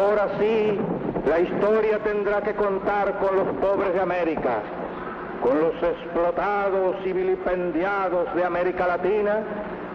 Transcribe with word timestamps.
Ahora 0.00 0.30
sí, 0.38 0.78
la 1.28 1.40
historia 1.40 1.98
tendrá 1.98 2.40
que 2.40 2.54
contar 2.54 3.18
con 3.18 3.36
los 3.36 3.48
pobres 3.56 3.92
de 3.92 4.00
América, 4.00 4.62
con 5.42 5.60
los 5.60 5.74
explotados 5.74 6.96
y 7.04 7.12
vilipendiados 7.12 8.34
de 8.34 8.42
América 8.42 8.86
Latina 8.86 9.42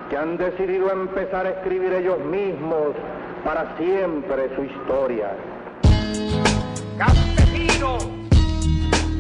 que 0.08 0.16
han 0.16 0.38
decidido 0.38 0.92
empezar 0.92 1.48
a 1.48 1.50
escribir 1.50 1.92
ellos 1.92 2.20
mismos 2.20 2.94
para 3.44 3.76
siempre 3.78 4.56
su 4.56 4.66
historia. 4.66 5.32
Campesinos 7.00 8.08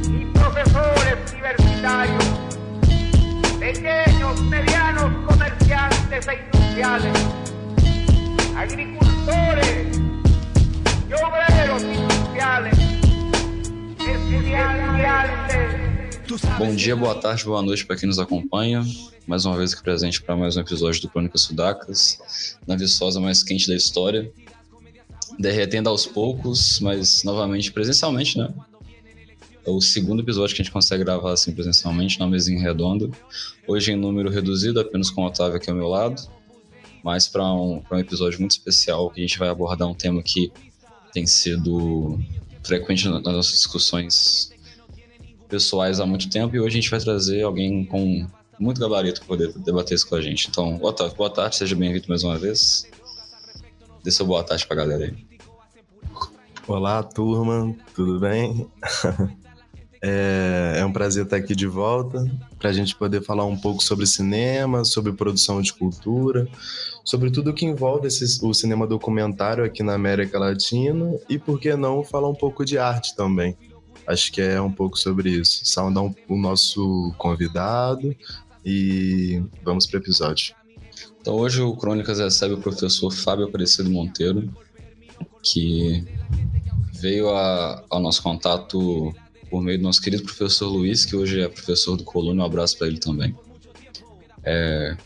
y 0.07 0.25
profesores 0.25 1.33
universitarios, 1.33 2.25
pequeños, 3.59 4.39
medianos 4.43 5.11
comerciantes 5.25 6.27
e 6.27 6.35
industriales, 6.35 7.27
agricultores 8.55 10.14
Bom 16.57 16.75
dia, 16.75 16.95
boa 16.95 17.13
tarde, 17.13 17.45
boa 17.45 17.61
noite 17.61 17.85
para 17.85 17.95
quem 17.95 18.07
nos 18.07 18.17
acompanha. 18.17 18.83
Mais 19.27 19.45
uma 19.45 19.55
vez 19.55 19.73
aqui 19.73 19.83
presente 19.83 20.19
para 20.21 20.35
mais 20.35 20.57
um 20.57 20.61
episódio 20.61 21.01
do 21.03 21.09
Crônicas 21.09 21.41
Sudacas, 21.41 22.57
na 22.65 22.75
viçosa 22.75 23.19
mais 23.19 23.43
quente 23.43 23.67
da 23.67 23.75
história. 23.75 24.31
Derretendo 25.37 25.89
aos 25.89 26.07
poucos, 26.07 26.79
mas 26.79 27.23
novamente 27.23 27.71
presencialmente, 27.71 28.37
né? 28.39 28.51
É 29.63 29.69
o 29.69 29.79
segundo 29.81 30.23
episódio 30.23 30.55
que 30.55 30.61
a 30.61 30.65
gente 30.65 30.73
consegue 30.73 31.03
gravar 31.03 31.33
assim 31.33 31.53
presencialmente, 31.53 32.19
na 32.19 32.25
mesinha 32.25 32.59
redonda. 32.59 33.11
Hoje 33.67 33.91
em 33.91 33.95
número 33.95 34.31
reduzido, 34.31 34.79
apenas 34.79 35.11
com 35.11 35.21
o 35.21 35.27
Otávio 35.27 35.57
aqui 35.57 35.69
ao 35.69 35.75
meu 35.75 35.87
lado, 35.87 36.19
mas 37.03 37.27
para 37.27 37.43
um, 37.53 37.83
um 37.91 37.99
episódio 37.99 38.39
muito 38.39 38.51
especial 38.51 39.11
que 39.11 39.19
a 39.19 39.23
gente 39.23 39.37
vai 39.37 39.49
abordar 39.49 39.87
um 39.87 39.93
tema 39.93 40.23
que 40.23 40.51
tem 41.15 41.25
sido 41.25 42.19
frequente 42.61 43.07
nas 43.07 43.23
nossas 43.23 43.53
discussões 43.53 44.51
pessoais 45.47 46.01
há 46.01 46.05
muito 46.05 46.29
tempo 46.29 46.53
e 46.53 46.59
hoje 46.59 46.77
a 46.77 46.81
gente 46.81 46.91
vai 46.91 46.99
trazer 46.99 47.41
alguém 47.43 47.85
com 47.85 48.27
muito 48.59 48.81
gabarito 48.81 49.21
para 49.21 49.27
poder 49.29 49.53
debater 49.59 49.95
isso 49.95 50.09
com 50.09 50.15
a 50.15 50.21
gente. 50.21 50.49
Então, 50.49 50.77
Otávio, 50.83 51.15
boa 51.15 51.29
tarde, 51.29 51.55
seja 51.55 51.73
bem-vindo 51.73 52.09
mais 52.09 52.21
uma 52.25 52.37
vez. 52.37 52.85
Dê 54.03 54.11
seu 54.11 54.25
boa 54.25 54.43
tarde 54.43 54.67
para 54.67 54.75
a 54.75 54.85
galera 54.85 55.05
aí. 55.05 55.15
Olá, 56.67 57.01
turma, 57.01 57.73
tudo 57.95 58.19
bem? 58.19 58.67
É, 60.07 60.75
é, 60.81 60.85
um 60.85 60.93
prazer 60.93 61.23
estar 61.23 61.37
aqui 61.37 61.55
de 61.55 61.65
volta 61.65 62.31
para 62.59 62.69
a 62.69 62.73
gente 62.73 62.95
poder 62.95 63.23
falar 63.23 63.43
um 63.45 63.57
pouco 63.57 63.83
sobre 63.83 64.05
cinema, 64.05 64.85
sobre 64.85 65.11
produção 65.11 65.63
de 65.63 65.73
cultura, 65.73 66.47
sobre 67.05 67.29
tudo 67.29 67.53
que 67.53 67.65
envolve 67.65 68.07
o 68.41 68.53
cinema 68.53 68.87
documentário 68.87 69.63
aqui 69.63 69.83
na 69.83 69.93
América 69.93 70.39
Latina 70.39 71.17
e, 71.29 71.37
por 71.37 71.59
que 71.59 71.75
não, 71.75 72.03
falar 72.03 72.27
um 72.27 72.35
pouco 72.35 72.65
de 72.65 72.79
arte 72.79 73.15
também. 73.15 73.55
Acho 74.07 74.31
que 74.31 74.41
é 74.41 74.59
um 74.59 74.71
pouco 74.71 74.97
sobre 74.97 75.29
isso. 75.29 75.63
Saudar 75.65 76.03
o 76.03 76.35
nosso 76.35 77.13
convidado 77.17 78.15
e 78.65 79.41
vamos 79.63 79.85
para 79.85 79.99
o 79.99 80.01
episódio. 80.01 80.55
Então, 81.21 81.35
hoje 81.35 81.61
o 81.61 81.75
Crônicas 81.75 82.19
recebe 82.19 82.55
o 82.55 82.57
professor 82.57 83.11
Fábio 83.11 83.45
Aparecido 83.45 83.89
Monteiro, 83.89 84.51
que 85.43 86.03
veio 86.93 87.29
a, 87.29 87.83
ao 87.89 87.99
nosso 87.99 88.21
contato 88.23 89.13
por 89.49 89.61
meio 89.61 89.77
do 89.77 89.83
nosso 89.83 90.01
querido 90.01 90.23
professor 90.23 90.67
Luiz, 90.67 91.05
que 91.05 91.15
hoje 91.15 91.39
é 91.39 91.47
professor 91.47 91.95
do 91.95 92.03
Coluna. 92.03 92.41
Um 92.41 92.45
abraço 92.45 92.77
para 92.77 92.87
ele 92.87 92.99
também. 92.99 93.35
É, 94.43 94.97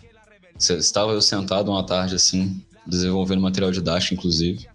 estava 0.60 1.14
eu 1.14 1.22
sentado 1.22 1.72
uma 1.72 1.86
tarde 1.86 2.16
assim, 2.16 2.62
desenvolvendo 2.86 3.42
material 3.42 3.72
didático, 3.72 4.14
inclusive. 4.14 4.68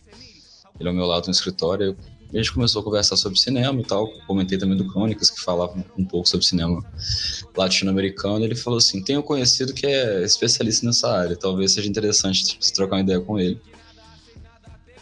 Ele 0.79 0.89
ao 0.89 0.95
meu 0.95 1.07
lado 1.07 1.27
no 1.27 1.33
escritório. 1.33 1.97
a 2.33 2.37
gente 2.37 2.53
começou 2.53 2.81
a 2.81 2.85
conversar 2.85 3.17
sobre 3.17 3.39
cinema 3.39 3.81
e 3.81 3.85
tal. 3.85 4.09
Comentei 4.27 4.59
também 4.59 4.77
do 4.77 4.87
Crônicas, 4.89 5.31
que 5.31 5.41
falava 5.41 5.85
um 5.97 6.05
pouco 6.05 6.29
sobre 6.29 6.45
cinema 6.45 6.85
latino-americano. 7.57 8.45
Ele 8.45 8.57
falou 8.57 8.79
assim: 8.79 9.03
Tenho 9.03 9.23
conhecido 9.23 9.73
que 9.73 9.87
é 9.87 10.25
especialista 10.25 10.87
nessa 10.87 11.11
área, 11.11 11.37
talvez 11.37 11.73
seja 11.73 11.89
interessante 11.89 12.57
se 12.59 12.73
trocar 12.73 12.97
uma 12.97 13.03
ideia 13.03 13.21
com 13.21 13.39
ele. 13.39 13.61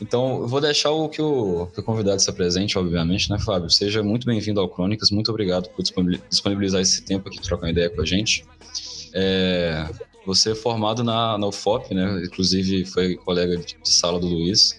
Então, 0.00 0.41
eu 0.41 0.48
vou 0.48 0.60
deixar 0.60 0.91
o 0.91 1.09
que 1.09 1.22
o, 1.22 1.69
que 1.72 1.78
o 1.78 1.82
convidado 1.82 2.21
se 2.21 2.28
apresente, 2.28 2.76
obviamente, 2.76 3.31
né, 3.31 3.38
Fábio? 3.38 3.71
Seja 3.71 4.03
muito 4.03 4.26
bem-vindo 4.26 4.59
ao 4.60 4.69
Crônicas, 4.69 5.12
muito 5.12 5.31
obrigado 5.31 5.69
por 5.69 5.84
disponibilizar 6.28 6.81
esse 6.81 7.03
tempo 7.03 7.28
aqui, 7.28 7.41
trocar 7.41 7.66
uma 7.66 7.71
ideia 7.71 7.88
com 7.88 8.00
a 8.00 8.04
gente. 8.04 8.44
É, 9.15 9.88
você 10.27 10.53
é 10.53 10.55
formado 10.55 11.03
na, 11.03 11.37
na 11.37 11.47
UFOP, 11.47 11.94
né? 11.94 12.22
Inclusive 12.25 12.84
foi 12.84 13.16
colega 13.16 13.56
de, 13.56 13.77
de 13.83 13.91
sala 13.91 14.21
do 14.21 14.27
Luiz. 14.27 14.78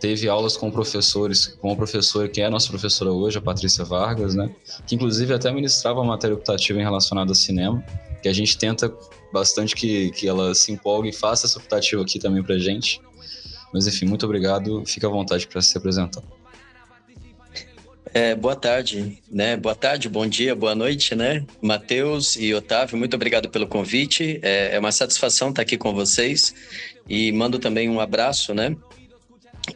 Teve 0.00 0.28
aulas 0.28 0.56
com 0.56 0.70
professores, 0.70 1.46
com 1.60 1.68
uma 1.68 1.76
professora 1.76 2.28
que 2.28 2.40
é 2.40 2.46
a 2.46 2.50
nossa 2.50 2.68
professora 2.68 3.10
hoje, 3.10 3.38
a 3.38 3.40
Patrícia 3.40 3.84
Vargas, 3.84 4.34
né? 4.34 4.54
Que 4.86 4.94
inclusive 4.94 5.32
até 5.32 5.50
ministrava 5.50 6.00
a 6.00 6.04
matéria 6.04 6.34
optativa 6.34 6.78
em 6.78 6.82
relacionada 6.82 7.32
a 7.32 7.34
cinema, 7.34 7.82
que 8.22 8.28
a 8.28 8.32
gente 8.32 8.58
tenta 8.58 8.92
bastante 9.32 9.74
que, 9.74 10.10
que 10.10 10.28
ela 10.28 10.54
se 10.54 10.72
empolgue 10.72 11.08
e 11.08 11.12
faça 11.12 11.46
essa 11.46 11.58
optativa 11.58 12.02
aqui 12.02 12.18
também 12.18 12.42
pra 12.42 12.58
gente. 12.58 13.00
Mas 13.72 13.86
enfim, 13.86 14.06
muito 14.06 14.24
obrigado. 14.24 14.84
Fica 14.86 15.06
à 15.06 15.10
vontade 15.10 15.46
para 15.46 15.60
se 15.60 15.76
apresentar. 15.76 16.22
É, 18.16 18.32
boa 18.32 18.54
tarde, 18.54 19.18
né? 19.28 19.56
Boa 19.56 19.74
tarde, 19.74 20.08
bom 20.08 20.24
dia, 20.24 20.54
boa 20.54 20.72
noite, 20.72 21.16
né? 21.16 21.44
Matheus 21.60 22.36
e 22.36 22.54
Otávio, 22.54 22.96
muito 22.96 23.14
obrigado 23.14 23.48
pelo 23.48 23.66
convite. 23.66 24.38
É, 24.40 24.76
é 24.76 24.78
uma 24.78 24.92
satisfação 24.92 25.50
estar 25.50 25.62
aqui 25.62 25.76
com 25.76 25.92
vocês 25.92 26.54
e 27.08 27.32
mando 27.32 27.58
também 27.58 27.88
um 27.88 27.98
abraço, 27.98 28.54
né, 28.54 28.76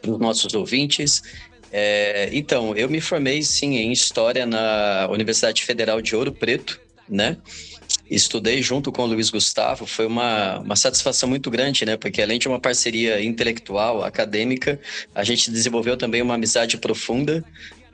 para 0.01 0.09
os 0.09 0.17
nossos 0.17 0.53
ouvintes. 0.53 1.21
É, 1.69 2.29
então, 2.31 2.73
eu 2.77 2.89
me 2.89 3.01
formei 3.01 3.43
sim 3.43 3.75
em 3.75 3.91
História 3.91 4.45
na 4.45 5.09
Universidade 5.11 5.65
Federal 5.65 6.01
de 6.01 6.15
Ouro 6.15 6.31
Preto, 6.31 6.79
né? 7.09 7.35
estudei 8.09 8.61
junto 8.61 8.91
com 8.91 9.03
o 9.03 9.05
Luiz 9.05 9.29
Gustavo, 9.29 9.85
foi 9.85 10.05
uma, 10.05 10.59
uma 10.59 10.75
satisfação 10.75 11.29
muito 11.29 11.49
grande, 11.49 11.85
né? 11.85 11.97
Porque 11.97 12.21
além 12.21 12.39
de 12.39 12.47
uma 12.47 12.59
parceria 12.59 13.23
intelectual, 13.23 14.03
acadêmica, 14.03 14.79
a 15.13 15.23
gente 15.23 15.51
desenvolveu 15.51 15.95
também 15.97 16.21
uma 16.21 16.35
amizade 16.35 16.77
profunda. 16.77 17.43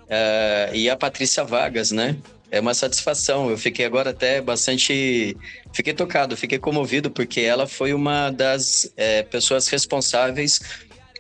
Uh, 0.06 0.76
e 0.76 0.90
a 0.90 0.96
Patrícia 0.96 1.44
Vargas, 1.44 1.92
né? 1.92 2.18
É 2.52 2.60
uma 2.60 2.74
satisfação. 2.74 3.50
Eu 3.50 3.58
fiquei 3.58 3.86
agora 3.86 4.12
até 4.12 4.40
bastante. 4.40 5.36
Fiquei 5.74 5.94
tocado, 5.94 6.38
fiquei 6.38 6.60
comovido, 6.60 7.10
porque 7.10 7.42
ela 7.42 7.68
foi 7.68 7.94
uma 7.94 8.30
das 8.30 8.92
é, 8.96 9.24
pessoas 9.24 9.68
responsáveis 9.68 10.62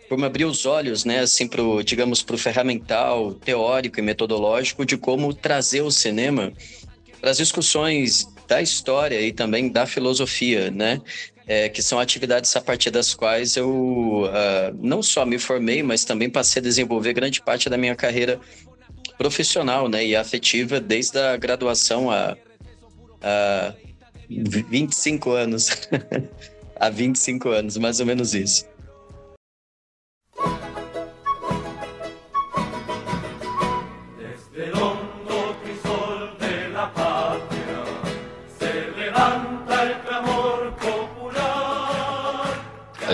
por 0.08 0.18
me 0.18 0.26
abrir 0.26 0.46
os 0.46 0.66
olhos, 0.66 1.04
né, 1.04 1.22
assim, 1.22 1.48
pro, 1.48 1.82
digamos, 1.84 2.22
para 2.22 2.36
o 2.36 2.38
ferramental 2.38 3.34
teórico 3.34 4.00
e 4.00 4.04
metodológico 4.04 4.86
de 4.86 4.98
como 4.98 5.34
trazer 5.34 5.82
o 5.82 5.90
cinema 5.92 6.54
para 7.20 7.32
as 7.32 7.38
discussões 7.38 8.28
da 8.48 8.62
história 8.62 9.20
e 9.20 9.34
também 9.34 9.68
da 9.68 9.86
filosofia, 9.86 10.70
né? 10.70 11.02
É, 11.48 11.70
que 11.70 11.82
são 11.82 12.00
atividades 12.00 12.56
a 12.56 12.62
partir 12.62 12.90
das 12.90 13.14
quais 13.14 13.56
eu 13.56 13.70
uh, 13.70 14.76
não 14.80 15.04
só 15.04 15.24
me 15.26 15.38
formei, 15.38 15.84
mas 15.84 16.04
também 16.04 16.28
passei 16.28 16.60
a 16.60 16.64
desenvolver 16.64 17.14
grande 17.14 17.40
parte 17.40 17.70
da 17.70 17.78
minha 17.78 17.96
carreira 17.96 18.40
profissional 19.18 19.88
né, 19.88 20.06
e 20.06 20.16
afetiva 20.16 20.80
desde 20.80 21.18
a 21.18 21.38
graduação 21.38 22.12
há, 22.12 22.36
há 23.22 23.74
25 24.30 25.32
anos. 25.32 25.70
há 26.80 26.90
25 26.90 27.50
anos, 27.50 27.78
mais 27.78 28.00
ou 28.00 28.06
menos 28.06 28.34
isso. 28.34 28.66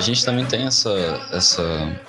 a 0.02 0.04
gente 0.04 0.26
também 0.26 0.44
tem 0.48 0.66
essa, 0.66 0.90
essa, 1.32 2.02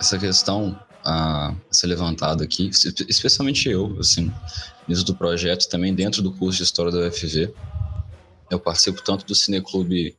essa 0.00 0.18
questão 0.18 0.76
a 1.04 1.54
ser 1.70 1.88
levantada 1.88 2.44
aqui, 2.44 2.70
especialmente 3.08 3.68
eu, 3.68 3.96
assim, 3.98 4.32
nisso 4.86 5.04
do 5.04 5.14
projeto, 5.14 5.68
também 5.68 5.94
dentro 5.94 6.22
do 6.22 6.32
curso 6.32 6.58
de 6.58 6.64
História 6.64 6.92
da 6.92 7.08
UFV. 7.08 7.52
Eu 8.50 8.60
participo 8.60 9.02
tanto 9.02 9.24
do 9.24 9.34
Cineclube, 9.34 10.16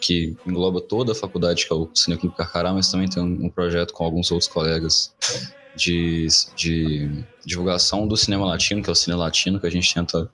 que 0.00 0.36
engloba 0.46 0.80
toda 0.80 1.12
a 1.12 1.14
faculdade, 1.14 1.66
que 1.66 1.72
é 1.72 1.76
o 1.76 1.88
Cineclube 1.94 2.36
Carcará, 2.36 2.72
mas 2.72 2.90
também 2.90 3.08
tem 3.08 3.22
um, 3.22 3.48
projeto 3.48 3.92
com 3.92 4.04
alguns 4.04 4.30
outros 4.30 4.48
colegas 4.48 5.14
de, 5.74 6.26
de 6.56 7.24
divulgação 7.44 8.08
do 8.08 8.16
cinema 8.16 8.46
latino, 8.46 8.82
que 8.82 8.88
é 8.88 8.92
o 8.92 8.96
Cine 8.96 9.16
Latino, 9.16 9.60
que 9.60 9.66
a 9.66 9.70
gente 9.70 9.92
tenta 9.92 10.30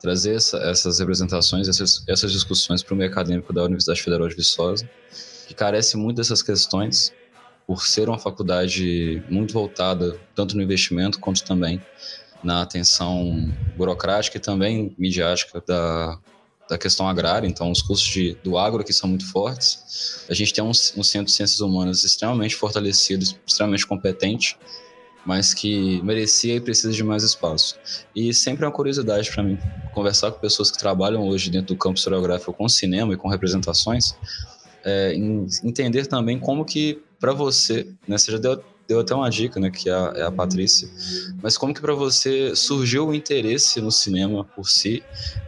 trazer 0.00 0.34
essa, 0.34 0.58
essas 0.58 0.98
representações, 0.98 1.68
essas, 1.68 2.02
essas 2.08 2.32
discussões 2.32 2.82
para 2.82 2.94
o 2.94 2.96
meio 2.96 3.10
acadêmico 3.10 3.52
da 3.52 3.62
Universidade 3.62 4.02
Federal 4.02 4.28
de 4.28 4.34
Viçosa, 4.34 4.88
que 5.46 5.54
carece 5.54 5.96
muito 5.96 6.16
dessas 6.16 6.42
questões, 6.42 7.12
por 7.70 7.86
ser 7.86 8.08
uma 8.08 8.18
faculdade 8.18 9.22
muito 9.30 9.54
voltada 9.54 10.18
tanto 10.34 10.56
no 10.56 10.62
investimento 10.62 11.20
quanto 11.20 11.44
também 11.44 11.80
na 12.42 12.62
atenção 12.62 13.48
burocrática 13.76 14.38
e 14.38 14.40
também 14.40 14.92
midiática 14.98 15.62
da, 15.64 16.18
da 16.68 16.76
questão 16.76 17.08
agrária, 17.08 17.46
então 17.46 17.70
os 17.70 17.80
cursos 17.80 18.04
de, 18.08 18.34
do 18.42 18.58
agro 18.58 18.80
aqui 18.80 18.92
são 18.92 19.08
muito 19.08 19.24
fortes. 19.30 20.26
A 20.28 20.34
gente 20.34 20.52
tem 20.52 20.64
um, 20.64 20.70
um 20.70 21.04
centro 21.04 21.26
de 21.26 21.30
ciências 21.30 21.60
humanas 21.60 22.02
extremamente 22.02 22.56
fortalecido, 22.56 23.24
extremamente 23.46 23.86
competente, 23.86 24.58
mas 25.24 25.54
que 25.54 26.02
merecia 26.02 26.56
e 26.56 26.60
precisa 26.60 26.92
de 26.92 27.04
mais 27.04 27.22
espaço. 27.22 27.78
E 28.16 28.34
sempre 28.34 28.64
é 28.64 28.66
uma 28.66 28.74
curiosidade 28.74 29.30
para 29.30 29.44
mim 29.44 29.56
conversar 29.94 30.32
com 30.32 30.40
pessoas 30.40 30.72
que 30.72 30.78
trabalham 30.78 31.22
hoje 31.22 31.48
dentro 31.50 31.72
do 31.72 31.78
campo 31.78 31.98
historiográfico 31.98 32.52
com 32.52 32.68
cinema 32.68 33.14
e 33.14 33.16
com 33.16 33.28
representações, 33.28 34.16
é, 34.84 35.14
entender 35.62 36.08
também 36.08 36.36
como 36.36 36.64
que 36.64 37.00
para 37.20 37.32
você, 37.32 37.86
né, 38.08 38.16
você 38.16 38.32
já 38.32 38.38
deu, 38.38 38.64
deu 38.88 39.00
até 39.00 39.14
uma 39.14 39.28
dica, 39.30 39.60
né, 39.60 39.70
que 39.70 39.88
é 39.88 39.92
a, 39.92 40.12
é 40.16 40.22
a 40.22 40.32
Patrícia, 40.32 40.88
mas 41.42 41.56
como 41.56 41.74
que 41.74 41.80
para 41.80 41.94
você 41.94 42.56
surgiu 42.56 43.08
o 43.08 43.14
interesse 43.14 43.80
no 43.80 43.92
cinema 43.92 44.44
por 44.44 44.68
si 44.68 45.02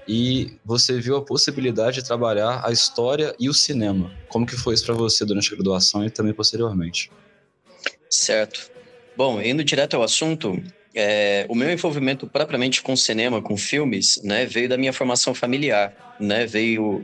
e 0.06 0.52
você 0.64 1.00
viu 1.00 1.16
a 1.16 1.22
possibilidade 1.22 1.96
de 1.96 2.04
trabalhar 2.04 2.62
a 2.64 2.70
história 2.70 3.34
e 3.40 3.48
o 3.48 3.54
cinema? 3.54 4.12
Como 4.28 4.46
que 4.46 4.56
foi 4.56 4.74
isso 4.74 4.84
para 4.84 4.94
você 4.94 5.24
durante 5.24 5.52
a 5.52 5.56
graduação 5.56 6.04
e 6.04 6.10
também 6.10 6.34
posteriormente? 6.34 7.10
Certo. 8.10 8.70
Bom, 9.16 9.40
indo 9.40 9.64
direto 9.64 9.94
ao 9.94 10.02
assunto, 10.02 10.62
é, 10.94 11.46
o 11.48 11.54
meu 11.54 11.70
envolvimento 11.70 12.26
propriamente 12.26 12.82
com 12.82 12.94
cinema, 12.94 13.40
com 13.40 13.56
filmes, 13.56 14.20
né, 14.22 14.44
veio 14.44 14.68
da 14.68 14.76
minha 14.76 14.92
formação 14.92 15.34
familiar, 15.34 16.16
né, 16.20 16.46
veio 16.46 17.02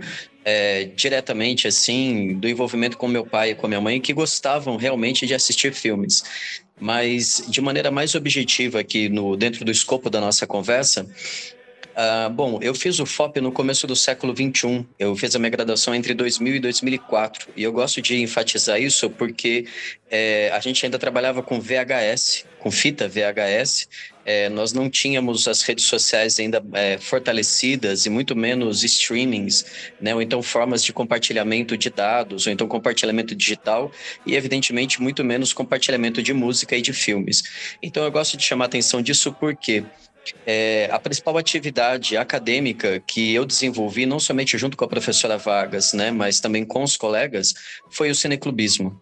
é, 0.50 0.84
diretamente 0.96 1.68
assim 1.68 2.34
do 2.34 2.48
envolvimento 2.48 2.96
com 2.96 3.06
meu 3.06 3.26
pai 3.26 3.50
e 3.50 3.54
com 3.54 3.68
minha 3.68 3.82
mãe 3.82 4.00
que 4.00 4.14
gostavam 4.14 4.76
realmente 4.76 5.26
de 5.26 5.34
assistir 5.34 5.74
filmes. 5.74 6.24
Mas 6.80 7.44
de 7.48 7.60
maneira 7.60 7.90
mais 7.90 8.14
objetiva 8.14 8.80
aqui 8.80 9.10
no 9.10 9.36
dentro 9.36 9.62
do 9.62 9.70
escopo 9.70 10.08
da 10.08 10.20
nossa 10.20 10.46
conversa, 10.46 11.06
Uh, 11.98 12.30
bom, 12.30 12.60
eu 12.62 12.76
fiz 12.76 13.00
o 13.00 13.06
FOP 13.06 13.40
no 13.40 13.50
começo 13.50 13.84
do 13.84 13.96
século 13.96 14.32
21. 14.32 14.86
Eu 15.00 15.16
fiz 15.16 15.34
a 15.34 15.38
minha 15.40 15.50
graduação 15.50 15.92
entre 15.92 16.14
2000 16.14 16.54
e 16.54 16.60
2004. 16.60 17.48
E 17.56 17.64
eu 17.64 17.72
gosto 17.72 18.00
de 18.00 18.22
enfatizar 18.22 18.80
isso 18.80 19.10
porque 19.10 19.66
é, 20.08 20.48
a 20.54 20.60
gente 20.60 20.86
ainda 20.86 20.96
trabalhava 20.96 21.42
com 21.42 21.60
VHS, 21.60 22.46
com 22.60 22.70
fita 22.70 23.08
VHS. 23.08 23.88
É, 24.24 24.48
nós 24.48 24.72
não 24.72 24.88
tínhamos 24.88 25.48
as 25.48 25.62
redes 25.62 25.86
sociais 25.86 26.38
ainda 26.38 26.62
é, 26.74 26.98
fortalecidas 26.98 28.06
e 28.06 28.10
muito 28.10 28.36
menos 28.36 28.84
streamings, 28.84 29.64
né? 30.00 30.14
ou 30.14 30.22
então 30.22 30.40
formas 30.40 30.84
de 30.84 30.92
compartilhamento 30.92 31.76
de 31.76 31.90
dados, 31.90 32.46
ou 32.46 32.52
então 32.52 32.68
compartilhamento 32.68 33.34
digital, 33.34 33.90
e 34.24 34.36
evidentemente 34.36 35.02
muito 35.02 35.24
menos 35.24 35.52
compartilhamento 35.52 36.22
de 36.22 36.32
música 36.32 36.76
e 36.76 36.82
de 36.82 36.92
filmes. 36.92 37.42
Então 37.82 38.04
eu 38.04 38.12
gosto 38.12 38.36
de 38.36 38.44
chamar 38.44 38.66
a 38.66 38.66
atenção 38.66 39.02
disso 39.02 39.32
porque 39.32 39.82
é, 40.46 40.88
a 40.90 40.98
principal 40.98 41.36
atividade 41.38 42.16
acadêmica 42.16 43.00
que 43.00 43.34
eu 43.34 43.44
desenvolvi, 43.44 44.06
não 44.06 44.18
somente 44.18 44.56
junto 44.58 44.76
com 44.76 44.84
a 44.84 44.88
professora 44.88 45.38
Vargas, 45.38 45.92
né, 45.92 46.10
mas 46.10 46.40
também 46.40 46.64
com 46.64 46.82
os 46.82 46.96
colegas, 46.96 47.54
foi 47.90 48.10
o 48.10 48.14
cineclubismo. 48.14 49.00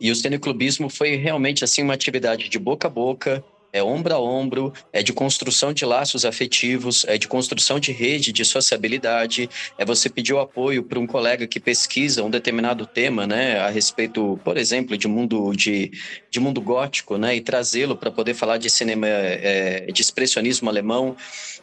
E 0.00 0.10
o 0.10 0.16
cineclubismo 0.16 0.88
foi 0.88 1.16
realmente 1.16 1.64
assim 1.64 1.82
uma 1.82 1.94
atividade 1.94 2.48
de 2.48 2.58
boca 2.58 2.88
a 2.88 2.90
boca, 2.90 3.44
é 3.72 3.82
ombro 3.82 4.14
a 4.14 4.20
ombro, 4.20 4.72
é 4.92 5.02
de 5.02 5.12
construção 5.12 5.72
de 5.72 5.84
laços 5.84 6.24
afetivos, 6.24 7.04
é 7.06 7.16
de 7.16 7.28
construção 7.28 7.78
de 7.78 7.92
rede 7.92 8.32
de 8.32 8.44
sociabilidade, 8.44 9.48
é 9.78 9.84
você 9.84 10.08
pedir 10.08 10.32
o 10.32 10.40
apoio 10.40 10.82
para 10.82 10.98
um 10.98 11.06
colega 11.06 11.46
que 11.46 11.60
pesquisa 11.60 12.24
um 12.24 12.30
determinado 12.30 12.86
tema, 12.86 13.26
né, 13.26 13.58
a 13.58 13.68
respeito, 13.68 14.38
por 14.44 14.56
exemplo, 14.56 14.96
de 14.96 15.06
mundo 15.06 15.52
de, 15.54 15.90
de 16.30 16.40
mundo 16.40 16.60
gótico, 16.60 17.16
né, 17.16 17.36
e 17.36 17.40
trazê-lo 17.40 17.96
para 17.96 18.10
poder 18.10 18.34
falar 18.34 18.58
de 18.58 18.68
cinema 18.68 19.06
é, 19.06 19.86
de 19.92 20.02
expressionismo 20.02 20.68
alemão, 20.68 21.16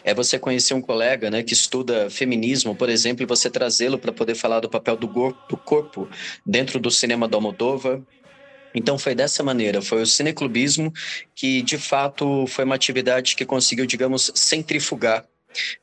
é 0.03 0.13
você 0.13 0.39
conhecer 0.39 0.73
um 0.73 0.81
colega, 0.81 1.29
né, 1.29 1.43
que 1.43 1.53
estuda 1.53 2.09
feminismo, 2.09 2.75
por 2.75 2.89
exemplo, 2.89 3.23
e 3.23 3.25
você 3.25 3.49
trazê-lo 3.49 3.97
para 3.97 4.11
poder 4.11 4.35
falar 4.35 4.59
do 4.59 4.69
papel 4.69 4.95
do, 4.95 5.07
do 5.07 5.57
corpo 5.57 6.07
dentro 6.45 6.79
do 6.79 6.89
cinema 6.89 7.27
do 7.27 7.35
Almodóvar, 7.35 8.01
então 8.77 8.97
foi 8.97 9.15
dessa 9.15 9.43
maneira, 9.43 9.81
foi 9.81 10.01
o 10.01 10.05
cineclubismo 10.05 10.93
que 11.35 11.61
de 11.61 11.77
fato 11.77 12.45
foi 12.47 12.63
uma 12.63 12.75
atividade 12.75 13.35
que 13.35 13.45
conseguiu, 13.45 13.85
digamos, 13.85 14.31
centrifugar 14.35 15.25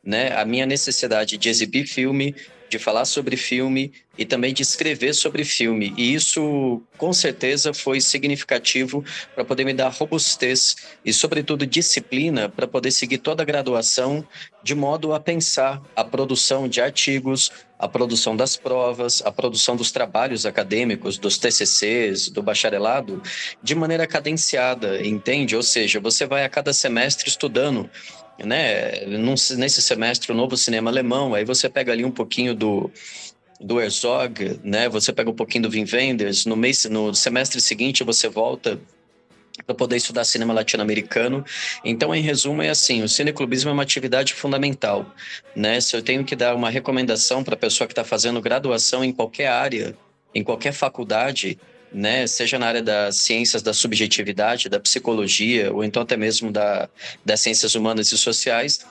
né, 0.04 0.32
a 0.36 0.44
minha 0.44 0.66
necessidade 0.66 1.36
de 1.36 1.48
exibir 1.48 1.86
filme, 1.86 2.34
de 2.74 2.78
falar 2.78 3.04
sobre 3.04 3.36
filme 3.36 3.92
e 4.18 4.24
também 4.24 4.52
de 4.52 4.62
escrever 4.62 5.14
sobre 5.14 5.44
filme. 5.44 5.94
E 5.96 6.12
isso, 6.12 6.82
com 6.98 7.12
certeza, 7.12 7.72
foi 7.72 8.00
significativo 8.00 9.04
para 9.32 9.44
poder 9.44 9.64
me 9.64 9.72
dar 9.72 9.90
robustez 9.90 10.76
e, 11.04 11.12
sobretudo, 11.12 11.64
disciplina 11.64 12.48
para 12.48 12.66
poder 12.66 12.90
seguir 12.90 13.18
toda 13.18 13.42
a 13.42 13.46
graduação 13.46 14.26
de 14.62 14.74
modo 14.74 15.14
a 15.14 15.20
pensar 15.20 15.80
a 15.94 16.02
produção 16.02 16.68
de 16.68 16.80
artigos, 16.80 17.50
a 17.78 17.86
produção 17.86 18.36
das 18.36 18.56
provas, 18.56 19.22
a 19.24 19.30
produção 19.30 19.76
dos 19.76 19.92
trabalhos 19.92 20.44
acadêmicos, 20.44 21.16
dos 21.16 21.38
TCCs, 21.38 22.28
do 22.28 22.42
bacharelado, 22.42 23.22
de 23.62 23.74
maneira 23.74 24.06
cadenciada, 24.06 25.06
entende? 25.06 25.54
Ou 25.54 25.62
seja, 25.62 26.00
você 26.00 26.26
vai 26.26 26.44
a 26.44 26.48
cada 26.48 26.72
semestre 26.72 27.28
estudando 27.28 27.88
né, 28.38 29.06
num, 29.06 29.34
nesse 29.56 29.82
semestre 29.82 30.32
o 30.32 30.34
novo 30.34 30.56
cinema 30.56 30.90
alemão, 30.90 31.34
aí 31.34 31.44
você 31.44 31.68
pega 31.68 31.92
ali 31.92 32.04
um 32.04 32.10
pouquinho 32.10 32.54
do 32.54 32.90
do 33.60 33.80
Herzog, 33.80 34.60
né? 34.62 34.88
Você 34.88 35.12
pega 35.12 35.30
um 35.30 35.34
pouquinho 35.34 35.62
do 35.62 35.70
Wim 35.70 35.86
Wenders, 35.90 36.44
no 36.44 36.56
mês 36.56 36.84
no 36.84 37.14
semestre 37.14 37.60
seguinte 37.60 38.04
você 38.04 38.28
volta 38.28 38.78
para 39.64 39.74
poder 39.74 39.96
estudar 39.96 40.24
cinema 40.24 40.52
latino-americano. 40.52 41.44
Então, 41.84 42.14
em 42.14 42.20
resumo, 42.20 42.62
é 42.62 42.70
assim: 42.70 43.02
o 43.02 43.08
cineclubismo 43.08 43.70
é 43.70 43.72
uma 43.72 43.82
atividade 43.82 44.34
fundamental. 44.34 45.06
Né? 45.54 45.80
Se 45.80 45.96
eu 45.96 46.02
tenho 46.02 46.24
que 46.24 46.34
dar 46.34 46.54
uma 46.54 46.70
recomendação 46.70 47.44
para 47.44 47.54
a 47.54 47.58
pessoa 47.58 47.86
que 47.86 47.92
está 47.92 48.04
fazendo 48.04 48.40
graduação 48.40 49.04
em 49.04 49.12
qualquer 49.12 49.48
área, 49.48 49.96
em 50.34 50.42
qualquer 50.42 50.72
faculdade, 50.72 51.58
né, 51.94 52.26
seja 52.26 52.58
na 52.58 52.66
área 52.66 52.82
das 52.82 53.16
ciências 53.16 53.62
da 53.62 53.72
subjetividade, 53.72 54.68
da 54.68 54.80
psicologia, 54.80 55.72
ou 55.72 55.84
então 55.84 56.02
até 56.02 56.16
mesmo 56.16 56.50
da, 56.50 56.88
das 57.24 57.40
ciências 57.40 57.74
humanas 57.74 58.10
e 58.10 58.18
sociais, 58.18 58.84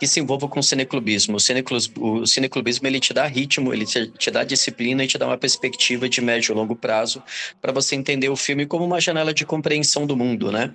que 0.00 0.06
se 0.08 0.18
envolva 0.18 0.48
com 0.48 0.58
o 0.58 0.62
cineclubismo. 0.62 1.36
O, 1.36 1.40
cineclubismo. 1.40 2.22
o 2.22 2.26
cineclubismo 2.26 2.88
ele 2.88 2.98
te 2.98 3.14
dá 3.14 3.24
ritmo, 3.24 3.72
ele 3.72 3.86
te, 3.86 4.30
dá 4.32 4.42
disciplina 4.42 5.04
e 5.04 5.06
te 5.06 5.16
dá 5.16 5.28
uma 5.28 5.38
perspectiva 5.38 6.08
de 6.08 6.20
médio 6.20 6.52
e 6.52 6.56
longo 6.56 6.74
prazo 6.74 7.22
para 7.60 7.72
você 7.72 7.94
entender 7.94 8.28
o 8.28 8.34
filme 8.34 8.66
como 8.66 8.84
uma 8.84 9.00
janela 9.00 9.32
de 9.32 9.46
compreensão 9.46 10.04
do 10.04 10.16
mundo, 10.16 10.50
né? 10.50 10.72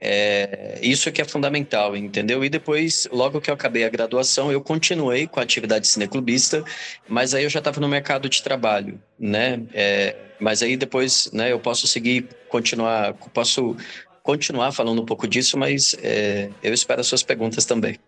É, 0.00 0.78
isso 0.82 1.12
que 1.12 1.20
é 1.20 1.24
fundamental, 1.24 1.96
entendeu? 1.96 2.42
E 2.44 2.48
depois, 2.48 3.06
logo 3.12 3.40
que 3.40 3.50
eu 3.50 3.54
acabei 3.54 3.84
a 3.84 3.88
graduação, 3.88 4.50
eu 4.50 4.60
continuei 4.60 5.26
com 5.26 5.40
a 5.40 5.42
atividade 5.42 5.86
cineclubista, 5.86 6.64
mas 7.06 7.34
aí 7.34 7.44
eu 7.44 7.50
já 7.50 7.58
estava 7.58 7.80
no 7.80 7.88
mercado 7.88 8.28
de 8.28 8.42
trabalho, 8.42 9.00
né? 9.18 9.62
É, 9.74 10.16
mas 10.40 10.62
aí 10.62 10.76
depois, 10.76 11.30
né, 11.32 11.52
eu 11.52 11.60
posso 11.60 11.86
seguir, 11.86 12.26
continuar, 12.48 13.12
posso 13.34 13.76
continuar 14.22 14.72
falando 14.72 15.02
um 15.02 15.04
pouco 15.04 15.28
disso, 15.28 15.58
mas 15.58 15.94
é, 16.02 16.50
eu 16.62 16.72
espero 16.72 17.00
as 17.00 17.06
suas 17.06 17.22
perguntas 17.22 17.64
também. 17.64 17.98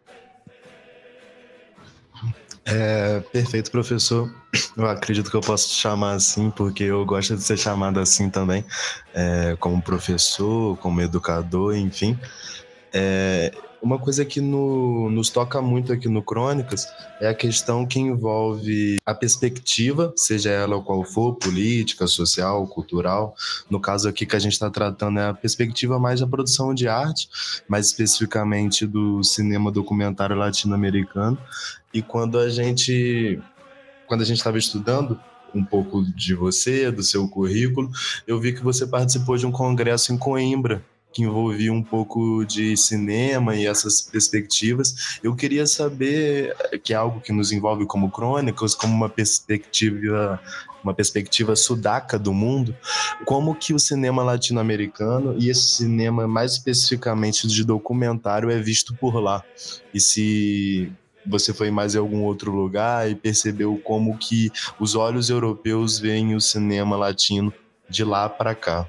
É, 2.64 3.21
perfeito, 3.33 3.71
professor. 3.71 4.33
Eu 4.76 4.87
acredito 4.87 5.31
que 5.31 5.37
eu 5.37 5.40
posso 5.40 5.69
te 5.69 5.75
chamar 5.75 6.12
assim, 6.12 6.50
porque 6.50 6.85
eu 6.85 7.04
gosto 7.04 7.37
de 7.37 7.42
ser 7.42 7.57
chamado 7.57 7.99
assim 7.99 8.31
também, 8.31 8.64
é, 9.14 9.57
como 9.59 9.83
professor, 9.83 10.76
como 10.78 11.00
educador, 11.00 11.76
enfim. 11.76 12.19
É, 12.92 13.52
uma 13.83 13.99
coisa 13.99 14.25
que 14.25 14.41
no, 14.41 15.11
nos 15.11 15.29
toca 15.29 15.61
muito 15.61 15.93
aqui 15.93 16.09
no 16.09 16.23
Crônicas 16.23 16.87
é 17.21 17.29
a 17.29 17.35
questão 17.35 17.85
que 17.85 17.99
envolve 17.99 19.01
a 19.05 19.12
perspectiva, 19.12 20.12
seja 20.17 20.51
ela 20.51 20.81
qual 20.81 21.05
for, 21.05 21.35
política, 21.35 22.07
social, 22.07 22.65
cultural. 22.69 23.35
No 23.69 23.81
caso 23.81 24.09
aqui 24.09 24.25
que 24.25 24.37
a 24.37 24.39
gente 24.39 24.53
está 24.53 24.71
tratando 24.71 25.19
é 25.19 25.27
a 25.27 25.35
perspectiva 25.35 25.99
mais 25.99 26.21
da 26.21 26.27
produção 26.29 26.73
de 26.73 26.87
arte, 26.87 27.29
mais 27.69 27.87
especificamente 27.87 28.87
do 28.87 29.23
cinema 29.25 29.73
documentário 29.73 30.37
latino-americano. 30.37 31.37
E 31.93 32.01
quando 32.01 32.39
a 32.39 32.49
gente 32.49 33.41
quando 34.07 34.21
a 34.21 34.25
gente 34.25 34.39
estava 34.39 34.59
estudando 34.59 35.19
um 35.55 35.65
pouco 35.65 36.03
de 36.03 36.35
você, 36.35 36.91
do 36.91 37.03
seu 37.03 37.29
currículo, 37.29 37.91
eu 38.27 38.39
vi 38.39 38.53
que 38.53 38.62
você 38.62 38.87
participou 38.87 39.37
de 39.37 39.47
um 39.47 39.53
congresso 39.53 40.12
em 40.12 40.19
Coimbra, 40.19 40.83
que 41.12 41.23
envolvia 41.23 41.73
um 41.73 41.83
pouco 41.83 42.45
de 42.45 42.76
cinema 42.76 43.54
e 43.54 43.66
essas 43.66 44.00
perspectivas. 44.00 45.19
Eu 45.23 45.35
queria 45.35 45.66
saber, 45.66 46.54
que 46.83 46.92
é 46.92 46.97
algo 46.97 47.21
que 47.21 47.33
nos 47.33 47.52
envolve 47.52 47.87
como 47.87 48.11
crônicas, 48.11 48.75
como 48.75 48.95
uma 48.95 49.09
perspectiva 49.09 50.40
uma 50.83 50.92
perspectiva 50.92 51.54
sudaca 51.54 52.19
do 52.19 52.33
mundo, 52.33 52.76
como 53.25 53.54
que 53.54 53.73
o 53.73 53.78
cinema 53.78 54.25
latino-americano 54.25 55.37
e 55.38 55.49
esse 55.49 55.76
cinema 55.76 56.26
mais 56.26 56.54
especificamente 56.54 57.47
de 57.47 57.64
documentário 57.64 58.50
é 58.50 58.59
visto 58.59 58.92
por 58.95 59.14
lá. 59.23 59.45
E 59.95 60.00
se 60.00 60.92
você 61.25 61.54
foi 61.54 61.71
mais 61.71 61.95
em 61.95 61.99
algum 61.99 62.23
outro 62.25 62.50
lugar 62.50 63.09
e 63.09 63.14
percebeu 63.14 63.81
como 63.85 64.19
que 64.19 64.50
os 64.78 64.95
olhos 64.95 65.31
europeus 65.31 65.99
veem 65.99 66.35
o 66.35 66.40
cinema 66.40 66.97
latino 66.97 67.52
de 67.88 68.04
lá 68.04 68.28
para 68.28 68.54
cá. 68.54 68.88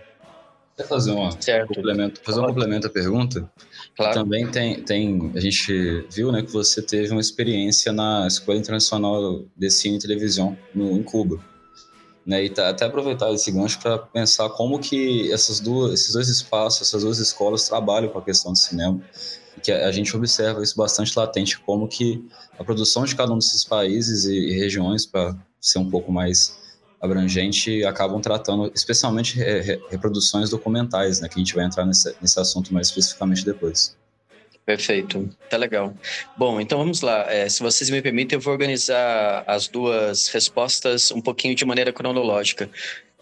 Quer 0.76 0.88
fazer 0.88 1.12
uma 1.12 1.30
certo. 1.40 1.74
complemento, 1.74 2.22
fazer 2.24 2.40
um 2.40 2.48
complemento 2.48 2.88
à 2.88 2.90
pergunta? 2.90 3.48
Claro. 3.96 4.14
Também 4.14 4.50
tem, 4.50 4.82
tem, 4.82 5.32
a 5.36 5.40
gente 5.40 6.08
viu, 6.10 6.32
né, 6.32 6.42
que 6.42 6.52
você 6.52 6.82
teve 6.82 7.12
uma 7.12 7.22
experiência 7.22 7.92
na 7.94 8.26
Escola 8.26 8.58
Internacional 8.58 9.44
de 9.56 9.70
Cine 9.70 9.98
e 9.98 10.00
Televisão 10.00 10.58
no, 10.74 10.98
em 10.98 11.04
Cuba. 11.04 11.40
Né, 12.26 12.46
e 12.46 12.50
tá, 12.50 12.70
até 12.70 12.86
aproveitar 12.86 13.32
esse 13.34 13.52
gancho 13.52 13.80
para 13.80 14.00
pensar 14.00 14.50
como 14.50 14.80
que 14.80 15.32
essas 15.32 15.60
duas, 15.60 15.94
esses 15.94 16.14
dois 16.14 16.30
espaços, 16.30 16.88
essas 16.88 17.04
duas 17.04 17.20
escolas 17.20 17.68
trabalham 17.68 18.10
com 18.10 18.18
a 18.18 18.24
questão 18.24 18.54
do 18.54 18.58
cinema, 18.58 19.00
que 19.62 19.72
a, 19.72 19.88
a 19.88 19.92
gente 19.92 20.16
observa 20.16 20.64
isso 20.64 20.76
bastante 20.76 21.16
latente, 21.16 21.60
como 21.60 21.88
que 21.88 22.26
a 22.58 22.64
produção 22.64 23.04
de 23.04 23.16
cada 23.16 23.32
um 23.32 23.38
desses 23.38 23.64
países 23.64 24.26
e, 24.26 24.34
e 24.34 24.54
regiões, 24.58 25.06
para 25.06 25.36
ser 25.62 25.78
um 25.78 25.90
pouco 25.90 26.12
mais 26.12 26.63
abrangente, 27.04 27.84
acabam 27.84 28.22
tratando 28.22 28.72
especialmente 28.74 29.38
re, 29.38 29.82
reproduções 29.92 30.50
documentais, 30.50 31.20
né, 31.20 31.28
que 31.28 31.36
a 31.36 31.40
gente 31.40 31.54
vai 31.54 31.66
entrar 31.66 31.86
nesse, 31.86 32.16
nesse 32.22 32.40
assunto 32.40 32.74
mais 32.74 32.88
especificamente 32.88 33.44
depois. 33.44 33.96
Perfeito, 34.66 35.30
tá 35.50 35.58
legal. 35.58 35.94
Bom, 36.38 36.62
então 36.62 36.78
vamos 36.78 37.02
lá. 37.02 37.30
É, 37.30 37.50
se 37.50 37.62
vocês 37.62 37.90
me 37.90 38.02
permitem, 38.02 38.38
eu 38.38 38.42
vou 38.42 38.54
organizar 38.54 39.44
as 39.46 39.68
duas 39.68 40.30
respostas 40.30 41.12
um 41.12 41.20
pouquinho 41.20 41.54
de 41.54 41.66
maneira 41.66 41.92
cronológica. 41.92 42.70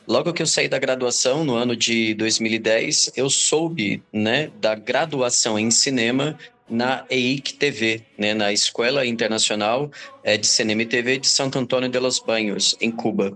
Logo 0.08 0.34
que 0.34 0.44
eu 0.44 0.48
saí 0.48 0.68
da 0.68 0.78
graduação, 0.78 1.44
no 1.44 1.56
ano 1.56 1.76
de 1.76 2.14
2010, 2.14 3.14
eu 3.16 3.28
soube 3.30 4.04
né, 4.14 4.52
da 4.60 4.76
graduação 4.76 5.58
em 5.58 5.72
cinema 5.72 6.38
na 6.72 7.06
EIC 7.10 7.56
TV, 7.56 8.02
né, 8.18 8.34
na 8.34 8.54
Escola 8.54 9.06
Internacional 9.06 9.92
é, 10.24 10.38
de 10.38 10.48
Cinema 10.48 10.84
e 10.84 10.86
TV 10.86 11.18
de 11.18 11.28
Santo 11.28 11.60
Antônio 11.60 11.90
de 11.90 12.00
los 12.00 12.18
Banhos, 12.18 12.78
em 12.80 12.90
Cuba. 12.90 13.36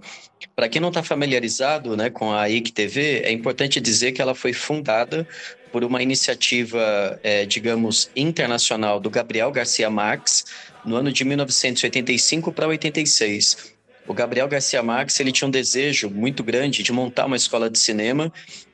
Para 0.56 0.70
quem 0.70 0.82
não 0.82 0.88
está 0.88 1.04
familiarizado 1.04 1.98
né, 1.98 2.10
com 2.10 2.34
a 2.34 2.50
EIC 2.50 2.72
TV, 2.72 3.22
é 3.24 3.32
importante 3.32 3.82
dizer 3.82 4.14
que 4.14 4.22
ela 4.22 4.34
foi 4.34 4.54
fundada 4.54 5.28
por 5.70 5.84
uma 5.84 6.02
iniciativa, 6.02 7.20
é, 7.22 7.46
digamos, 7.46 8.10
internacional 8.16 8.98
do 8.98 9.10
Gabriel 9.10 9.52
Garcia 9.52 9.90
Marques, 9.90 10.46
no 10.86 10.96
ano 10.96 11.12
de 11.12 11.26
1985 11.26 12.54
para 12.54 12.68
86. 12.68 13.74
O 14.08 14.14
Gabriel 14.14 14.48
Garcia 14.48 14.82
Marques 14.82 15.20
ele 15.20 15.34
tinha 15.34 15.48
um 15.48 15.52
desejo 15.52 16.10
muito 16.10 16.44
grande 16.44 16.84
de 16.84 16.94
montar 16.94 17.26
uma 17.26 17.36
escola 17.36 17.70
de 17.70 17.78
cinema 17.78 18.32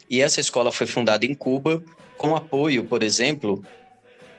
e 0.08 0.22
essa 0.22 0.40
escola 0.40 0.72
foi 0.72 0.86
fundada 0.86 1.26
em 1.26 1.34
Cuba 1.34 1.84
com 2.18 2.36
apoio, 2.36 2.84
por 2.84 3.02
exemplo, 3.02 3.66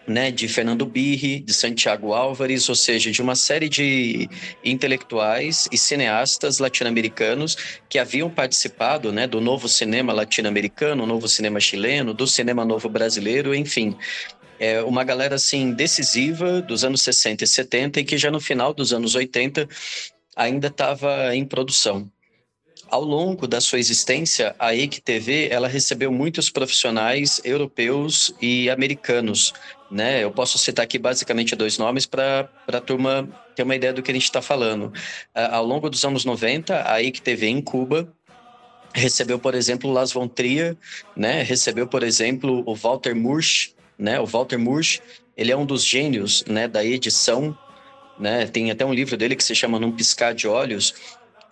né, 0.06 0.30
de 0.30 0.48
Fernando 0.48 0.84
Birri, 0.84 1.40
de 1.40 1.54
Santiago 1.54 2.12
Álvares, 2.12 2.68
ou 2.68 2.74
seja, 2.74 3.10
de 3.10 3.22
uma 3.22 3.34
série 3.34 3.68
de 3.68 4.28
intelectuais 4.64 5.68
e 5.70 5.78
cineastas 5.78 6.58
latino-americanos 6.58 7.56
que 7.88 7.98
haviam 7.98 8.28
participado 8.28 9.12
né, 9.12 9.26
do 9.26 9.40
novo 9.40 9.68
cinema 9.68 10.12
latino-americano, 10.12 11.06
novo 11.06 11.28
cinema 11.28 11.60
chileno, 11.60 12.12
do 12.12 12.26
cinema 12.26 12.64
novo 12.64 12.88
brasileiro, 12.88 13.54
enfim. 13.54 13.96
É 14.58 14.82
uma 14.82 15.02
galera 15.02 15.36
assim 15.36 15.72
decisiva 15.72 16.60
dos 16.60 16.84
anos 16.84 17.02
60 17.02 17.44
e 17.44 17.46
70 17.46 18.00
e 18.00 18.04
que 18.04 18.18
já 18.18 18.30
no 18.30 18.40
final 18.40 18.72
dos 18.72 18.92
anos 18.92 19.14
80 19.14 19.68
ainda 20.36 20.68
estava 20.68 21.34
em 21.34 21.44
produção 21.44 22.11
ao 22.92 23.02
longo 23.02 23.46
da 23.46 23.58
sua 23.58 23.78
existência, 23.78 24.54
a 24.58 24.74
EIC 24.74 25.00
TV 25.00 25.48
ela 25.50 25.66
recebeu 25.66 26.12
muitos 26.12 26.50
profissionais 26.50 27.40
europeus 27.42 28.34
e 28.38 28.68
americanos. 28.68 29.54
Né? 29.90 30.22
Eu 30.22 30.30
posso 30.30 30.58
citar 30.58 30.84
aqui 30.84 30.98
basicamente 30.98 31.56
dois 31.56 31.78
nomes 31.78 32.04
para 32.04 32.50
a 32.68 32.80
turma 32.80 33.26
ter 33.56 33.62
uma 33.62 33.74
ideia 33.74 33.94
do 33.94 34.02
que 34.02 34.10
a 34.10 34.14
gente 34.14 34.24
está 34.24 34.42
falando. 34.42 34.92
Ao 35.34 35.64
longo 35.64 35.88
dos 35.88 36.04
anos 36.04 36.26
90, 36.26 36.86
a 36.86 37.02
EIC 37.02 37.22
TV 37.22 37.46
em 37.46 37.62
Cuba 37.62 38.12
recebeu, 38.92 39.38
por 39.38 39.54
exemplo, 39.54 39.90
Las 39.90 40.12
Von 40.12 40.28
Trier, 40.28 40.76
né? 41.16 41.42
recebeu, 41.42 41.86
por 41.86 42.02
exemplo, 42.02 42.62
o 42.66 42.74
Walter 42.74 43.16
Murch. 43.16 43.74
Né? 43.98 44.20
O 44.20 44.26
Walter 44.26 44.58
Murch 44.58 45.00
ele 45.34 45.50
é 45.50 45.56
um 45.56 45.64
dos 45.64 45.82
gênios 45.82 46.44
né, 46.46 46.68
da 46.68 46.84
edição 46.84 47.56
né? 48.18 48.46
Tem 48.46 48.70
até 48.70 48.84
um 48.84 48.92
livro 48.92 49.16
dele 49.16 49.34
que 49.34 49.42
se 49.42 49.54
chama 49.54 49.80
Num 49.80 49.90
Piscar 49.90 50.34
de 50.34 50.46
Olhos, 50.46 50.94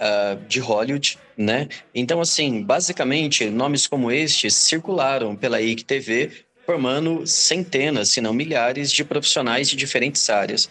uh, 0.01 0.41
de 0.49 0.59
Hollywood, 0.59 1.19
né? 1.37 1.69
Então, 1.95 2.21
assim, 2.21 2.63
basicamente, 2.63 3.51
nomes 3.51 3.87
como 3.87 4.11
estes 4.11 4.55
circularam 4.55 5.37
pela 5.37 5.61
IC 5.61 5.85
TV, 5.85 6.31
formando 6.65 7.27
centenas, 7.27 8.11
se 8.11 8.21
não 8.21 8.33
milhares, 8.33 8.91
de 8.91 9.05
profissionais 9.05 9.69
de 9.69 9.77
diferentes 9.77 10.29
áreas. 10.31 10.69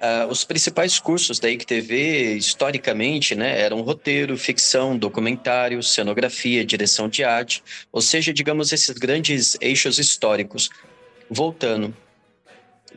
Uh, 0.00 0.30
os 0.30 0.44
principais 0.44 1.00
cursos 1.00 1.40
da 1.40 1.50
ICTV, 1.50 2.36
historicamente, 2.36 3.34
né, 3.34 3.60
eram 3.60 3.80
roteiro, 3.80 4.38
ficção, 4.38 4.96
documentário, 4.96 5.82
cenografia, 5.82 6.64
direção 6.64 7.08
de 7.08 7.24
arte, 7.24 7.64
ou 7.90 8.00
seja, 8.00 8.32
digamos, 8.32 8.72
esses 8.72 8.96
grandes 8.96 9.56
eixos 9.60 9.98
históricos. 9.98 10.70
Voltando, 11.28 11.92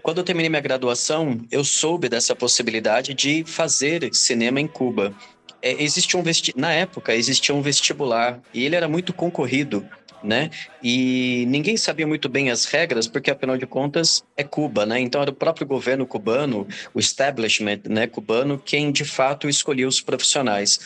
quando 0.04 0.20
eu 0.20 0.24
terminei 0.24 0.50
minha 0.50 0.62
graduação, 0.62 1.44
eu 1.52 1.64
soube 1.64 2.08
dessa 2.08 2.36
possibilidade 2.36 3.14
de 3.14 3.44
fazer 3.46 4.10
cinema 4.14 4.62
em 4.62 4.68
Cuba 4.68 5.14
é, 5.62 5.84
existia 5.84 6.20
um 6.20 6.24
vesti... 6.24 6.54
na 6.56 6.72
época 6.72 7.16
existia 7.16 7.54
um 7.54 7.62
vestibular 7.62 8.40
e 8.54 8.66
ele 8.66 8.76
era 8.76 8.88
muito 8.88 9.14
concorrido, 9.14 9.88
né? 10.24 10.50
E 10.84 11.46
ninguém 11.48 11.78
sabia 11.78 12.06
muito 12.06 12.30
bem 12.30 12.50
as 12.50 12.66
regras, 12.66 13.08
porque 13.08 13.32
afinal 13.32 13.58
de 13.58 13.66
contas 13.66 14.24
é 14.36 14.44
Cuba, 14.44 14.86
né? 14.86 15.00
Então 15.00 15.22
era 15.22 15.32
o 15.32 15.36
próprio 15.36 15.66
governo 15.66 16.06
cubano, 16.06 16.68
o 16.94 17.00
establishment, 17.00 17.82
né, 17.90 18.08
cubano, 18.08 18.62
quem 18.64 18.92
de 18.92 19.06
fato 19.06 19.50
escolhia 19.50 19.88
os 19.88 20.02
profissionais. 20.02 20.80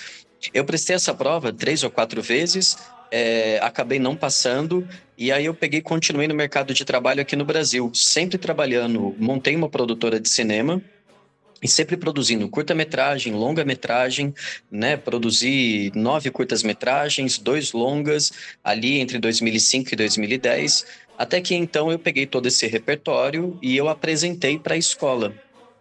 Eu 0.53 0.63
prestei 0.63 0.95
essa 0.95 1.13
prova 1.13 1.51
três 1.51 1.83
ou 1.83 1.89
quatro 1.89 2.21
vezes, 2.21 2.77
é, 3.11 3.59
acabei 3.61 3.99
não 3.99 4.15
passando 4.15 4.87
e 5.17 5.31
aí 5.31 5.45
eu 5.45 5.53
peguei 5.53 5.81
continuei 5.81 6.27
no 6.27 6.35
mercado 6.35 6.73
de 6.73 6.83
trabalho 6.83 7.21
aqui 7.21 7.35
no 7.35 7.45
Brasil, 7.45 7.89
sempre 7.93 8.37
trabalhando, 8.37 9.15
montei 9.17 9.55
uma 9.55 9.69
produtora 9.69 10.19
de 10.19 10.29
cinema 10.29 10.81
e 11.61 11.67
sempre 11.67 11.97
produzindo 11.97 12.47
curta-metragem, 12.49 13.33
longa-metragem, 13.33 14.33
né? 14.69 14.97
Produzi 14.97 15.91
nove 15.95 16.29
curtas-metragens, 16.29 17.37
dois 17.37 17.71
longas, 17.71 18.31
ali 18.63 18.99
entre 18.99 19.17
2005 19.17 19.93
e 19.93 19.95
2010, 19.95 20.85
até 21.17 21.39
que 21.41 21.55
então 21.55 21.91
eu 21.91 21.97
peguei 21.97 22.25
todo 22.25 22.47
esse 22.47 22.67
repertório 22.67 23.57
e 23.61 23.75
eu 23.75 23.87
apresentei 23.87 24.59
para 24.59 24.75
a 24.75 24.77
escola. 24.77 25.33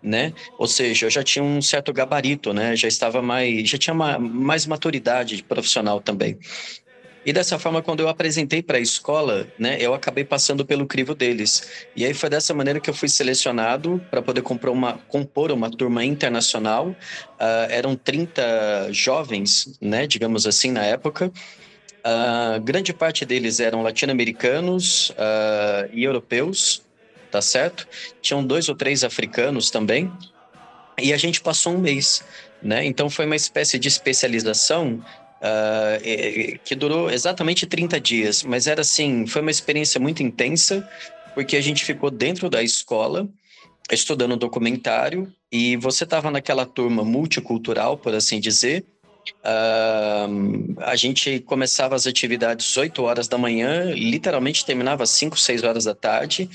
Né? 0.02 0.34
Ou 0.58 0.66
seja, 0.66 1.06
eu 1.06 1.10
já 1.10 1.22
tinha 1.22 1.42
um 1.42 1.62
certo 1.62 1.90
gabarito, 1.90 2.52
né? 2.52 2.76
Já 2.76 2.86
estava 2.86 3.22
mais, 3.22 3.66
já 3.66 3.78
tinha 3.78 3.94
uma, 3.94 4.18
mais 4.18 4.66
maturidade 4.66 5.42
profissional 5.42 5.98
também. 5.98 6.38
E 7.24 7.32
dessa 7.32 7.58
forma, 7.58 7.80
quando 7.80 8.00
eu 8.00 8.08
apresentei 8.08 8.62
para 8.62 8.76
a 8.76 8.80
escola, 8.80 9.46
né, 9.58 9.78
eu 9.80 9.94
acabei 9.94 10.24
passando 10.24 10.64
pelo 10.64 10.86
crivo 10.86 11.14
deles. 11.14 11.68
E 11.96 12.04
aí 12.04 12.12
foi 12.12 12.28
dessa 12.28 12.52
maneira 12.52 12.78
que 12.78 12.90
eu 12.90 12.94
fui 12.94 13.08
selecionado 13.08 14.00
para 14.10 14.20
poder 14.20 14.42
compor 14.42 14.70
uma, 14.70 14.98
compor 15.08 15.50
uma 15.50 15.70
turma 15.70 16.04
internacional. 16.04 16.88
Uh, 16.88 17.66
eram 17.70 17.96
30 17.96 18.92
jovens, 18.92 19.78
né, 19.80 20.06
digamos 20.06 20.46
assim, 20.46 20.70
na 20.70 20.84
época. 20.84 21.32
Uh, 22.06 22.60
grande 22.60 22.92
parte 22.92 23.24
deles 23.24 23.58
eram 23.58 23.82
latino-americanos 23.82 25.08
uh, 25.10 25.88
e 25.90 26.04
europeus, 26.04 26.82
tá 27.30 27.40
certo? 27.40 27.88
Tinham 28.20 28.44
dois 28.44 28.68
ou 28.68 28.74
três 28.74 29.02
africanos 29.02 29.70
também. 29.70 30.12
E 31.00 31.12
a 31.12 31.16
gente 31.16 31.40
passou 31.40 31.74
um 31.74 31.78
mês, 31.78 32.22
né? 32.62 32.84
Então 32.84 33.08
foi 33.08 33.24
uma 33.24 33.34
espécie 33.34 33.78
de 33.78 33.88
especialização 33.88 35.02
uh, 35.44 36.58
que 36.64 36.74
durou 36.74 37.10
exatamente 37.10 37.66
30 37.66 38.00
dias, 38.00 38.42
mas 38.42 38.66
era 38.66 38.80
assim, 38.80 39.26
foi 39.26 39.42
uma 39.42 39.50
experiência 39.50 40.00
muito 40.00 40.22
intensa, 40.22 40.88
porque 41.34 41.56
a 41.56 41.60
gente 41.60 41.84
ficou 41.84 42.10
dentro 42.10 42.48
da 42.48 42.62
escola, 42.62 43.28
estudando 43.92 44.36
documentário, 44.36 45.30
e 45.52 45.76
você 45.76 46.04
estava 46.04 46.30
naquela 46.30 46.64
turma 46.64 47.04
multicultural, 47.04 47.98
por 47.98 48.14
assim 48.14 48.40
dizer, 48.40 48.84
Uh, 49.44 50.74
a 50.80 50.96
gente 50.96 51.40
começava 51.40 51.94
as 51.94 52.06
atividades 52.06 52.66
às 52.66 52.76
8 52.76 53.02
horas 53.02 53.28
da 53.28 53.38
manhã, 53.38 53.92
literalmente 53.94 54.64
terminava 54.64 55.02
às 55.02 55.10
5, 55.10 55.38
6 55.38 55.62
horas 55.62 55.84
da 55.84 55.94
tarde 55.94 56.48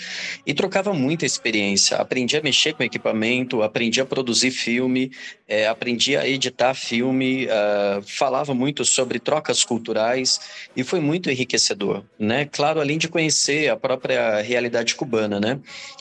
e 0.45 0.53
trocava 0.53 0.93
muita 0.93 1.25
experiência. 1.25 1.97
Aprendi 1.97 2.37
a 2.37 2.41
mexer 2.41 2.73
com 2.73 2.83
equipamento, 2.83 3.61
aprendi 3.61 4.01
a 4.01 4.05
produzir 4.05 4.51
filme, 4.51 5.11
é, 5.47 5.67
aprendi 5.67 6.15
a 6.15 6.27
editar 6.27 6.73
filme, 6.73 7.45
uh, 7.45 8.01
falava 8.07 8.53
muito 8.53 8.83
sobre 8.85 9.19
trocas 9.19 9.63
culturais 9.63 10.39
e 10.75 10.83
foi 10.83 10.99
muito 10.99 11.29
enriquecedor, 11.29 12.03
né? 12.17 12.45
Claro, 12.45 12.79
além 12.79 12.97
de 12.97 13.07
conhecer 13.07 13.69
a 13.69 13.77
própria 13.77 14.41
realidade 14.41 14.95
cubana, 14.95 15.39
né? 15.39 15.59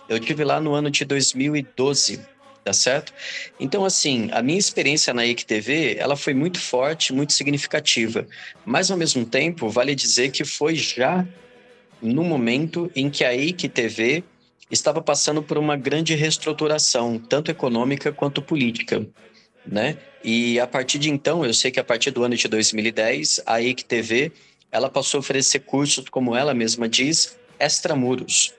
Eu 0.08 0.18
tive 0.18 0.44
lá 0.44 0.60
no 0.60 0.72
ano 0.74 0.90
de 0.90 1.04
2012 1.04 2.37
tá 2.68 2.72
certo? 2.74 3.14
Então, 3.58 3.82
assim, 3.82 4.28
a 4.30 4.42
minha 4.42 4.58
experiência 4.58 5.14
na 5.14 5.24
IC 5.24 5.46
TV, 5.46 5.96
ela 5.98 6.16
foi 6.16 6.34
muito 6.34 6.60
forte, 6.60 7.14
muito 7.14 7.32
significativa, 7.32 8.26
mas 8.62 8.90
ao 8.90 8.96
mesmo 8.98 9.24
tempo, 9.24 9.70
vale 9.70 9.94
dizer 9.94 10.30
que 10.30 10.44
foi 10.44 10.74
já 10.74 11.26
no 12.02 12.22
momento 12.22 12.90
em 12.94 13.08
que 13.08 13.24
a 13.24 13.34
IC 13.34 13.70
TV 13.70 14.22
estava 14.70 15.00
passando 15.00 15.42
por 15.42 15.56
uma 15.56 15.76
grande 15.76 16.14
reestruturação, 16.14 17.18
tanto 17.18 17.50
econômica 17.50 18.12
quanto 18.12 18.42
política, 18.42 19.06
né? 19.66 19.96
E 20.22 20.60
a 20.60 20.66
partir 20.66 20.98
de 20.98 21.08
então, 21.08 21.42
eu 21.46 21.54
sei 21.54 21.70
que 21.70 21.80
a 21.80 21.84
partir 21.84 22.10
do 22.10 22.22
ano 22.22 22.36
de 22.36 22.46
2010, 22.48 23.40
a 23.46 23.62
IC 23.62 23.82
TV 23.86 24.30
ela 24.70 24.90
passou 24.90 25.16
a 25.16 25.20
oferecer 25.20 25.60
cursos, 25.60 26.04
como 26.10 26.36
ela 26.36 26.52
mesma 26.52 26.86
diz, 26.86 27.38
extramuros. 27.58 28.52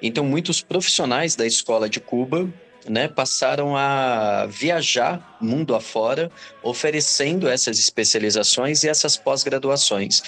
Então, 0.00 0.24
muitos 0.24 0.62
profissionais 0.62 1.34
da 1.34 1.44
escola 1.44 1.88
de 1.88 1.98
Cuba 1.98 2.48
né, 2.88 3.08
passaram 3.08 3.76
a 3.76 4.46
viajar 4.46 5.36
mundo 5.40 5.74
afora, 5.74 6.30
oferecendo 6.62 7.48
essas 7.48 7.78
especializações 7.78 8.84
e 8.84 8.88
essas 8.88 9.16
pós-graduações. 9.16 10.22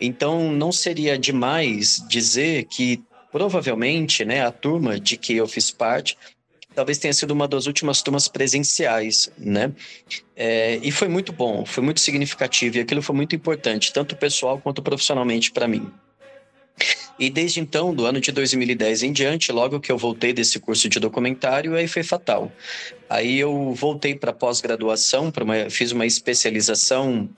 Então, 0.00 0.52
não 0.52 0.70
seria 0.70 1.18
demais 1.18 2.02
dizer 2.08 2.64
que 2.64 3.02
provavelmente 3.30 4.24
né, 4.24 4.44
a 4.44 4.50
turma 4.50 4.98
de 4.98 5.16
que 5.16 5.34
eu 5.34 5.46
fiz 5.46 5.70
parte 5.70 6.16
talvez 6.74 6.96
tenha 6.96 7.12
sido 7.12 7.32
uma 7.32 7.48
das 7.48 7.66
últimas 7.66 8.02
turmas 8.02 8.28
presenciais, 8.28 9.32
né? 9.36 9.72
É, 10.36 10.76
e 10.76 10.92
foi 10.92 11.08
muito 11.08 11.32
bom, 11.32 11.66
foi 11.66 11.82
muito 11.82 11.98
significativo 11.98 12.76
e 12.76 12.80
aquilo 12.80 13.02
foi 13.02 13.16
muito 13.16 13.34
importante, 13.34 13.92
tanto 13.92 14.14
pessoal 14.14 14.60
quanto 14.60 14.80
profissionalmente 14.80 15.50
para 15.50 15.66
mim. 15.66 15.92
E 17.18 17.28
desde 17.28 17.60
então, 17.60 17.94
do 17.94 18.06
ano 18.06 18.20
de 18.20 18.30
2010 18.30 19.02
em 19.02 19.12
diante, 19.12 19.50
logo 19.50 19.80
que 19.80 19.90
eu 19.90 19.98
voltei 19.98 20.32
desse 20.32 20.60
curso 20.60 20.88
de 20.88 21.00
documentário, 21.00 21.74
aí 21.74 21.88
foi 21.88 22.02
fatal. 22.02 22.52
Aí 23.10 23.38
eu 23.38 23.74
voltei 23.74 24.14
para 24.14 24.32
pós-graduação, 24.32 25.32
fiz 25.70 25.90
uma 25.92 26.06
especialização 26.06 27.28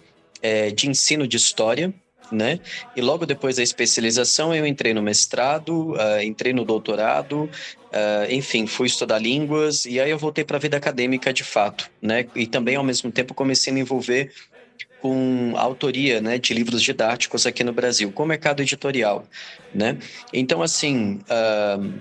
é, 0.42 0.70
de 0.70 0.88
ensino 0.88 1.26
de 1.26 1.36
história, 1.36 1.94
né? 2.30 2.60
E 2.94 3.00
logo 3.00 3.26
depois 3.26 3.56
da 3.56 3.62
especialização 3.62 4.54
eu 4.54 4.66
entrei 4.66 4.94
no 4.94 5.02
mestrado, 5.02 5.92
uh, 5.92 6.22
entrei 6.22 6.52
no 6.52 6.64
doutorado, 6.64 7.44
uh, 7.44 8.30
enfim, 8.30 8.66
fui 8.66 8.86
estudar 8.86 9.18
línguas 9.18 9.84
e 9.84 9.98
aí 9.98 10.10
eu 10.10 10.18
voltei 10.18 10.44
para 10.44 10.56
a 10.56 10.60
vida 10.60 10.76
acadêmica 10.76 11.32
de 11.32 11.42
fato, 11.42 11.90
né? 12.00 12.26
E 12.34 12.46
também 12.46 12.76
ao 12.76 12.84
mesmo 12.84 13.10
tempo 13.10 13.34
comecei 13.34 13.72
a 13.72 13.74
me 13.74 13.80
envolver 13.80 14.32
com 15.00 15.54
autoria 15.56 16.20
né, 16.20 16.38
de 16.38 16.52
livros 16.52 16.82
didáticos 16.82 17.46
aqui 17.46 17.64
no 17.64 17.72
Brasil, 17.72 18.12
com 18.12 18.22
o 18.22 18.26
mercado 18.26 18.62
editorial, 18.62 19.24
né? 19.74 19.98
Então, 20.32 20.62
assim, 20.62 21.20
uh, 21.30 21.92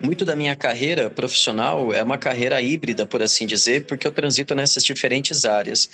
muito 0.00 0.24
da 0.24 0.36
minha 0.36 0.54
carreira 0.54 1.08
profissional 1.08 1.92
é 1.92 2.02
uma 2.02 2.18
carreira 2.18 2.60
híbrida, 2.60 3.06
por 3.06 3.22
assim 3.22 3.46
dizer, 3.46 3.86
porque 3.86 4.06
eu 4.06 4.12
transito 4.12 4.54
nessas 4.54 4.84
diferentes 4.84 5.44
áreas. 5.44 5.88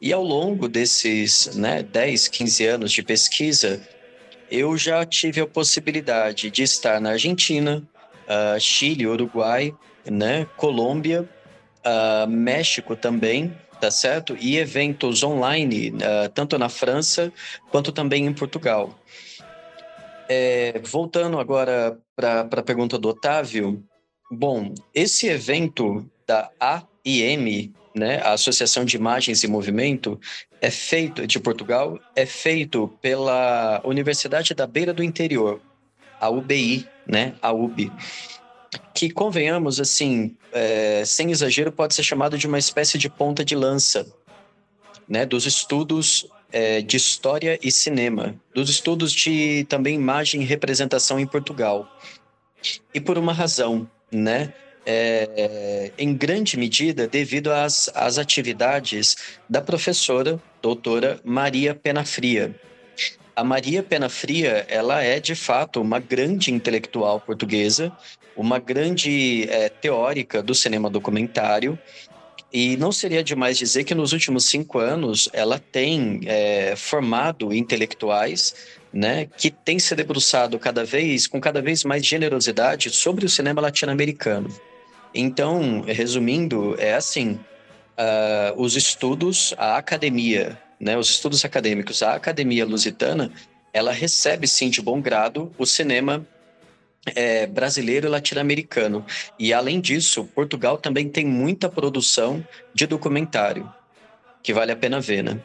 E 0.00 0.12
ao 0.12 0.22
longo 0.22 0.68
desses 0.68 1.54
né, 1.56 1.82
10, 1.82 2.28
15 2.28 2.66
anos 2.66 2.92
de 2.92 3.02
pesquisa, 3.02 3.80
eu 4.50 4.76
já 4.76 5.04
tive 5.04 5.40
a 5.40 5.46
possibilidade 5.46 6.50
de 6.50 6.62
estar 6.62 7.00
na 7.00 7.10
Argentina, 7.10 7.82
uh, 8.26 8.60
Chile, 8.60 9.06
Uruguai, 9.06 9.74
né, 10.10 10.46
Colômbia, 10.56 11.28
uh, 11.84 12.28
México 12.28 12.96
também, 12.96 13.54
tá 13.80 13.90
certo? 13.90 14.36
E 14.38 14.56
eventos 14.56 15.22
online, 15.22 15.90
uh, 15.90 16.28
tanto 16.34 16.58
na 16.58 16.68
França 16.68 17.32
quanto 17.70 17.92
também 17.92 18.26
em 18.26 18.32
Portugal. 18.32 18.98
É, 20.28 20.80
voltando 20.84 21.38
agora 21.38 21.98
para 22.14 22.42
a 22.42 22.62
pergunta 22.62 22.98
do 22.98 23.08
Otávio, 23.08 23.82
bom, 24.30 24.74
esse 24.94 25.26
evento 25.26 26.06
da 26.26 26.50
AIM, 26.60 27.72
né, 27.94 28.20
a 28.22 28.32
Associação 28.32 28.84
de 28.84 28.96
Imagens 28.96 29.42
e 29.42 29.48
Movimento, 29.48 30.20
é 30.60 30.70
feito 30.70 31.26
de 31.26 31.40
Portugal, 31.40 31.98
é 32.14 32.26
feito 32.26 32.88
pela 33.00 33.80
Universidade 33.84 34.54
da 34.54 34.66
Beira 34.66 34.92
do 34.92 35.02
Interior, 35.02 35.60
a 36.20 36.28
UBI, 36.28 36.86
né, 37.06 37.34
a 37.40 37.50
UB, 37.52 37.90
que 38.98 39.08
convenhamos 39.08 39.78
assim, 39.78 40.34
é, 40.52 41.04
sem 41.06 41.30
exagero, 41.30 41.70
pode 41.70 41.94
ser 41.94 42.02
chamado 42.02 42.36
de 42.36 42.48
uma 42.48 42.58
espécie 42.58 42.98
de 42.98 43.08
ponta 43.08 43.44
de 43.44 43.54
lança, 43.54 44.04
né, 45.08 45.24
dos 45.24 45.46
estudos 45.46 46.26
é, 46.50 46.80
de 46.80 46.96
história 46.96 47.56
e 47.62 47.70
cinema, 47.70 48.34
dos 48.52 48.68
estudos 48.68 49.12
de 49.12 49.64
também 49.68 49.94
imagem 49.94 50.42
e 50.42 50.44
representação 50.44 51.20
em 51.20 51.28
Portugal. 51.28 51.88
E 52.92 53.00
por 53.00 53.16
uma 53.16 53.32
razão, 53.32 53.88
né? 54.10 54.52
É, 54.90 55.92
em 55.98 56.14
grande 56.14 56.56
medida 56.56 57.06
devido 57.06 57.52
às, 57.52 57.90
às 57.94 58.16
atividades 58.16 59.16
da 59.48 59.60
professora 59.60 60.42
doutora 60.62 61.20
Maria 61.22 61.74
Penafria. 61.74 62.58
A 63.38 63.44
Maria 63.44 63.84
Penafria, 63.84 64.66
ela 64.68 65.00
é 65.00 65.20
de 65.20 65.36
fato 65.36 65.80
uma 65.80 66.00
grande 66.00 66.52
intelectual 66.52 67.20
portuguesa, 67.20 67.92
uma 68.38 68.60
grande 68.60 69.48
é, 69.50 69.68
teórica 69.68 70.40
do 70.40 70.54
cinema 70.54 70.88
documentário, 70.88 71.76
e 72.52 72.76
não 72.78 72.92
seria 72.92 73.22
demais 73.22 73.58
dizer 73.58 73.84
que 73.84 73.94
nos 73.94 74.12
últimos 74.12 74.46
cinco 74.46 74.78
anos 74.78 75.28
ela 75.34 75.58
tem 75.58 76.20
é, 76.24 76.74
formado 76.76 77.52
intelectuais 77.52 78.54
né, 78.92 79.26
que 79.36 79.50
têm 79.50 79.78
se 79.78 79.94
debruçado 79.94 80.58
cada 80.58 80.84
vez, 80.84 81.26
com 81.26 81.40
cada 81.40 81.60
vez 81.60 81.84
mais 81.84 82.06
generosidade 82.06 82.90
sobre 82.90 83.26
o 83.26 83.28
cinema 83.28 83.60
latino-americano. 83.60 84.48
Então, 85.14 85.82
resumindo, 85.82 86.74
é 86.78 86.94
assim: 86.94 87.32
uh, 87.32 88.54
os 88.56 88.76
estudos, 88.76 89.52
a 89.58 89.76
academia, 89.76 90.58
né, 90.80 90.96
os 90.96 91.10
estudos 91.10 91.44
acadêmicos, 91.44 92.02
a 92.02 92.14
academia 92.14 92.64
lusitana, 92.64 93.30
ela 93.72 93.92
recebe 93.92 94.46
sim 94.46 94.70
de 94.70 94.80
bom 94.80 95.00
grado 95.00 95.52
o 95.58 95.66
cinema 95.66 96.26
é, 97.14 97.46
brasileiro 97.46 98.06
e 98.06 98.10
latino-americano. 98.10 99.04
E 99.38 99.52
além 99.52 99.80
disso, 99.80 100.24
Portugal 100.34 100.78
também 100.78 101.08
tem 101.08 101.24
muita 101.24 101.68
produção 101.68 102.44
de 102.74 102.86
documentário, 102.86 103.72
que 104.42 104.52
vale 104.52 104.72
a 104.72 104.76
pena 104.76 105.00
ver, 105.00 105.22
né? 105.22 105.40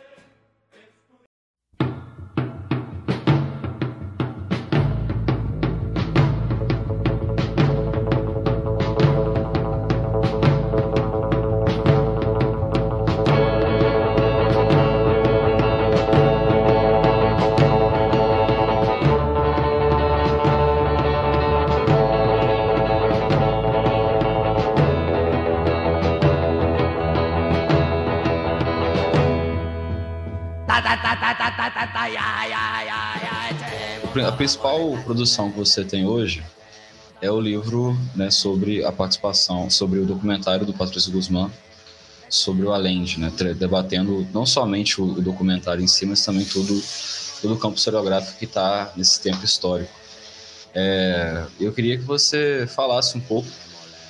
A 34.22 34.32
principal 34.32 34.80
produção 35.04 35.52
que 35.52 35.58
você 35.58 35.84
tem 35.84 36.06
hoje 36.06 36.44
é 37.22 37.32
o 37.32 37.40
livro 37.40 37.98
né, 38.16 38.30
sobre 38.30 38.84
a 38.84 38.92
participação, 38.92 39.70
sobre 39.70 40.00
o 40.00 40.06
documentário 40.06 40.66
do 40.66 40.74
Patrício 40.74 41.12
Guzmán 41.12 41.50
sobre 42.34 42.66
o 42.66 42.74
Allende, 42.74 43.20
né, 43.20 43.32
debatendo 43.56 44.28
não 44.34 44.44
somente 44.44 45.00
o, 45.00 45.22
documentário 45.22 45.84
em 45.84 45.88
si, 45.88 46.04
mas 46.04 46.26
também 46.26 46.44
todo, 46.44 46.82
todo 47.42 47.54
o 47.54 47.58
campo 47.58 47.78
historiográfico 47.78 48.40
que 48.40 48.46
está 48.46 48.92
nesse 48.96 49.22
tempo 49.22 49.46
histórico. 49.46 49.92
É, 50.74 51.46
eu 51.60 51.72
queria 51.72 51.96
que 51.96 52.04
você 52.04 52.68
falasse 52.68 53.16
um 53.16 53.22
pouco 53.22 53.48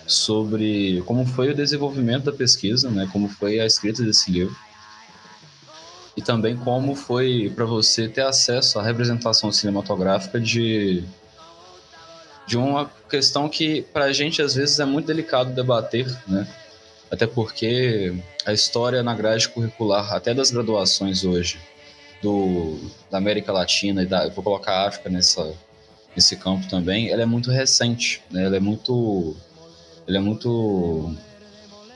sobre 0.08 1.04
como 1.06 1.26
foi 1.26 1.52
o 1.52 1.56
desenvolvimento 1.56 2.24
da 2.24 2.32
pesquisa, 2.32 2.90
né, 2.90 3.10
como 3.12 3.28
foi 3.28 3.60
a 3.60 3.66
escrita 3.66 4.02
desse 4.04 4.32
livro, 4.32 4.56
e 6.16 6.22
também 6.22 6.56
como 6.56 6.96
foi 6.96 7.52
para 7.56 7.66
você 7.66 8.08
ter 8.08 8.22
acesso 8.22 8.80
à 8.80 8.84
representação 8.84 9.52
cinematográfica 9.52 10.40
de 10.40 11.04
de 12.46 12.58
uma 12.58 12.92
questão 13.10 13.48
que 13.48 13.84
para 13.94 14.06
a 14.06 14.14
gente 14.14 14.42
às 14.42 14.56
vezes 14.56 14.80
é 14.80 14.86
muito 14.86 15.06
delicado 15.06 15.54
debater, 15.54 16.06
né? 16.28 16.48
Até 17.10 17.26
porque 17.26 18.14
a 18.46 18.52
história 18.52 19.02
na 19.02 19.14
grade 19.14 19.48
curricular, 19.48 20.14
até 20.14 20.34
das 20.34 20.52
graduações 20.52 21.24
hoje, 21.24 21.60
do, 22.22 22.80
da 23.12 23.18
América 23.18 23.52
Latina 23.52 24.02
e 24.02 24.06
da, 24.06 24.30
vou 24.30 24.44
colocar 24.44 24.72
a 24.72 24.88
África 24.88 25.10
nessa, 25.10 25.54
nesse 26.16 26.36
campo 26.38 26.68
também, 26.68 27.10
ela 27.10 27.22
é 27.22 27.26
muito 27.26 27.52
recente, 27.52 28.22
né? 28.32 28.46
Ela 28.46 28.58
é 28.58 28.60
muito, 28.60 29.36
ela 30.08 30.18
é 30.18 30.22
muito 30.22 31.16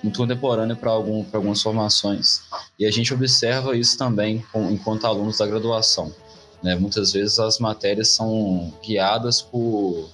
muito 0.03 0.17
contemporânea 0.17 0.75
para 0.75 0.91
algum, 0.91 1.25
algumas 1.33 1.62
formações. 1.62 2.41
E 2.77 2.86
a 2.86 2.91
gente 2.91 3.13
observa 3.13 3.75
isso 3.75 3.97
também 3.97 4.43
com, 4.51 4.69
enquanto 4.71 5.05
alunos 5.05 5.38
da 5.38 5.47
graduação. 5.47 6.13
Né? 6.62 6.75
Muitas 6.75 7.12
vezes 7.13 7.39
as 7.39 7.60
matérias 7.60 8.10
são 8.10 8.73
guiadas 8.83 9.41
por 9.41 10.10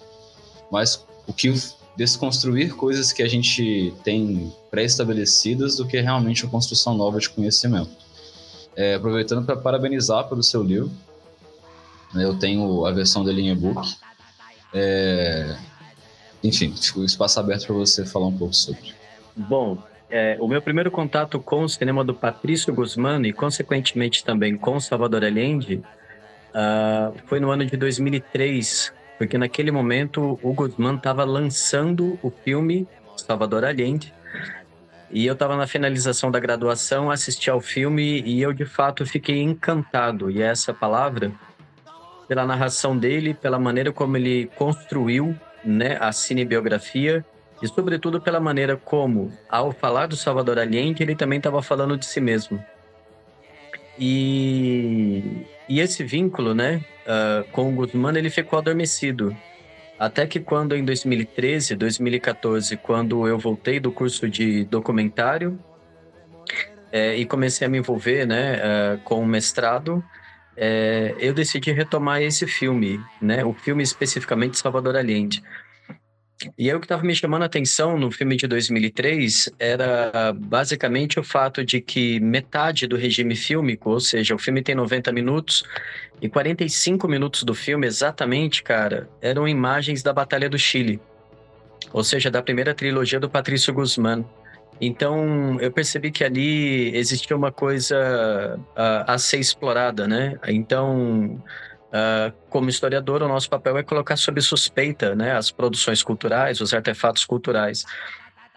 mais 0.71 1.05
o 1.27 1.33
que 1.33 1.53
desconstruir 1.95 2.75
coisas 2.75 3.11
que 3.11 3.21
a 3.21 3.27
gente 3.27 3.93
tem 4.03 4.51
pré-estabelecidas 4.71 5.75
do 5.75 5.85
que 5.85 5.99
realmente 6.01 6.43
uma 6.43 6.51
construção 6.51 6.95
nova 6.95 7.19
de 7.19 7.29
conhecimento. 7.29 7.91
É, 8.75 8.95
aproveitando 8.95 9.45
para 9.45 9.55
parabenizar 9.55 10.27
pelo 10.27 10.41
seu 10.41 10.63
livro, 10.63 10.91
né? 12.13 12.25
eu 12.25 12.37
tenho 12.39 12.85
a 12.85 12.91
versão 12.91 13.23
dele 13.23 13.41
em 13.41 13.51
e-book. 13.51 13.95
É, 14.73 15.55
enfim, 16.43 16.73
o 16.95 17.03
espaço 17.03 17.39
aberto 17.39 17.67
para 17.67 17.75
você 17.75 18.03
falar 18.03 18.27
um 18.27 18.37
pouco 18.37 18.55
sobre. 18.55 19.02
Bom, 19.35 19.81
é, 20.09 20.37
o 20.39 20.47
meu 20.47 20.61
primeiro 20.61 20.91
contato 20.91 21.39
com 21.39 21.63
o 21.63 21.69
cinema 21.69 22.03
do 22.03 22.13
Patrício 22.13 22.73
Guzmán 22.73 23.25
e, 23.25 23.33
consequentemente, 23.33 24.23
também 24.23 24.55
com 24.55 24.79
Salvador 24.79 25.23
Allende 25.23 25.81
uh, 26.53 27.17
foi 27.25 27.39
no 27.39 27.49
ano 27.49 27.65
de 27.65 27.75
2003, 27.75 28.93
porque 29.17 29.37
naquele 29.37 29.71
momento 29.71 30.39
o 30.43 30.53
Guzmán 30.53 30.97
estava 30.97 31.23
lançando 31.23 32.19
o 32.21 32.29
filme 32.29 32.87
Salvador 33.17 33.65
Allende, 33.65 34.13
e 35.09 35.25
eu 35.25 35.33
estava 35.33 35.55
na 35.55 35.67
finalização 35.67 36.31
da 36.31 36.39
graduação, 36.39 37.11
assisti 37.11 37.49
ao 37.49 37.61
filme 37.61 38.21
e 38.21 38.41
eu 38.41 38.51
de 38.51 38.65
fato 38.65 39.05
fiquei 39.05 39.41
encantado. 39.41 40.31
E 40.31 40.41
essa 40.41 40.73
palavra, 40.73 41.31
pela 42.27 42.45
narração 42.45 42.97
dele, 42.97 43.35
pela 43.35 43.59
maneira 43.59 43.91
como 43.91 44.17
ele 44.17 44.49
construiu 44.55 45.35
né, 45.63 45.97
a 45.99 46.11
cinebiografia 46.11 47.23
e, 47.63 47.67
sobretudo, 47.69 48.19
pela 48.19 48.41
maneira 48.41 48.75
como, 48.75 49.31
ao 49.49 49.71
falar 49.71 50.07
do 50.07 50.17
Salvador 50.17 50.59
Allende, 50.59 51.01
ele 51.01 51.15
também 51.15 51.37
estava 51.37 51.61
falando 51.63 51.95
de 51.95 52.05
si 52.05 52.19
mesmo. 52.19 52.61
E, 53.97 55.45
e 55.69 55.79
esse 55.79 56.03
vínculo 56.03 56.53
né, 56.53 56.83
uh, 57.07 57.49
com 57.53 57.69
o 57.69 57.71
Guzmán, 57.71 58.17
ele 58.17 58.29
ficou 58.29 58.59
adormecido. 58.59 59.33
Até 59.97 60.27
que 60.27 60.41
quando 60.41 60.75
em 60.75 60.83
2013, 60.83 61.77
2014, 61.77 62.75
quando 62.75 63.25
eu 63.25 63.39
voltei 63.39 63.79
do 63.79 63.93
curso 63.93 64.27
de 64.27 64.65
documentário 64.65 65.57
é, 66.91 67.15
e 67.15 67.25
comecei 67.25 67.65
a 67.65 67.69
me 67.69 67.77
envolver 67.77 68.27
né, 68.27 68.57
uh, 68.57 68.97
com 69.05 69.21
o 69.21 69.25
mestrado, 69.25 70.03
é, 70.57 71.15
eu 71.17 71.33
decidi 71.33 71.71
retomar 71.71 72.21
esse 72.21 72.45
filme, 72.45 72.99
né, 73.21 73.45
o 73.45 73.53
filme 73.53 73.83
especificamente 73.83 74.59
Salvador 74.59 74.97
Allende. 74.97 75.41
E 76.57 76.69
aí 76.69 76.75
o 76.75 76.79
que 76.79 76.85
estava 76.85 77.03
me 77.03 77.15
chamando 77.15 77.43
a 77.43 77.45
atenção 77.45 77.97
no 77.97 78.11
filme 78.11 78.35
de 78.35 78.47
2003 78.47 79.49
era 79.59 80.33
basicamente 80.33 81.19
o 81.19 81.23
fato 81.23 81.63
de 81.63 81.81
que 81.81 82.19
metade 82.19 82.87
do 82.87 82.95
regime 82.95 83.35
fílmico, 83.35 83.89
ou 83.89 83.99
seja, 83.99 84.35
o 84.35 84.39
filme 84.39 84.61
tem 84.61 84.75
90 84.75 85.11
minutos 85.11 85.63
e 86.21 86.29
45 86.29 87.07
minutos 87.07 87.43
do 87.43 87.53
filme 87.53 87.87
exatamente, 87.87 88.63
cara, 88.63 89.09
eram 89.21 89.47
imagens 89.47 90.01
da 90.01 90.13
Batalha 90.13 90.49
do 90.49 90.57
Chile. 90.57 90.99
Ou 91.91 92.03
seja, 92.03 92.31
da 92.31 92.41
primeira 92.41 92.73
trilogia 92.73 93.19
do 93.19 93.29
Patrício 93.29 93.73
Guzmán. 93.73 94.23
Então, 94.81 95.59
eu 95.59 95.71
percebi 95.71 96.11
que 96.11 96.23
ali 96.23 96.95
existia 96.95 97.35
uma 97.35 97.51
coisa 97.51 98.59
a, 98.75 99.13
a 99.13 99.17
ser 99.17 99.39
explorada, 99.39 100.07
né? 100.07 100.37
Então, 100.47 101.41
Uh, 101.93 102.33
como 102.49 102.69
historiador, 102.69 103.21
o 103.21 103.27
nosso 103.27 103.47
papel 103.47 103.77
é 103.77 103.83
colocar 103.83 104.17
sob 104.17 104.41
suspeita 104.41 105.13
né, 105.13 105.37
as 105.37 105.51
produções 105.51 106.01
culturais, 106.01 106.59
os 106.59 106.73
artefatos 106.73 107.23
culturais. 107.23 107.85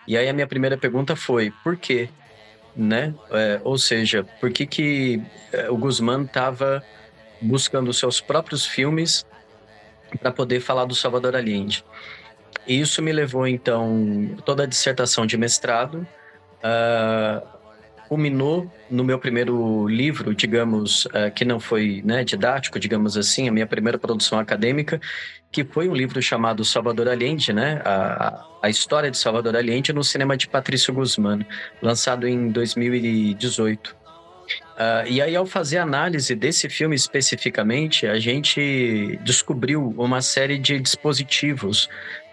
E 0.09 0.16
aí 0.16 0.27
a 0.27 0.33
minha 0.33 0.46
primeira 0.46 0.79
pergunta 0.79 1.14
foi, 1.14 1.53
por 1.62 1.77
quê? 1.77 2.09
Né? 2.75 3.14
É, 3.31 3.61
ou 3.62 3.77
seja, 3.77 4.25
por 4.40 4.51
que, 4.51 4.66
que 4.66 5.22
é, 5.53 5.68
o 5.68 5.77
Guzmán 5.77 6.25
estava 6.25 6.83
buscando 7.40 7.92
seus 7.92 8.20
próprios 8.20 8.64
filmes 8.64 9.27
para 10.20 10.31
poder 10.33 10.61
falar 10.61 10.87
do 10.87 10.94
Salvador 10.94 11.37
Allende? 11.37 11.85
E 12.66 12.81
isso 12.81 13.03
me 13.03 13.12
levou, 13.12 13.46
então, 13.46 14.35
toda 14.44 14.62
a 14.62 14.66
dissertação 14.66 15.27
de 15.27 15.37
mestrado, 15.37 16.07
uh, 16.62 17.56
culminou 18.09 18.71
no 18.90 19.05
meu 19.05 19.19
primeiro 19.19 19.87
livro, 19.88 20.35
digamos, 20.35 21.07
uh, 21.07 21.31
que 21.35 21.45
não 21.45 21.59
foi 21.59 22.03
né, 22.05 22.25
didático, 22.25 22.79
digamos 22.79 23.16
assim, 23.16 23.49
a 23.49 23.53
minha 23.53 23.66
primeira 23.66 23.99
produção 23.99 24.38
acadêmica, 24.38 25.01
que 25.51 25.64
foi 25.64 25.88
um 25.88 25.95
livro 25.95 26.21
chamado 26.21 26.64
Salvador 26.64 27.09
Allende, 27.09 27.53
né? 27.53 27.81
A, 27.85 28.45
a 28.62 28.69
história 28.69 29.11
de 29.11 29.16
Salvador 29.16 29.57
Allende 29.57 29.92
no 29.92 30.05
cinema 30.05 30.37
de 30.37 30.49
Patrício 30.49 30.92
Guzmán, 30.92 31.40
lançado 31.81 32.27
em 32.29 32.51
2018. 32.51 33.88
Uh, 33.88 33.95
ah, 34.77 35.05
e 35.09 35.21
aí, 35.21 35.35
ao 35.35 35.47
fazer 35.47 35.79
análise 35.79 36.35
desse 36.35 36.69
filme 36.69 36.95
especificamente, 36.95 38.07
a 38.07 38.19
gente 38.19 39.19
descobriu 39.23 39.95
uma 39.97 40.21
série 40.21 40.59
de 40.59 40.79
dispositivos 40.79 41.88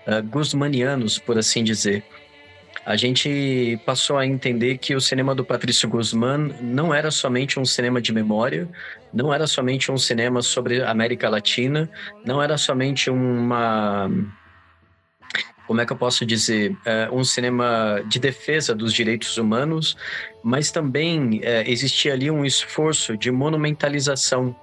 uh, 0.05 0.21
guzmanianos, 0.23 1.17
por 1.17 1.37
assim 1.37 1.63
dizer, 1.63 2.03
a 2.85 2.95
gente 2.97 3.79
passou 3.85 4.17
a 4.17 4.25
entender 4.25 4.77
que 4.77 4.95
o 4.95 5.01
cinema 5.01 5.33
do 5.33 5.45
Patrício 5.45 5.87
Guzmán 5.87 6.49
não 6.61 6.93
era 6.93 7.09
somente 7.11 7.59
um 7.59 7.65
cinema 7.65 8.01
de 8.01 8.11
memória, 8.11 8.67
não 9.13 9.33
era 9.33 9.47
somente 9.47 9.91
um 9.91 9.97
cinema 9.97 10.41
sobre 10.41 10.81
a 10.81 10.91
América 10.91 11.29
Latina, 11.29 11.89
não 12.25 12.41
era 12.41 12.57
somente 12.57 13.09
uma 13.09 14.09
como 15.65 15.79
é 15.79 15.85
que 15.85 15.93
eu 15.93 15.97
posso 15.97 16.25
dizer, 16.25 16.75
é, 16.85 17.09
um 17.09 17.23
cinema 17.23 18.03
de 18.05 18.19
defesa 18.19 18.75
dos 18.75 18.93
direitos 18.93 19.37
humanos, 19.37 19.95
mas 20.43 20.71
também 20.71 21.39
é, 21.41 21.69
existia 21.69 22.13
ali 22.13 22.29
um 22.29 22.43
esforço 22.43 23.17
de 23.17 23.31
monumentalização 23.31 24.55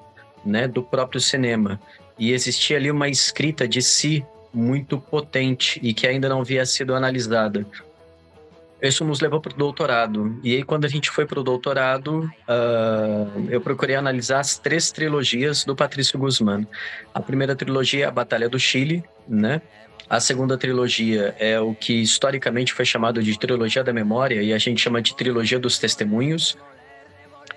né, 0.45 0.69
do 0.69 0.83
próprio 0.83 1.21
cinema. 1.21 1.81
E 2.19 2.33
existia 2.33 2.77
ali 2.77 2.91
uma 2.91 3.09
escrita 3.09 3.67
de 3.67 3.81
si 3.81 4.25
muito 4.53 4.99
potente 4.99 5.81
e 5.83 5.95
que 5.95 6.07
ainda 6.07 6.29
não 6.29 6.43
havia 6.43 6.67
sido 6.67 6.95
analisada. 6.95 7.67
Isso 8.83 9.05
nos 9.05 9.21
levou 9.21 9.41
para 9.41 9.53
o 9.53 9.57
doutorado. 9.57 10.39
E 10.43 10.57
aí, 10.57 10.63
quando 10.63 10.87
a 10.87 10.89
gente 10.89 11.11
foi 11.11 11.27
para 11.27 11.39
o 11.39 11.43
doutorado, 11.43 12.21
uh, 12.49 13.49
eu 13.51 13.61
procurei 13.61 13.95
analisar 13.95 14.41
as 14.41 14.59
três 14.59 14.91
trilogias 14.91 15.65
do 15.65 15.77
Patrício 15.77 16.19
Guzmán. 16.19 16.67
A 17.13 17.21
primeira 17.21 17.55
trilogia 17.55 18.05
é 18.05 18.09
a 18.09 18.11
Batalha 18.11 18.49
do 18.49 18.59
Chile, 18.59 19.05
né? 19.29 19.61
A 20.09 20.19
segunda 20.19 20.57
trilogia 20.57 21.37
é 21.39 21.61
o 21.61 21.75
que 21.75 21.93
historicamente 21.93 22.73
foi 22.73 22.85
chamado 22.85 23.23
de 23.23 23.39
Trilogia 23.39 23.85
da 23.85 23.93
Memória, 23.93 24.43
e 24.43 24.53
a 24.53 24.59
gente 24.59 24.81
chama 24.81 25.01
de 25.03 25.15
Trilogia 25.15 25.59
dos 25.59 25.79
Testemunhos, 25.79 26.57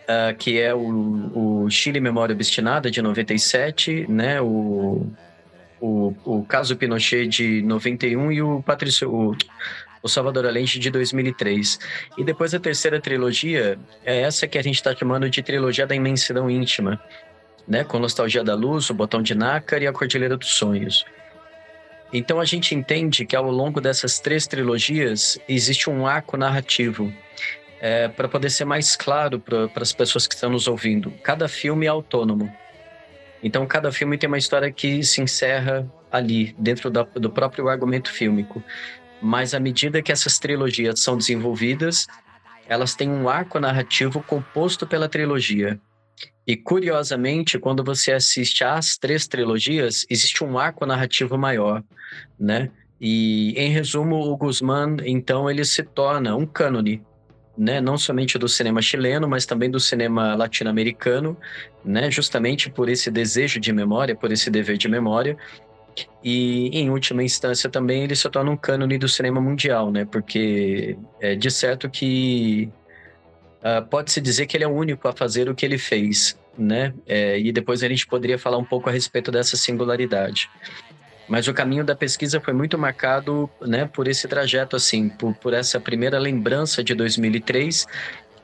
uh, 0.03 0.36
que 0.38 0.59
é 0.59 0.75
o, 0.75 1.63
o 1.63 1.69
Chile 1.69 2.01
Memória 2.01 2.36
Obstinada, 2.36 2.91
de 2.91 3.01
97, 3.01 4.07
né? 4.09 4.41
O, 4.41 5.07
o, 5.79 6.13
o 6.25 6.45
caso 6.45 6.75
Pinochet, 6.75 7.27
de 7.27 7.62
91, 7.62 8.31
e 8.31 8.41
o 8.41 8.62
Patrício... 8.62 9.09
O, 9.09 9.38
o 10.03 10.09
Salvador 10.09 10.45
Allende 10.45 10.77
de 10.77 10.91
2003. 10.91 11.79
E 12.17 12.23
depois 12.25 12.53
a 12.53 12.59
terceira 12.59 12.99
trilogia 12.99 13.79
é 14.03 14.19
essa 14.21 14.45
que 14.45 14.57
a 14.57 14.61
gente 14.61 14.75
está 14.75 14.93
chamando 14.93 15.29
de 15.29 15.41
trilogia 15.41 15.87
da 15.87 15.95
imensidão 15.95 16.49
íntima, 16.49 17.01
né? 17.65 17.85
Com 17.85 17.97
Nostalgia 17.97 18.43
da 18.43 18.53
Luz, 18.53 18.89
O 18.89 18.93
Botão 18.93 19.21
de 19.23 19.33
Nácar 19.33 19.81
e 19.81 19.87
A 19.87 19.93
Cordilheira 19.93 20.35
dos 20.35 20.49
Sonhos. 20.49 21.05
Então 22.11 22.41
a 22.41 22.45
gente 22.45 22.75
entende 22.75 23.25
que 23.25 23.35
ao 23.35 23.49
longo 23.49 23.79
dessas 23.79 24.19
três 24.19 24.45
trilogias 24.45 25.39
existe 25.47 25.89
um 25.89 26.05
arco 26.05 26.35
narrativo. 26.35 27.11
É, 27.79 28.07
para 28.07 28.29
poder 28.29 28.49
ser 28.49 28.63
mais 28.63 28.95
claro 28.95 29.39
para 29.39 29.69
as 29.81 29.91
pessoas 29.91 30.25
que 30.25 30.35
estão 30.35 30.49
nos 30.49 30.69
ouvindo, 30.69 31.11
cada 31.21 31.49
filme 31.49 31.85
é 31.85 31.89
autônomo. 31.89 32.49
Então, 33.43 33.65
cada 33.65 33.91
filme 33.91 34.17
tem 34.17 34.29
uma 34.29 34.37
história 34.37 34.71
que 34.71 35.03
se 35.03 35.21
encerra 35.21 35.85
ali, 36.09 36.55
dentro 36.57 36.89
da, 36.89 37.03
do 37.03 37.29
próprio 37.29 37.67
argumento 37.67 38.09
fílmico 38.09 38.63
mas 39.23 39.53
à 39.53 39.59
medida 39.59 40.01
que 40.01 40.12
essas 40.12 40.38
trilogias 40.38 40.99
são 40.99 41.17
desenvolvidas, 41.17 42.05
elas 42.67 42.93
têm 42.93 43.09
um 43.09 43.29
arco 43.29 43.57
narrativo 43.57 44.21
composto 44.21 44.86
pela 44.86 45.07
trilogia. 45.07 45.79
E 46.45 46.57
curiosamente, 46.57 47.57
quando 47.57 47.83
você 47.83 48.12
assiste 48.12 48.65
às 48.65 48.97
três 48.97 49.25
trilogias, 49.25 50.05
existe 50.09 50.43
um 50.43 50.59
arco 50.59 50.86
narrativo 50.86 51.38
maior, 51.38 51.81
né? 52.38 52.69
E 52.99 53.53
em 53.57 53.69
resumo, 53.69 54.17
o 54.17 54.36
Guzmán, 54.36 54.97
então, 55.05 55.49
ele 55.49 55.63
se 55.63 55.83
torna 55.83 56.36
um 56.36 56.45
cânone, 56.45 57.01
né? 57.57 57.79
Não 57.79 57.97
somente 57.97 58.38
do 58.38 58.49
cinema 58.49 58.81
chileno, 58.81 59.27
mas 59.27 59.45
também 59.45 59.71
do 59.71 59.79
cinema 59.79 60.36
latino-americano, 60.36 61.38
né? 61.83 62.12
Justamente 62.12 62.69
por 62.69 62.89
esse 62.89 63.09
desejo 63.09 63.59
de 63.59 63.71
memória, 63.71 64.15
por 64.15 64.33
esse 64.33 64.49
dever 64.49 64.77
de 64.77 64.89
memória, 64.89 65.38
e, 66.23 66.69
em 66.69 66.89
última 66.89 67.23
instância, 67.23 67.69
também 67.69 68.03
ele 68.03 68.15
se 68.15 68.29
torna 68.29 68.49
um 68.51 68.58
cânone 68.58 68.97
do 68.97 69.10
cinema 69.10 69.41
mundial, 69.41 69.91
né? 69.91 70.06
Porque 70.06 70.97
é 71.19 71.36
de 71.36 71.51
certo 71.51 71.89
que 71.89 72.69
uh, 73.60 73.86
pode-se 73.88 74.21
dizer 74.21 74.45
que 74.45 74.56
ele 74.56 74.63
é 74.63 74.67
o 74.67 74.71
único 74.71 75.08
a 75.08 75.13
fazer 75.13 75.49
o 75.49 75.56
que 75.56 75.65
ele 75.65 75.77
fez, 75.77 76.38
né? 76.58 76.93
É, 77.06 77.38
e 77.38 77.51
depois 77.51 77.84
a 77.84 77.88
gente 77.89 78.08
poderia 78.08 78.39
falar 78.39 78.58
um 78.58 78.65
pouco 78.65 78.89
a 78.89 78.91
respeito 78.91 79.32
dessa 79.32 79.58
singularidade. 79.58 80.49
Mas 81.27 81.47
o 81.47 81.53
caminho 81.53 81.84
da 81.84 81.95
pesquisa 81.95 82.39
foi 82.39 82.53
muito 82.53 82.77
marcado 82.77 83.49
né, 83.62 83.86
por 83.86 84.08
esse 84.08 84.27
trajeto, 84.27 84.75
assim, 84.75 85.10
por, 85.10 85.34
por 85.36 85.53
essa 85.53 85.79
primeira 85.79 86.19
lembrança 86.19 86.84
de 86.84 86.93
2003 86.93 87.86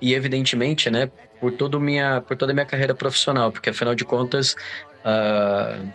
e, 0.01 0.13
evidentemente, 0.13 0.89
né, 0.89 1.11
por, 1.39 1.51
todo 1.51 1.79
minha, 1.79 2.21
por 2.21 2.37
toda 2.37 2.51
a 2.51 2.55
minha 2.55 2.65
carreira 2.65 2.95
profissional, 2.95 3.51
porque, 3.51 3.69
afinal 3.69 3.93
de 3.93 4.05
contas, 4.05 4.55
uh, 5.03 5.87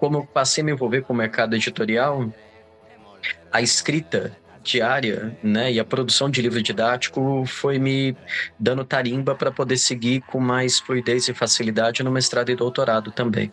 como 0.00 0.16
eu 0.16 0.24
passei 0.24 0.62
a 0.62 0.64
me 0.64 0.72
envolver 0.72 1.02
com 1.02 1.12
o 1.12 1.16
mercado 1.16 1.54
editorial, 1.54 2.32
a 3.52 3.60
escrita 3.60 4.34
diária, 4.62 5.38
né, 5.42 5.72
e 5.72 5.78
a 5.78 5.84
produção 5.84 6.30
de 6.30 6.40
livro 6.40 6.62
didático 6.62 7.44
foi 7.46 7.78
me 7.78 8.16
dando 8.58 8.84
tarimba 8.84 9.34
para 9.34 9.50
poder 9.50 9.76
seguir 9.76 10.22
com 10.22 10.40
mais 10.40 10.78
fluidez 10.78 11.28
e 11.28 11.34
facilidade 11.34 12.02
no 12.02 12.10
mestrado 12.10 12.50
e 12.50 12.56
doutorado 12.56 13.10
também. 13.10 13.52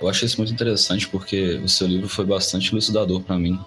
Eu 0.00 0.08
acho 0.08 0.24
isso 0.24 0.38
muito 0.38 0.52
interessante 0.52 1.08
porque 1.08 1.54
o 1.54 1.68
seu 1.68 1.86
livro 1.86 2.08
foi 2.08 2.24
bastante 2.24 2.72
elucidador 2.72 3.22
para 3.22 3.38
mim, 3.38 3.58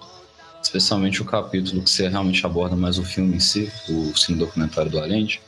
especialmente 0.61 1.21
o 1.21 1.25
capítulo 1.25 1.81
que 1.81 1.89
você 1.89 2.07
realmente 2.07 2.45
aborda 2.45 2.75
mais 2.75 2.97
o 2.97 3.03
filme 3.03 3.37
em 3.37 3.39
si, 3.39 3.71
o 3.89 4.15
cine 4.15 4.37
documentário 4.37 4.91
do 4.91 4.99
Allende. 4.99 5.41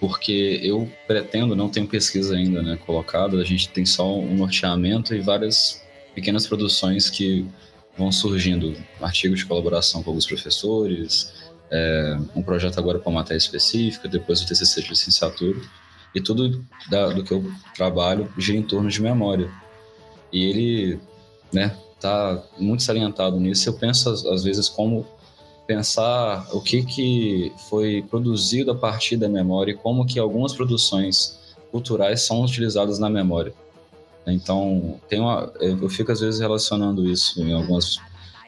Porque 0.00 0.60
eu 0.62 0.90
pretendo, 1.06 1.56
não 1.56 1.68
tenho 1.68 1.86
pesquisa 1.86 2.36
ainda 2.36 2.62
né, 2.62 2.78
colocada, 2.86 3.40
a 3.40 3.44
gente 3.44 3.68
tem 3.68 3.84
só 3.84 4.18
um 4.18 4.36
norteamento 4.36 5.14
e 5.14 5.20
várias 5.20 5.82
pequenas 6.14 6.46
produções 6.46 7.10
que 7.10 7.46
vão 7.96 8.12
surgindo, 8.12 8.76
artigos 9.00 9.40
de 9.40 9.46
colaboração 9.46 10.02
com 10.02 10.10
alguns 10.10 10.26
professores, 10.26 11.32
é, 11.70 12.16
um 12.34 12.42
projeto 12.42 12.78
agora 12.78 12.98
para 12.98 13.10
uma 13.10 13.20
matéria 13.20 13.38
específica, 13.38 14.08
depois 14.08 14.40
o 14.40 14.46
TCC 14.46 14.82
de 14.82 14.90
licenciatura, 14.90 15.60
e 16.14 16.20
tudo 16.20 16.64
da, 16.88 17.08
do 17.08 17.22
que 17.22 17.32
eu 17.32 17.44
trabalho 17.74 18.32
gira 18.38 18.58
em 18.58 18.62
torno 18.62 18.88
de 18.88 19.02
memória. 19.02 19.50
E 20.32 20.44
ele, 20.44 21.00
né, 21.52 21.76
tá 22.00 22.42
muito 22.58 22.82
salientado 22.82 23.38
nisso. 23.38 23.68
Eu 23.68 23.74
penso 23.74 24.08
às 24.10 24.44
vezes 24.44 24.68
como 24.68 25.06
pensar 25.68 26.48
o 26.50 26.62
que 26.62 26.82
que 26.82 27.52
foi 27.68 28.02
produzido 28.08 28.70
a 28.70 28.74
partir 28.74 29.18
da 29.18 29.28
memória 29.28 29.72
e 29.72 29.76
como 29.76 30.06
que 30.06 30.18
algumas 30.18 30.54
produções 30.54 31.38
culturais 31.70 32.22
são 32.22 32.42
utilizadas 32.42 32.98
na 32.98 33.10
memória. 33.10 33.52
Então, 34.26 34.98
tem 35.10 35.20
uma, 35.20 35.52
eu 35.60 35.90
fico 35.90 36.10
às 36.10 36.20
vezes 36.20 36.40
relacionando 36.40 37.06
isso 37.06 37.42
em 37.42 37.52
algumas, 37.52 37.98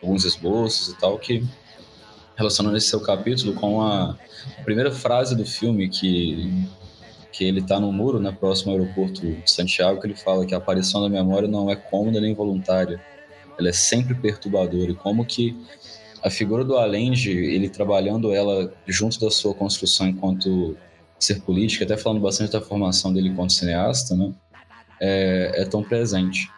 alguns 0.02 0.24
esboços 0.24 0.88
e 0.88 0.98
tal, 0.98 1.18
que 1.18 1.44
relacionando 2.36 2.78
esse 2.78 2.88
seu 2.88 3.00
capítulo 3.00 3.52
com 3.52 3.82
a 3.82 4.16
primeira 4.64 4.90
frase 4.90 5.36
do 5.36 5.44
filme 5.44 5.90
que 5.90 6.66
que 7.32 7.44
ele 7.44 7.60
está 7.60 7.78
no 7.78 7.92
muro, 7.92 8.18
né, 8.18 8.36
próximo 8.38 8.72
ao 8.72 8.78
aeroporto 8.78 9.20
de 9.20 9.50
Santiago, 9.50 10.00
que 10.00 10.06
ele 10.06 10.16
fala 10.16 10.44
que 10.44 10.52
a 10.52 10.58
aparição 10.58 11.00
da 11.00 11.08
memória 11.08 11.46
não 11.46 11.70
é 11.70 11.76
cômoda 11.76 12.20
nem 12.20 12.34
voluntária, 12.34 13.00
ela 13.56 13.68
é 13.68 13.72
sempre 13.72 14.14
perturbadora 14.14 14.90
e 14.90 14.94
como 14.94 15.24
que 15.24 15.56
a 16.22 16.30
figura 16.30 16.64
do 16.64 16.76
Allende, 16.76 17.30
ele 17.30 17.68
trabalhando 17.68 18.32
ela 18.32 18.72
junto 18.86 19.18
da 19.20 19.30
sua 19.30 19.54
construção 19.54 20.06
enquanto 20.08 20.76
ser 21.18 21.40
político, 21.42 21.84
até 21.84 21.96
falando 21.96 22.20
bastante 22.20 22.52
da 22.52 22.60
formação 22.60 23.12
dele 23.12 23.28
enquanto 23.28 23.52
cineasta, 23.52 24.16
né, 24.16 24.32
é, 25.00 25.62
é 25.62 25.64
tão 25.64 25.82
presente. 25.82 26.50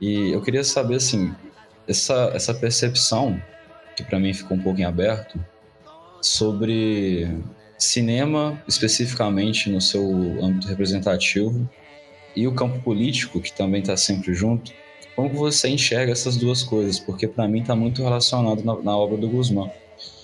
E 0.00 0.30
eu 0.32 0.40
queria 0.42 0.64
saber, 0.64 0.96
assim, 0.96 1.32
essa, 1.86 2.32
essa 2.34 2.52
percepção, 2.52 3.40
que 3.96 4.02
para 4.02 4.18
mim 4.18 4.32
ficou 4.32 4.56
um 4.56 4.60
pouco 4.60 4.80
em 4.80 4.84
aberto, 4.84 5.38
sobre 6.20 7.28
cinema, 7.78 8.62
especificamente 8.66 9.68
no 9.68 9.80
seu 9.80 10.04
âmbito 10.42 10.68
representativo, 10.68 11.68
e 12.34 12.46
o 12.46 12.54
campo 12.54 12.80
político, 12.80 13.40
que 13.40 13.52
também 13.52 13.80
está 13.80 13.96
sempre 13.96 14.32
junto, 14.34 14.72
como 15.14 15.28
você 15.30 15.68
enxerga 15.68 16.12
essas 16.12 16.36
duas 16.36 16.62
coisas? 16.62 16.98
Porque 16.98 17.28
para 17.28 17.46
mim 17.46 17.60
está 17.60 17.76
muito 17.76 18.02
relacionado 18.02 18.62
na, 18.64 18.76
na, 18.80 18.96
obra 18.96 19.16
do 19.16 19.28
Guzmán, 19.28 19.70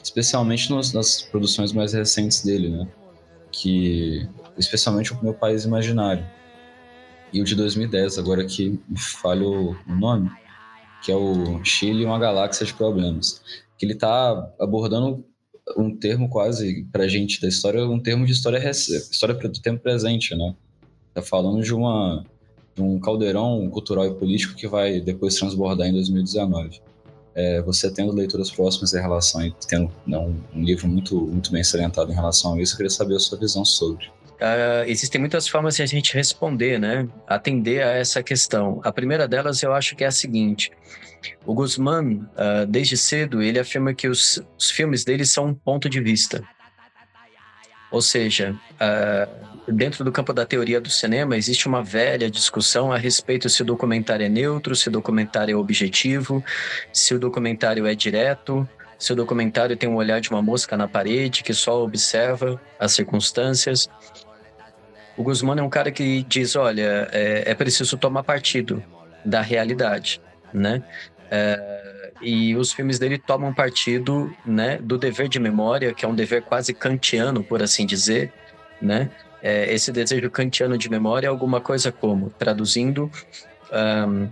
especialmente 0.03 0.71
nos, 0.71 0.93
nas 0.93 1.23
produções 1.23 1.73
mais 1.73 1.93
recentes 1.93 2.43
dele, 2.43 2.71
né? 2.71 2.89
Que, 3.51 4.29
especialmente 4.57 5.13
o 5.13 5.23
Meu 5.23 5.35
País 5.35 5.65
Imaginário 5.65 6.25
e 7.33 7.41
o 7.41 7.45
de 7.45 7.55
2010, 7.55 8.19
agora 8.19 8.45
que 8.45 8.81
me 8.89 8.99
falhou 8.99 9.77
o 9.87 9.95
nome, 9.95 10.31
que 11.03 11.13
é 11.13 11.17
o 11.17 11.63
Chile 11.65 12.05
uma 12.05 12.19
galáxia 12.19 12.65
de 12.65 12.73
problemas, 12.75 13.43
que 13.77 13.85
ele 13.85 13.93
está 13.93 14.51
abordando 14.59 15.25
um 15.77 15.95
termo 15.95 16.29
quase 16.29 16.85
para 16.91 17.07
gente 17.07 17.41
da 17.41 17.49
história, 17.49 17.87
um 17.87 18.01
termo 18.01 18.25
de 18.25 18.33
história 18.33 18.59
história 18.71 19.35
do 19.35 19.61
tempo 19.61 19.83
presente, 19.83 20.35
né? 20.35 20.55
Tá 21.13 21.21
falando 21.21 21.63
de 21.63 21.75
uma 21.75 22.25
de 22.79 22.83
um 22.83 22.99
caldeirão 23.01 23.69
cultural 23.69 24.07
e 24.07 24.15
político 24.15 24.55
que 24.55 24.69
vai 24.69 25.01
depois 25.01 25.35
transbordar 25.35 25.89
em 25.89 25.93
2019. 25.93 26.81
É, 27.35 27.61
você 27.63 27.91
tendo 27.91 28.13
leituras 28.13 28.51
próximas 28.51 28.95
em 28.95 29.01
relação 29.01 29.45
e 29.45 29.55
tendo 29.69 29.93
não, 30.07 30.35
um 30.55 30.63
livro 30.63 30.89
muito 30.89 31.21
muito 31.21 31.53
bem 31.53 31.63
salientado 31.63 32.11
em 32.11 32.15
relação 32.15 32.55
a 32.55 32.61
isso, 32.61 32.75
eu 32.75 32.77
queria 32.79 32.91
saber 32.91 33.17
a 33.17 33.19
sua 33.21 33.39
visão 33.39 33.65
sobre. 33.65 34.07
Uh, 34.39 34.87
existem 34.87 35.21
muitas 35.21 35.49
formas 35.49 35.75
de 35.75 35.83
a 35.83 35.87
gente 35.87 36.15
responder, 36.15 36.79
né? 36.79 37.09
Atender 37.27 37.83
a 37.83 37.91
essa 37.91 38.23
questão. 38.23 38.81
A 38.85 38.93
primeira 38.93 39.27
delas 39.27 39.63
eu 39.65 39.73
acho 39.73 39.97
que 39.97 40.05
é 40.05 40.07
a 40.07 40.13
seguinte: 40.13 40.71
o 41.45 41.55
Guzmán, 41.55 42.21
uh, 42.35 42.67
desde 42.69 42.97
cedo, 42.97 43.43
ele 43.43 43.59
afirma 43.59 43.93
que 43.93 44.07
os, 44.07 44.41
os, 44.57 44.71
filmes 44.71 45.05
dele 45.05 45.25
são 45.25 45.47
um 45.47 45.55
ponto 45.55 45.89
de 45.89 46.01
vista. 46.01 46.43
Ou 47.91 48.03
seja, 48.03 48.55
uh, 48.75 49.73
dentro 49.73 50.05
do 50.05 50.13
campo 50.13 50.33
da 50.33 50.45
teoria 50.45 50.81
do 50.81 50.91
cinema, 50.91 51.37
existe 51.37 51.67
uma 51.67 51.83
velha 51.83 52.31
discussão 52.31 52.93
a 52.93 52.99
respeito 52.99 53.49
se 53.49 53.63
o 53.63 53.65
documentário 53.65 54.25
é 54.25 54.29
neutro, 54.29 54.77
se 54.77 54.89
o 54.89 54.91
documentário 54.91 55.55
é 55.55 55.57
objetivo, 55.57 56.45
se 56.93 57.15
o 57.15 57.19
documentário 57.19 57.87
é 57.87 57.95
direto, 57.95 58.69
se 58.99 59.13
o 59.13 59.17
documentário 59.17 59.77
tem 59.77 59.89
um 59.89 59.97
olhar 59.97 60.21
de 60.21 60.31
uma 60.31 60.43
mosca 60.43 60.77
na 60.77 60.89
parede 60.89 61.43
que 61.43 61.55
só 61.55 61.83
observa 61.83 62.61
as 62.79 62.93
circunstâncias. 62.93 63.89
O 65.17 65.23
Guzmán 65.23 65.59
é 65.59 65.63
um 65.63 65.71
cara 65.71 65.91
que 65.91 66.23
diz: 66.25 66.57
olha, 66.57 67.09
é, 67.13 67.51
é 67.51 67.55
preciso 67.55 67.97
tomar 67.97 68.23
partido 68.23 68.83
da 69.25 69.41
realidade, 69.41 70.21
né? 70.53 70.83
É, 71.31 71.98
e 72.21 72.57
os 72.57 72.73
filmes 72.73 72.99
dele 72.99 73.19
tomam 73.19 73.53
partido, 73.53 74.35
né, 74.45 74.79
do 74.79 74.99
dever 74.99 75.29
de 75.29 75.39
memória, 75.39 75.95
que 75.95 76.05
é 76.05 76.09
um 76.09 76.15
dever 76.15 76.43
quase 76.43 76.75
kantiano, 76.75 77.43
por 77.43 77.63
assim 77.63 77.87
dizer, 77.87 78.33
né? 78.81 79.11
É, 79.43 79.73
esse 79.73 79.93
desejo 79.93 80.29
kantiano 80.31 80.77
de 80.77 80.91
memória 80.91 81.27
é 81.27 81.31
alguma 81.31 81.61
coisa 81.61 81.93
como, 81.93 82.31
traduzindo, 82.31 83.11
um, 83.73 84.29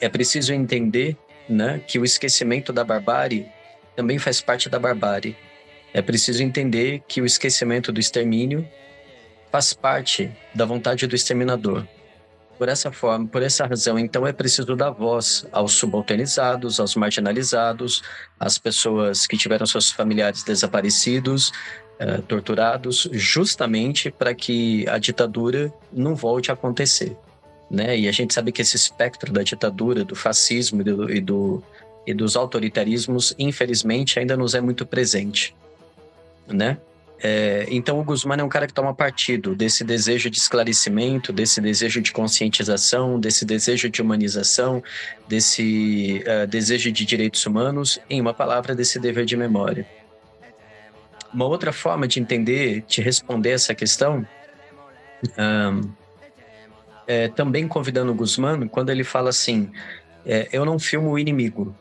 é 0.00 0.08
preciso 0.08 0.52
entender, 0.52 1.16
né, 1.48 1.80
que 1.86 1.98
o 1.98 2.04
esquecimento 2.04 2.72
da 2.72 2.84
barbárie 2.84 3.46
também 3.96 4.18
faz 4.18 4.40
parte 4.40 4.68
da 4.68 4.78
barbárie. 4.78 5.36
É 5.92 6.00
preciso 6.00 6.42
entender 6.42 7.02
que 7.08 7.20
o 7.20 7.26
esquecimento 7.26 7.90
do 7.90 7.98
extermínio 7.98 8.68
faz 9.50 9.72
parte 9.72 10.30
da 10.54 10.64
vontade 10.64 11.06
do 11.06 11.16
exterminador. 11.16 11.86
Por 12.58 12.68
essa 12.68 12.90
forma, 12.90 13.26
por 13.28 13.40
essa 13.40 13.64
razão, 13.66 13.96
então 13.96 14.26
é 14.26 14.32
preciso 14.32 14.74
dar 14.74 14.90
voz 14.90 15.46
aos 15.52 15.74
subalternizados, 15.74 16.80
aos 16.80 16.96
marginalizados, 16.96 18.02
às 18.38 18.58
pessoas 18.58 19.28
que 19.28 19.36
tiveram 19.36 19.64
seus 19.64 19.92
familiares 19.92 20.42
desaparecidos, 20.42 21.52
eh, 22.00 22.18
torturados, 22.26 23.08
justamente 23.12 24.10
para 24.10 24.34
que 24.34 24.88
a 24.88 24.98
ditadura 24.98 25.72
não 25.92 26.16
volte 26.16 26.50
a 26.50 26.54
acontecer. 26.54 27.16
Né? 27.70 27.98
E 27.98 28.08
a 28.08 28.12
gente 28.12 28.34
sabe 28.34 28.50
que 28.50 28.62
esse 28.62 28.76
espectro 28.76 29.32
da 29.32 29.42
ditadura, 29.42 30.04
do 30.04 30.16
fascismo 30.16 30.80
e, 30.80 30.84
do, 30.84 31.10
e, 31.12 31.20
do, 31.20 31.62
e 32.06 32.14
dos 32.14 32.36
autoritarismos, 32.36 33.34
infelizmente, 33.38 34.18
ainda 34.18 34.36
nos 34.36 34.54
é 34.54 34.60
muito 34.60 34.84
presente. 34.84 35.54
Né? 36.46 36.78
É, 37.20 37.66
então, 37.68 37.98
o 37.98 38.04
Guzmán 38.04 38.36
é 38.38 38.44
um 38.44 38.48
cara 38.48 38.66
que 38.66 38.72
toma 38.72 38.94
partido 38.94 39.54
desse 39.54 39.82
desejo 39.82 40.30
de 40.30 40.38
esclarecimento, 40.38 41.32
desse 41.32 41.60
desejo 41.60 42.00
de 42.00 42.12
conscientização, 42.12 43.18
desse 43.18 43.44
desejo 43.44 43.90
de 43.90 44.00
humanização, 44.00 44.82
desse 45.26 46.22
uh, 46.24 46.46
desejo 46.46 46.92
de 46.92 47.04
direitos 47.04 47.44
humanos, 47.44 47.98
em 48.08 48.20
uma 48.20 48.32
palavra, 48.32 48.74
desse 48.74 49.00
dever 49.00 49.24
de 49.24 49.36
memória. 49.36 49.84
Uma 51.34 51.46
outra 51.46 51.72
forma 51.72 52.06
de 52.06 52.20
entender, 52.20 52.84
de 52.86 53.02
responder 53.02 53.50
essa 53.50 53.74
questão, 53.74 54.24
um, 55.36 55.90
é, 57.06 57.28
também 57.28 57.66
convidando 57.66 58.12
o 58.12 58.14
Guzmán, 58.14 58.68
quando 58.68 58.90
ele 58.90 59.02
fala 59.02 59.30
assim: 59.30 59.70
é, 60.24 60.48
Eu 60.52 60.64
não 60.64 60.78
filmo 60.78 61.10
o 61.10 61.18
inimigo, 61.18 61.74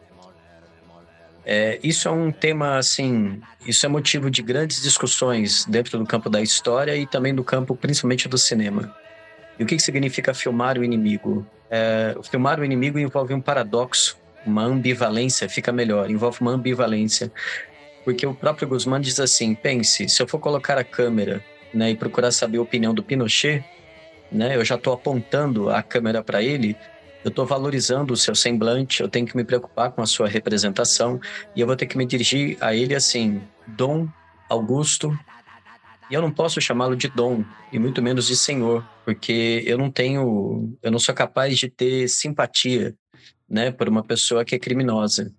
é, 1.50 1.80
isso 1.82 2.10
é 2.10 2.12
um 2.12 2.30
tema, 2.30 2.78
assim, 2.78 3.42
isso 3.66 3.86
é 3.86 3.90
motivo 3.90 4.30
de 4.30 4.42
grandes 4.42 4.82
discussões 4.82 5.64
dentro 5.64 5.98
do 5.98 6.06
campo 6.06 6.30
da 6.30 6.42
história 6.42 6.94
e 6.94 7.08
também 7.08 7.34
do 7.34 7.42
campo, 7.42 7.74
principalmente 7.74 8.28
do 8.28 8.38
cinema. 8.38 8.94
E 9.58 9.64
o 9.64 9.66
que, 9.66 9.78
que 9.78 9.82
significa 9.82 10.34
filmar 10.34 10.78
o 10.78 10.84
inimigo? 10.84 11.48
É, 11.72 12.18
filmar 12.30 12.60
o 12.60 12.66
inimigo 12.66 13.00
envolve 13.00 13.34
um 13.34 13.40
paradoxo, 13.40 14.18
uma 14.46 14.64
ambivalência, 14.64 15.48
fica 15.48 15.72
melhor, 15.72 16.12
envolve 16.12 16.42
uma 16.42 16.52
ambivalência. 16.52 17.32
Porque 18.04 18.28
o 18.28 18.34
próprio 18.34 18.68
Guzmán 18.68 19.00
diz 19.00 19.18
assim: 19.18 19.56
pense, 19.56 20.10
se 20.10 20.22
eu 20.22 20.28
for 20.28 20.40
colocar 20.40 20.78
a 20.78 20.84
câmera 20.84 21.42
né, 21.74 21.92
e 21.92 21.96
procurar 21.96 22.32
saber 22.32 22.58
a 22.58 22.62
opinião 22.62 22.94
do 22.94 23.02
Pinochet, 23.02 23.64
né, 24.30 24.58
eu 24.58 24.66
já 24.66 24.76
estou 24.76 24.92
apontando 24.92 25.70
a 25.70 25.82
câmera 25.82 26.22
para 26.22 26.44
ele 26.44 26.76
eu 27.24 27.30
estou 27.30 27.46
valorizando 27.46 28.14
o 28.14 28.18
seu 28.18 28.36
semblante, 28.36 29.02
eu 29.02 29.10
tenho 29.10 29.26
que 29.26 29.36
me 29.36 29.44
preocupar 29.44 29.92
com 29.92 30.02
a 30.02 30.06
sua 30.06 30.28
representação 30.28 31.20
e 31.56 31.62
eu 31.62 31.68
vou 31.68 31.76
ter 31.76 31.86
que 31.86 31.98
me 31.98 32.06
dirigir 32.06 32.58
a 32.62 32.74
ele 32.76 32.96
assim, 32.96 33.42
Dom 33.68 34.08
Augusto. 34.50 35.18
E 36.10 36.14
eu 36.14 36.22
não 36.22 36.32
posso 36.32 36.62
chamá-lo 36.62 36.96
de 36.96 37.10
Dom 37.10 37.44
e 37.72 37.78
muito 37.78 38.02
menos 38.02 38.28
de 38.28 38.38
Senhor, 38.38 38.88
porque 39.04 39.62
eu 39.66 39.78
não 39.78 39.92
tenho, 39.92 40.74
eu 40.82 40.90
não 40.90 41.00
sou 41.00 41.14
capaz 41.14 41.58
de 41.58 41.70
ter 41.70 42.08
simpatia, 42.08 42.96
né, 43.50 43.72
por 43.72 43.90
uma 43.90 44.04
pessoa 44.04 44.46
que 44.46 44.56
é 44.56 44.60
criminosa, 44.60 45.34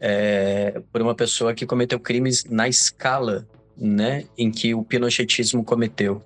é, 0.00 0.80
por 0.92 1.02
uma 1.02 1.14
pessoa 1.14 1.54
que 1.54 1.66
cometeu 1.66 2.00
crimes 2.00 2.44
na 2.44 2.66
escala, 2.66 3.46
né, 3.76 4.24
em 4.38 4.50
que 4.50 4.74
o 4.74 4.82
pinochetismo 4.82 5.62
cometeu, 5.62 6.22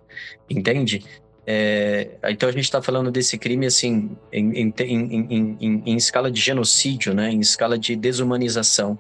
entende? 0.49 1.05
É, 1.53 2.07
então 2.29 2.49
a 2.49 2.53
gente 2.53 2.63
está 2.63 2.81
falando 2.81 3.11
desse 3.11 3.37
crime 3.37 3.67
assim 3.67 4.17
em, 4.33 4.53
em, 4.53 4.75
em, 4.79 5.83
em, 5.85 5.97
escala 5.97 6.31
de 6.31 6.41
genocídio, 6.41 7.13
né? 7.13 7.29
Em 7.29 7.41
escala 7.41 7.77
de 7.77 7.97
desumanização, 7.97 8.97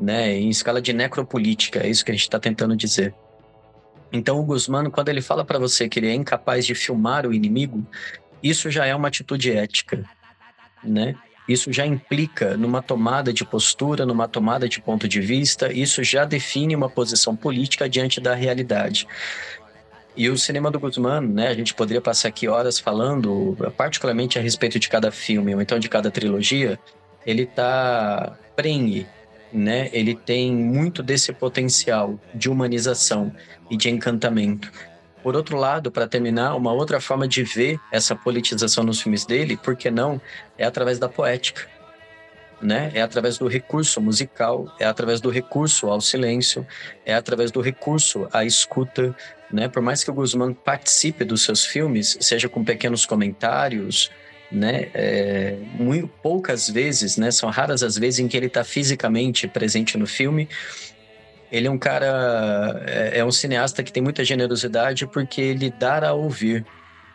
né? 0.00 0.34
Em 0.34 0.48
escala 0.48 0.80
de 0.80 0.94
necropolítica, 0.94 1.80
é 1.80 1.90
isso 1.90 2.06
que 2.06 2.10
a 2.10 2.14
gente 2.14 2.22
está 2.22 2.40
tentando 2.40 2.74
dizer. 2.74 3.14
Então, 4.10 4.40
o 4.40 4.44
Guzmán, 4.44 4.88
quando 4.88 5.10
ele 5.10 5.20
fala 5.20 5.44
para 5.44 5.58
você 5.58 5.90
que 5.90 5.98
ele 5.98 6.08
é 6.08 6.14
incapaz 6.14 6.64
de 6.64 6.74
filmar 6.74 7.26
o 7.26 7.34
inimigo, 7.34 7.86
isso 8.42 8.70
já 8.70 8.86
é 8.86 8.94
uma 8.94 9.08
atitude 9.08 9.52
ética, 9.52 10.02
né? 10.82 11.14
Isso 11.46 11.70
já 11.70 11.84
implica 11.84 12.56
numa 12.56 12.80
tomada 12.80 13.30
de 13.30 13.44
postura, 13.44 14.06
numa 14.06 14.26
tomada 14.26 14.66
de 14.66 14.80
ponto 14.80 15.06
de 15.06 15.20
vista, 15.20 15.70
isso 15.70 16.02
já 16.02 16.24
define 16.24 16.74
uma 16.74 16.88
posição 16.88 17.36
política 17.36 17.86
diante 17.90 18.22
da 18.22 18.34
realidade. 18.34 19.06
E 20.16 20.28
o 20.28 20.36
cinema 20.36 20.70
do 20.70 20.78
Guzmán, 20.78 21.22
né, 21.22 21.48
a 21.48 21.54
gente 21.54 21.74
poderia 21.74 22.00
passar 22.00 22.28
aqui 22.28 22.46
horas 22.46 22.78
falando, 22.78 23.56
particularmente 23.76 24.38
a 24.38 24.42
respeito 24.42 24.78
de 24.78 24.88
cada 24.88 25.10
filme, 25.10 25.54
ou 25.54 25.62
então 25.62 25.78
de 25.78 25.88
cada 25.88 26.10
trilogia, 26.10 26.78
ele 27.24 27.46
tá 27.46 28.36
prenhe, 28.54 29.06
né? 29.52 29.88
Ele 29.92 30.14
tem 30.14 30.52
muito 30.54 31.02
desse 31.02 31.32
potencial 31.32 32.18
de 32.34 32.50
humanização 32.50 33.32
e 33.70 33.76
de 33.76 33.88
encantamento. 33.88 34.70
Por 35.22 35.36
outro 35.36 35.56
lado, 35.56 35.90
para 35.90 36.08
terminar, 36.08 36.56
uma 36.56 36.72
outra 36.72 37.00
forma 37.00 37.28
de 37.28 37.44
ver 37.44 37.78
essa 37.92 38.14
politização 38.14 38.82
nos 38.82 39.00
filmes 39.00 39.24
dele, 39.24 39.56
por 39.56 39.76
que 39.76 39.90
não, 39.90 40.20
é 40.58 40.64
através 40.64 40.98
da 40.98 41.08
poética. 41.08 41.68
Né? 42.62 42.92
É 42.94 43.02
através 43.02 43.38
do 43.38 43.48
recurso 43.48 44.00
musical, 44.00 44.72
é 44.78 44.84
através 44.84 45.20
do 45.20 45.30
recurso 45.30 45.88
ao 45.88 46.00
silêncio, 46.00 46.64
é 47.04 47.12
através 47.12 47.50
do 47.50 47.60
recurso 47.60 48.28
à 48.32 48.44
escuta, 48.44 49.16
né? 49.52 49.66
Por 49.66 49.82
mais 49.82 50.04
que 50.04 50.10
o 50.10 50.14
Guzmán 50.14 50.54
participe 50.54 51.24
dos 51.24 51.42
seus 51.42 51.66
filmes, 51.66 52.16
seja 52.20 52.48
com 52.48 52.64
pequenos 52.64 53.04
comentários, 53.04 54.12
né? 54.52 54.90
É, 54.94 55.56
muito 55.78 56.08
poucas 56.22 56.68
vezes, 56.68 57.16
né? 57.16 57.30
São 57.30 57.50
raras 57.50 57.82
as 57.82 57.96
vezes 57.96 58.20
em 58.20 58.28
que 58.28 58.36
ele 58.36 58.46
está 58.46 58.62
fisicamente 58.62 59.48
presente 59.48 59.98
no 59.98 60.06
filme. 60.06 60.48
Ele 61.50 61.66
é 61.66 61.70
um 61.70 61.78
cara, 61.78 62.82
é, 62.86 63.18
é 63.18 63.24
um 63.24 63.32
cineasta 63.32 63.82
que 63.82 63.92
tem 63.92 64.02
muita 64.02 64.24
generosidade 64.24 65.06
porque 65.06 65.40
ele 65.40 65.70
dá 65.70 66.08
a 66.08 66.12
ouvir, 66.12 66.64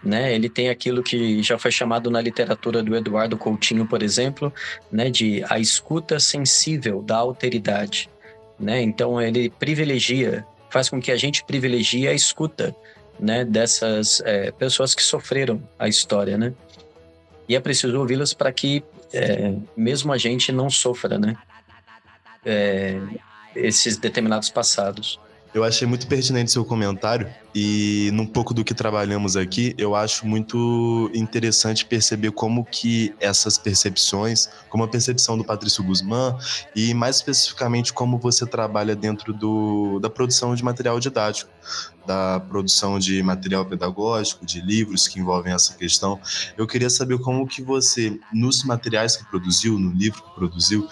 né? 0.03 0.33
Ele 0.33 0.49
tem 0.49 0.69
aquilo 0.69 1.03
que 1.03 1.41
já 1.41 1.57
foi 1.57 1.71
chamado 1.71 2.09
na 2.09 2.21
literatura 2.21 2.83
do 2.83 2.95
Eduardo 2.95 3.37
Coutinho, 3.37 3.85
por 3.85 4.03
exemplo, 4.03 4.53
né? 4.91 5.09
De 5.09 5.43
a 5.49 5.59
escuta 5.59 6.19
sensível 6.19 7.01
da 7.01 7.17
alteridade, 7.17 8.09
né? 8.59 8.81
Então 8.81 9.21
ele 9.21 9.49
privilegia 9.49 10.45
faz 10.69 10.89
com 10.89 10.99
que 10.99 11.11
a 11.11 11.17
gente 11.17 11.43
privilegie 11.43 12.07
a 12.07 12.13
escuta, 12.13 12.75
né, 13.19 13.43
dessas 13.43 14.21
é, 14.25 14.51
pessoas 14.51 14.93
que 14.93 15.01
sofreram 15.01 15.61
a 15.79 15.87
história, 15.87 16.37
né? 16.37 16.53
E 17.47 17.55
é 17.55 17.59
preciso 17.59 17.97
ouvi-las 17.99 18.33
para 18.33 18.51
que 18.51 18.83
é, 19.13 19.53
mesmo 19.75 20.11
a 20.11 20.17
gente 20.17 20.51
não 20.51 20.69
sofra, 20.69 21.17
né? 21.17 21.35
É, 22.45 22.99
esses 23.55 23.97
determinados 23.97 24.49
passados. 24.49 25.19
Eu 25.57 25.63
achei 25.63 25.87
muito 25.87 26.05
pertinente 26.05 26.51
seu 26.51 26.63
comentário 26.63 27.27
e 27.55 28.11
num 28.13 28.27
pouco 28.27 28.53
do 28.53 28.63
que 28.63 28.75
trabalhamos 28.75 29.35
aqui, 29.35 29.73
eu 29.75 29.95
acho 29.95 30.27
muito 30.27 31.09
interessante 31.15 31.83
perceber 31.83 32.29
como 32.29 32.63
que 32.63 33.15
essas 33.19 33.57
percepções, 33.57 34.47
como 34.69 34.83
a 34.83 34.87
percepção 34.87 35.35
do 35.35 35.43
Patrício 35.43 35.83
Guzmán 35.83 36.37
e 36.75 36.93
mais 36.93 37.15
especificamente 37.15 37.91
como 37.91 38.19
você 38.19 38.45
trabalha 38.45 38.95
dentro 38.95 39.33
do, 39.33 39.99
da 39.99 40.11
produção 40.11 40.53
de 40.53 40.63
material 40.63 40.99
didático, 40.99 41.49
da 42.05 42.39
produção 42.39 42.99
de 42.99 43.23
material 43.23 43.65
pedagógico, 43.65 44.45
de 44.45 44.61
livros 44.61 45.07
que 45.07 45.19
envolvem 45.19 45.53
essa 45.53 45.73
questão. 45.73 46.19
Eu 46.55 46.67
queria 46.67 46.91
saber 46.91 47.17
como 47.17 47.47
que 47.47 47.63
você, 47.63 48.19
nos 48.31 48.63
materiais 48.63 49.17
que 49.17 49.25
produziu, 49.25 49.79
no 49.79 49.89
livro 49.91 50.21
que 50.21 50.35
produziu, 50.35 50.87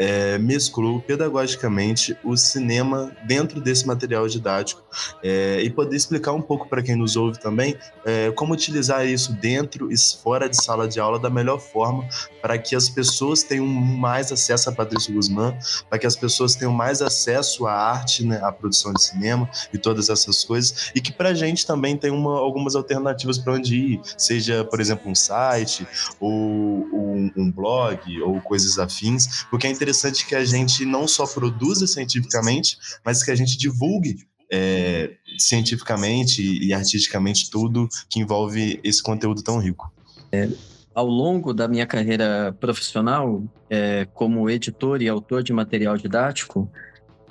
é, 0.00 0.38
mesclou 0.38 0.98
pedagogicamente 0.98 2.16
o 2.24 2.34
cinema 2.34 3.12
dentro 3.26 3.60
desse 3.60 3.86
material 3.86 4.26
didático 4.26 4.82
é, 5.22 5.60
e 5.60 5.68
poder 5.68 5.94
explicar 5.94 6.32
um 6.32 6.40
pouco 6.40 6.66
para 6.66 6.82
quem 6.82 6.96
nos 6.96 7.16
ouve 7.16 7.38
também 7.38 7.76
é, 8.06 8.30
como 8.30 8.54
utilizar 8.54 9.06
isso 9.06 9.34
dentro 9.34 9.92
e 9.92 9.96
fora 10.22 10.48
de 10.48 10.56
sala 10.56 10.88
de 10.88 10.98
aula 10.98 11.18
da 11.18 11.28
melhor 11.28 11.60
forma 11.60 12.08
para 12.40 12.56
que 12.56 12.74
as 12.74 12.88
pessoas 12.88 13.42
tenham 13.42 13.66
mais 13.66 14.32
acesso 14.32 14.70
a 14.70 14.72
Patrício 14.72 15.12
Guzmán, 15.12 15.54
para 15.90 15.98
que 15.98 16.06
as 16.06 16.16
pessoas 16.16 16.54
tenham 16.54 16.72
mais 16.72 17.02
acesso 17.02 17.66
à 17.66 17.74
arte, 17.74 18.24
né, 18.24 18.40
à 18.42 18.50
produção 18.50 18.94
de 18.94 19.02
cinema 19.02 19.50
e 19.70 19.76
todas 19.76 20.08
essas 20.08 20.42
coisas 20.42 20.90
e 20.94 21.00
que 21.02 21.12
para 21.12 21.28
a 21.28 21.34
gente 21.34 21.66
também 21.66 21.94
tem 21.94 22.10
uma, 22.10 22.38
algumas 22.38 22.74
alternativas 22.74 23.36
para 23.36 23.52
onde 23.52 23.76
ir, 23.76 24.00
seja, 24.16 24.64
por 24.64 24.80
exemplo, 24.80 25.10
um 25.10 25.14
site 25.14 25.86
ou 26.18 26.32
um, 26.32 27.30
um 27.36 27.52
blog 27.52 28.00
ou 28.22 28.40
coisas 28.40 28.78
afins, 28.78 29.44
porque 29.50 29.66
é 29.66 29.70
interessante 29.70 29.89
interessante 29.90 30.26
que 30.26 30.34
a 30.34 30.44
gente 30.44 30.84
não 30.84 31.06
só 31.08 31.26
produza 31.26 31.86
cientificamente, 31.86 32.78
mas 33.04 33.22
que 33.22 33.30
a 33.30 33.34
gente 33.34 33.58
divulgue 33.58 34.24
é, 34.50 35.12
cientificamente 35.38 36.42
e 36.42 36.72
artisticamente 36.72 37.50
tudo 37.50 37.88
que 38.08 38.20
envolve 38.20 38.80
esse 38.84 39.02
conteúdo 39.02 39.42
tão 39.42 39.58
rico. 39.58 39.92
É, 40.32 40.48
ao 40.94 41.06
longo 41.06 41.52
da 41.52 41.66
minha 41.66 41.86
carreira 41.86 42.56
profissional, 42.60 43.42
é, 43.68 44.06
como 44.14 44.48
editor 44.48 45.02
e 45.02 45.08
autor 45.08 45.42
de 45.42 45.52
material 45.52 45.96
didático, 45.96 46.70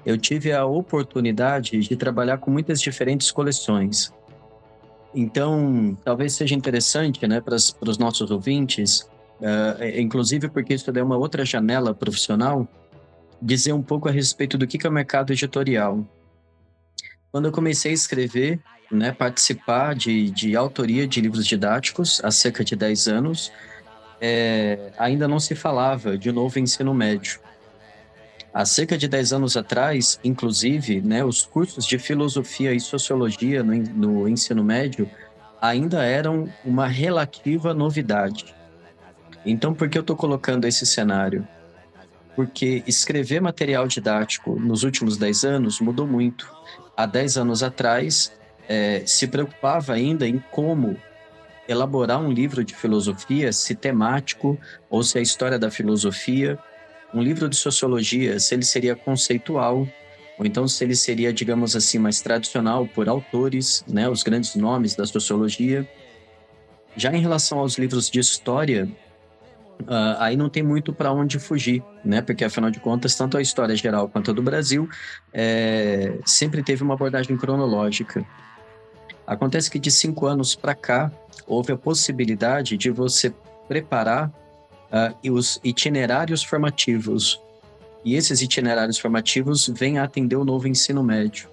eu 0.05 0.17
tive 0.17 0.51
a 0.51 0.65
oportunidade 0.65 1.79
de 1.79 1.95
trabalhar 1.95 2.37
com 2.39 2.51
muitas 2.51 2.81
diferentes 2.81 3.31
coleções. 3.31 4.13
Então, 5.15 5.97
talvez 6.03 6.33
seja 6.33 6.55
interessante 6.55 7.25
né, 7.25 7.41
para 7.41 7.55
os 7.55 7.97
nossos 7.97 8.29
ouvintes 8.31 9.09
uh, 9.39 9.99
inclusive 9.99 10.49
porque 10.49 10.73
isso 10.73 10.89
é 10.89 11.04
uma 11.04 11.17
outra 11.17 11.45
janela 11.45 11.93
profissional, 11.93 12.67
dizer 13.41 13.73
um 13.73 13.82
pouco 13.82 14.08
a 14.08 14.12
respeito 14.12 14.58
do 14.58 14.67
que 14.67 14.86
é 14.86 14.89
o 14.89 14.93
mercado 14.93 15.32
editorial. 15.32 16.06
Quando 17.32 17.45
eu 17.45 17.52
comecei 17.52 17.91
a 17.91 17.93
escrever, 17.93 18.60
né, 18.91 19.12
participar 19.12 19.95
de, 19.95 20.30
de 20.32 20.56
autoria 20.56 21.08
de 21.08 21.21
livros 21.21 21.45
didáticos 21.45 22.19
há 22.23 22.32
cerca 22.32 22.63
de 22.63 22.75
10 22.75 23.08
anos, 23.08 23.52
é, 24.19 24.91
ainda 24.97 25.28
não 25.28 25.39
se 25.39 25.56
falava 25.56 26.17
de 26.17 26.32
novo 26.32 26.60
ensino 26.60 26.93
médio. 26.93 27.39
Há 28.52 28.65
cerca 28.65 28.97
de 28.97 29.08
10 29.08 29.34
anos 29.34 29.56
atrás, 29.56 30.19
inclusive, 30.23 31.02
né, 31.02 31.23
os 31.23 31.45
cursos 31.45 31.86
de 31.86 31.99
filosofia 31.99 32.73
e 32.73 32.80
sociologia 32.80 33.63
no, 33.63 33.73
no 33.75 34.28
ensino 34.28 34.63
médio 34.63 35.10
ainda 35.62 36.04
eram 36.04 36.52
uma 36.65 36.88
relativa 36.88 37.73
novidade. 37.73 38.56
Então, 39.45 39.73
por 39.73 39.89
que 39.89 39.97
eu 39.97 40.02
estou 40.02 40.15
colocando 40.15 40.65
esse 40.65 40.86
cenário? 40.86 41.47
Porque 42.36 42.84
escrever 42.86 43.41
material 43.41 43.88
didático 43.88 44.60
nos 44.60 44.84
últimos 44.84 45.17
10 45.17 45.43
anos 45.43 45.80
mudou 45.80 46.08
muito. 46.08 46.49
Há 46.95 47.06
10 47.06 47.38
anos 47.38 47.63
atrás, 47.63 48.32
é, 48.67 49.04
se 49.06 49.28
preocupava 49.28 49.93
ainda 49.93 50.28
em 50.28 50.38
como 50.52 50.97
elaborar 51.67 52.19
um 52.19 52.32
livro 52.32 52.63
de 52.63 52.75
filosofia, 52.75 53.54
se 53.54 53.75
temático 53.75 54.60
ou 54.89 55.04
se 55.04 55.17
a 55.17 55.21
história 55.21 55.60
da 55.60 55.69
filosofia. 55.69 56.58
Um 57.13 57.21
livro 57.21 57.49
de 57.49 57.56
sociologia, 57.56 58.39
se 58.39 58.54
ele 58.54 58.65
seria 58.65 58.95
conceitual, 58.95 59.88
ou 60.38 60.45
então 60.45 60.67
se 60.67 60.84
ele 60.84 60.95
seria, 60.95 61.34
digamos 61.34 61.75
assim, 61.75 61.97
mais 61.99 62.21
tradicional 62.21 62.88
por 62.88 63.10
autores, 63.10 63.84
né, 63.88 64.08
os 64.08 64.23
grandes 64.23 64.56
nomes 64.56 64.95
da 64.95 65.06
sociologia. 65.06 65.88
Já 66.95 67.12
em 67.13 67.21
relação 67.21 67.60
aos 67.60 67.78
livros 67.78 68.10
de 68.10 68.19
história, 68.19 68.88
Uh, 69.81 70.19
aí 70.19 70.35
não 70.35 70.49
tem 70.49 70.61
muito 70.61 70.91
para 70.91 71.11
onde 71.11 71.39
fugir, 71.39 71.81
né? 72.03 72.21
Porque 72.21 72.43
afinal 72.43 72.69
de 72.69 72.79
contas, 72.79 73.15
tanto 73.15 73.37
a 73.37 73.41
história 73.41 73.75
geral 73.75 74.09
quanto 74.09 74.31
a 74.31 74.33
do 74.33 74.41
Brasil 74.41 74.89
é, 75.33 76.19
sempre 76.25 76.61
teve 76.61 76.83
uma 76.83 76.95
abordagem 76.95 77.37
cronológica. 77.37 78.25
Acontece 79.25 79.71
que 79.71 79.79
de 79.79 79.89
cinco 79.89 80.25
anos 80.25 80.53
para 80.53 80.75
cá 80.75 81.11
houve 81.47 81.71
a 81.71 81.77
possibilidade 81.77 82.75
de 82.75 82.89
você 82.89 83.33
preparar 83.67 84.27
uh, 84.27 85.31
os 85.31 85.59
itinerários 85.63 86.43
formativos 86.43 87.41
e 88.03 88.15
esses 88.15 88.41
itinerários 88.41 88.97
formativos 88.97 89.67
vêm 89.67 89.97
a 89.97 90.03
atender 90.03 90.35
o 90.35 90.45
novo 90.45 90.67
ensino 90.67 91.03
médio. 91.03 91.49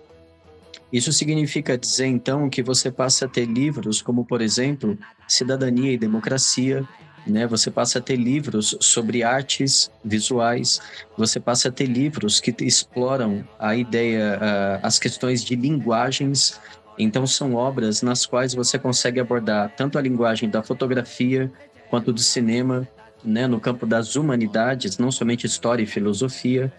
Isso 0.93 1.13
significa 1.13 1.77
dizer 1.77 2.07
então 2.07 2.49
que 2.49 2.63
você 2.63 2.91
passa 2.91 3.27
a 3.27 3.29
ter 3.29 3.45
livros 3.45 4.01
como, 4.01 4.25
por 4.25 4.41
exemplo, 4.41 4.97
Cidadania 5.27 5.93
e 5.93 5.99
Democracia, 5.99 6.87
né? 7.27 7.47
Você 7.47 7.71
passa 7.71 7.99
a 7.99 8.03
ter 8.03 8.17
livros 8.17 8.77
sobre 8.81 9.23
artes 9.23 9.91
visuais, 10.05 10.81
você 11.17 11.41
passa 11.41 11.69
a 11.69 11.73
ter 11.73 11.87
livros 11.87 12.41
que 12.41 12.55
exploram 12.61 13.47
a 13.59 13.75
ideia, 13.75 14.39
as 14.83 14.99
questões 14.99 15.45
de 15.45 15.57
linguagens. 15.57 16.61
Então, 16.99 17.27
são 17.27 17.55
obras 17.55 18.01
nas 18.01 18.25
quais 18.25 18.55
você 18.55 18.79
consegue 18.79 19.21
abordar 19.21 19.71
tanto 19.77 19.99
a 19.99 20.01
linguagem 20.03 20.49
da 20.49 20.63
fotografia 20.63 21.51
quanto 21.91 22.13
do 22.13 22.21
cinema, 22.21 22.89
né? 23.25 23.47
No 23.47 23.61
campo 23.61 23.87
das 23.87 24.17
humanidades, 24.17 24.97
não 24.97 25.11
somente 25.11 25.47
história 25.47 25.83
e 25.83 25.87
filosofia. 25.87 26.73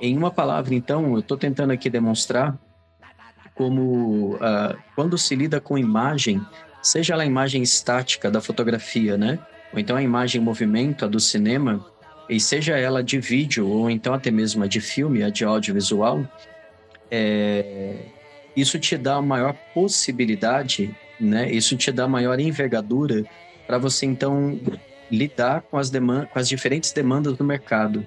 Em 0.00 0.16
uma 0.16 0.30
palavra, 0.30 0.74
então, 0.74 1.12
eu 1.12 1.20
estou 1.20 1.36
tentando 1.36 1.72
aqui 1.72 1.88
demonstrar 1.88 2.58
como 3.54 4.34
uh, 4.34 4.76
quando 4.96 5.16
se 5.16 5.36
lida 5.36 5.60
com 5.60 5.78
imagem, 5.78 6.44
seja 6.82 7.14
ela 7.14 7.22
a 7.22 7.26
imagem 7.26 7.62
estática 7.62 8.30
da 8.30 8.40
fotografia, 8.40 9.16
né? 9.16 9.38
Ou 9.74 9.80
então 9.80 9.96
a 9.96 10.02
imagem 10.02 10.40
em 10.40 10.44
movimento, 10.44 11.04
a 11.04 11.08
do 11.08 11.18
cinema, 11.18 11.84
e 12.30 12.38
seja 12.38 12.78
ela 12.78 13.02
de 13.02 13.18
vídeo 13.18 13.68
ou 13.68 13.90
então 13.90 14.14
até 14.14 14.30
mesmo 14.30 14.62
a 14.62 14.66
de 14.66 14.80
filme, 14.80 15.22
a 15.22 15.28
de 15.28 15.44
audiovisual, 15.44 16.24
é... 17.10 17.96
isso 18.56 18.78
te 18.78 18.96
dá 18.96 19.20
maior 19.20 19.52
possibilidade, 19.74 20.94
né? 21.20 21.50
Isso 21.50 21.76
te 21.76 21.90
dá 21.90 22.06
maior 22.06 22.38
envergadura 22.38 23.24
para 23.66 23.76
você 23.76 24.06
então 24.06 24.58
lidar 25.10 25.62
com 25.62 25.76
as 25.76 25.90
com 25.90 26.38
as 26.38 26.48
diferentes 26.48 26.92
demandas 26.92 27.36
do 27.36 27.44
mercado, 27.44 28.06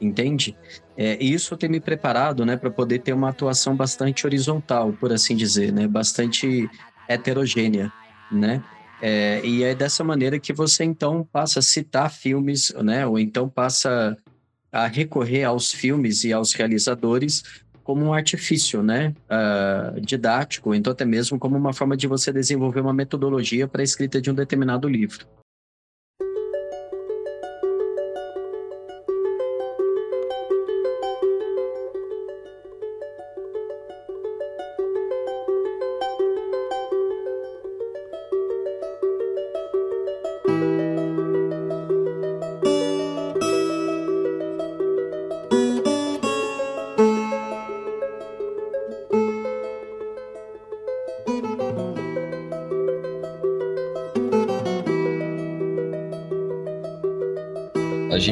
entende? 0.00 0.56
É, 0.96 1.16
e 1.20 1.32
isso 1.32 1.56
tem 1.56 1.68
me 1.68 1.80
preparado, 1.80 2.44
né, 2.44 2.56
para 2.56 2.70
poder 2.70 3.00
ter 3.00 3.12
uma 3.12 3.30
atuação 3.30 3.74
bastante 3.74 4.26
horizontal, 4.26 4.92
por 4.92 5.12
assim 5.12 5.36
dizer, 5.36 5.72
né, 5.72 5.86
bastante 5.86 6.68
heterogênea, 7.08 7.92
né? 8.30 8.62
É, 9.02 9.40
e 9.44 9.62
é 9.62 9.74
dessa 9.74 10.04
maneira 10.04 10.38
que 10.38 10.52
você 10.52 10.84
então 10.84 11.26
passa 11.32 11.60
a 11.60 11.62
citar 11.62 12.10
filmes, 12.10 12.72
né? 12.82 13.06
Ou 13.06 13.18
então 13.18 13.48
passa 13.48 14.16
a 14.70 14.86
recorrer 14.86 15.44
aos 15.44 15.72
filmes 15.72 16.24
e 16.24 16.32
aos 16.32 16.52
realizadores 16.52 17.42
como 17.82 18.04
um 18.04 18.12
artifício, 18.12 18.82
né? 18.82 19.14
Uh, 19.28 20.00
didático, 20.00 20.74
então 20.74 20.92
até 20.92 21.04
mesmo 21.04 21.38
como 21.38 21.56
uma 21.56 21.72
forma 21.72 21.96
de 21.96 22.06
você 22.06 22.32
desenvolver 22.32 22.80
uma 22.80 22.92
metodologia 22.92 23.66
para 23.66 23.82
a 23.82 23.84
escrita 23.84 24.20
de 24.20 24.30
um 24.30 24.34
determinado 24.34 24.88
livro. 24.88 25.26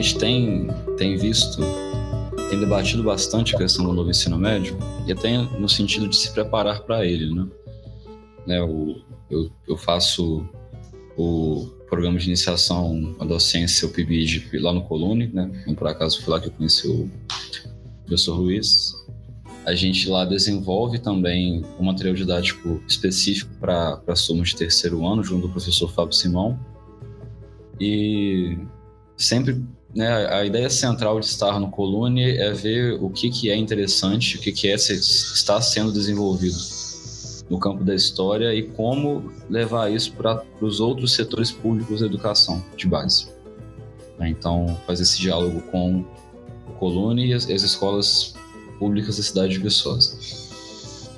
Gente 0.01 0.17
tem, 0.19 0.69
tem 0.97 1.17
visto, 1.17 1.61
tem 2.49 2.61
debatido 2.61 3.03
bastante 3.03 3.55
a 3.55 3.59
questão 3.59 3.85
do 3.85 3.93
novo 3.93 4.11
ensino 4.11 4.39
médio, 4.39 4.79
e 5.07 5.13
até 5.13 5.37
no 5.37 5.69
sentido 5.69 6.09
de 6.09 6.17
se 6.17 6.33
preparar 6.33 6.83
para 6.83 7.05
ele, 7.05 7.35
né? 7.35 7.47
né 8.47 8.63
o, 8.63 9.01
eu, 9.29 9.51
eu 9.67 9.77
faço 9.77 10.47
o 11.17 11.67
programa 11.89 12.19
de 12.19 12.27
iniciação 12.27 13.17
à 13.19 13.25
docência, 13.25 13.89
o 13.89 13.91
PIBID, 13.91 14.49
lá 14.61 14.73
no 14.73 14.83
Colune, 14.83 15.27
né? 15.33 15.51
Então, 15.63 15.75
por 15.75 15.89
acaso 15.89 16.23
foi 16.23 16.35
lá 16.35 16.41
que 16.41 16.47
eu 16.47 16.53
conheci 16.53 16.87
o 16.87 17.11
professor 18.05 18.37
Luiz. 18.37 18.95
A 19.65 19.75
gente 19.75 20.09
lá 20.09 20.25
desenvolve 20.25 20.99
também 20.99 21.65
um 21.79 21.85
material 21.85 22.15
didático 22.15 22.81
específico 22.87 23.51
para 23.59 24.01
as 24.07 24.27
turmas 24.27 24.51
de 24.51 24.57
terceiro 24.57 25.07
ano, 25.07 25.25
junto 25.25 25.49
do 25.49 25.53
professor 25.53 25.91
Fábio 25.91 26.13
Simão. 26.13 26.59
E 27.81 28.57
sempre 29.17 29.61
né, 29.99 30.29
a 30.33 30.45
ideia 30.45 30.71
central 30.71 31.19
de 31.19 31.27
estar 31.27 31.59
no 31.59 31.73
Colune 31.73 32.37
é 32.37 32.53
ver 32.53 33.03
o 33.03 33.11
que, 33.11 33.29
que 33.31 33.51
é 33.51 33.57
interessante, 33.57 34.37
o 34.37 34.41
que, 34.41 34.53
que 34.53 34.69
é 34.69 34.75
está 34.77 35.61
sendo 35.61 35.91
desenvolvido 35.91 36.57
no 37.51 37.59
campo 37.59 37.83
da 37.83 37.97
história 37.97 38.55
e 38.55 38.63
como 38.63 39.33
levar 39.51 39.91
isso 39.91 40.13
para 40.13 40.45
os 40.61 40.79
outros 40.79 41.15
setores 41.15 41.51
públicos 41.51 41.99
da 41.99 42.07
educação 42.07 42.65
de 42.77 42.87
base. 42.87 43.27
Né, 44.17 44.29
então, 44.29 44.79
fazer 44.87 45.03
esse 45.03 45.19
diálogo 45.19 45.63
com 45.63 46.05
o 46.69 46.73
Colune 46.75 47.27
e 47.27 47.35
as, 47.35 47.51
as 47.51 47.63
escolas 47.63 48.35
públicas 48.79 49.17
da 49.17 49.23
cidade 49.25 49.55
de 49.55 49.59
Viçosa, 49.59 50.17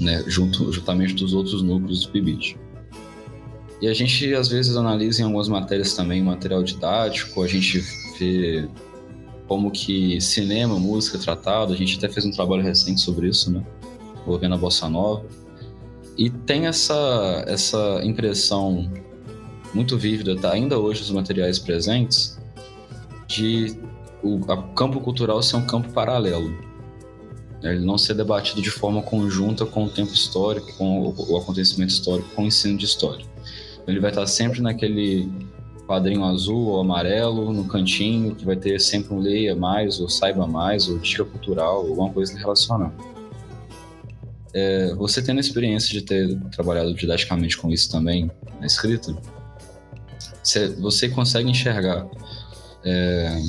né, 0.01 0.24
junto, 0.26 0.72
juntamente 0.72 1.12
dos 1.12 1.35
outros 1.35 1.61
núcleos 1.61 2.07
do 2.07 2.12
PIBID. 2.12 2.57
E 3.83 3.89
a 3.89 3.93
gente, 3.93 4.33
às 4.33 4.49
vezes, 4.49 4.74
analisa 4.74 5.20
em 5.20 5.24
algumas 5.24 5.49
matérias 5.49 5.93
também 5.93 6.22
material 6.22 6.62
didático, 6.62 7.43
a 7.43 7.47
gente 7.47 7.83
vê 8.21 8.68
como 9.49 9.71
que 9.71 10.21
cinema, 10.21 10.79
música 10.79 11.18
tratado. 11.18 11.73
A 11.73 11.77
gente 11.77 11.99
até 11.99 12.09
fez 12.09 12.25
um 12.25 12.31
trabalho 12.31 12.62
recente 12.62 13.01
sobre 13.01 13.29
isso, 13.29 13.51
né? 13.51 13.64
Envolvendo 14.23 14.55
a 14.55 14.59
bossa 14.59 14.89
nova. 14.89 15.25
E 16.16 16.31
tem 16.31 16.66
essa, 16.66 17.45
essa 17.47 18.01
impressão 18.05 18.91
muito 19.73 19.97
vívida, 19.97 20.37
tá? 20.37 20.53
ainda 20.53 20.79
hoje, 20.79 21.03
os 21.03 21.11
materiais 21.11 21.59
presentes, 21.59 22.39
de 23.27 23.79
o 24.23 24.39
campo 24.75 25.01
cultural 25.01 25.43
ser 25.43 25.57
um 25.57 25.66
campo 25.66 25.91
paralelo. 25.93 26.53
Ele 27.62 27.85
não 27.85 27.99
ser 27.99 28.14
debatido 28.14 28.61
de 28.62 28.71
forma 28.71 29.03
conjunta 29.03 29.66
com 29.66 29.85
o 29.85 29.89
tempo 29.89 30.12
histórico, 30.12 30.73
com 30.77 31.14
o 31.16 31.37
acontecimento 31.37 31.91
histórico, 31.91 32.29
com 32.35 32.43
o 32.43 32.47
ensino 32.47 32.77
de 32.77 32.85
história. 32.85 33.25
Ele 33.87 34.01
vai 34.01 34.11
estar 34.11 34.27
sempre 34.27 34.61
naquele 34.61 35.29
quadrinho 35.91 36.24
azul 36.24 36.68
ou 36.68 36.80
amarelo 36.80 37.53
no 37.53 37.64
cantinho, 37.64 38.36
que 38.36 38.45
vai 38.45 38.55
ter 38.55 38.80
sempre 38.80 39.12
um 39.12 39.18
leia 39.18 39.57
mais, 39.57 39.99
ou 39.99 40.09
saiba 40.09 40.47
mais, 40.47 40.88
ou 40.88 41.01
dica 41.01 41.24
cultural, 41.24 41.78
alguma 41.78 42.09
coisa 42.11 42.38
relacionada. 42.38 42.95
É, 44.55 44.95
você 44.95 45.20
tendo 45.20 45.38
a 45.38 45.41
experiência 45.41 45.91
de 45.91 46.03
ter 46.03 46.38
trabalhado 46.53 46.95
didaticamente 46.95 47.59
com 47.59 47.70
isso 47.70 47.91
também 47.91 48.30
na 48.61 48.66
escrita, 48.66 49.16
você, 50.78 51.09
consegue 51.09 51.51
enxergar 51.51 52.09
é, 52.84 53.41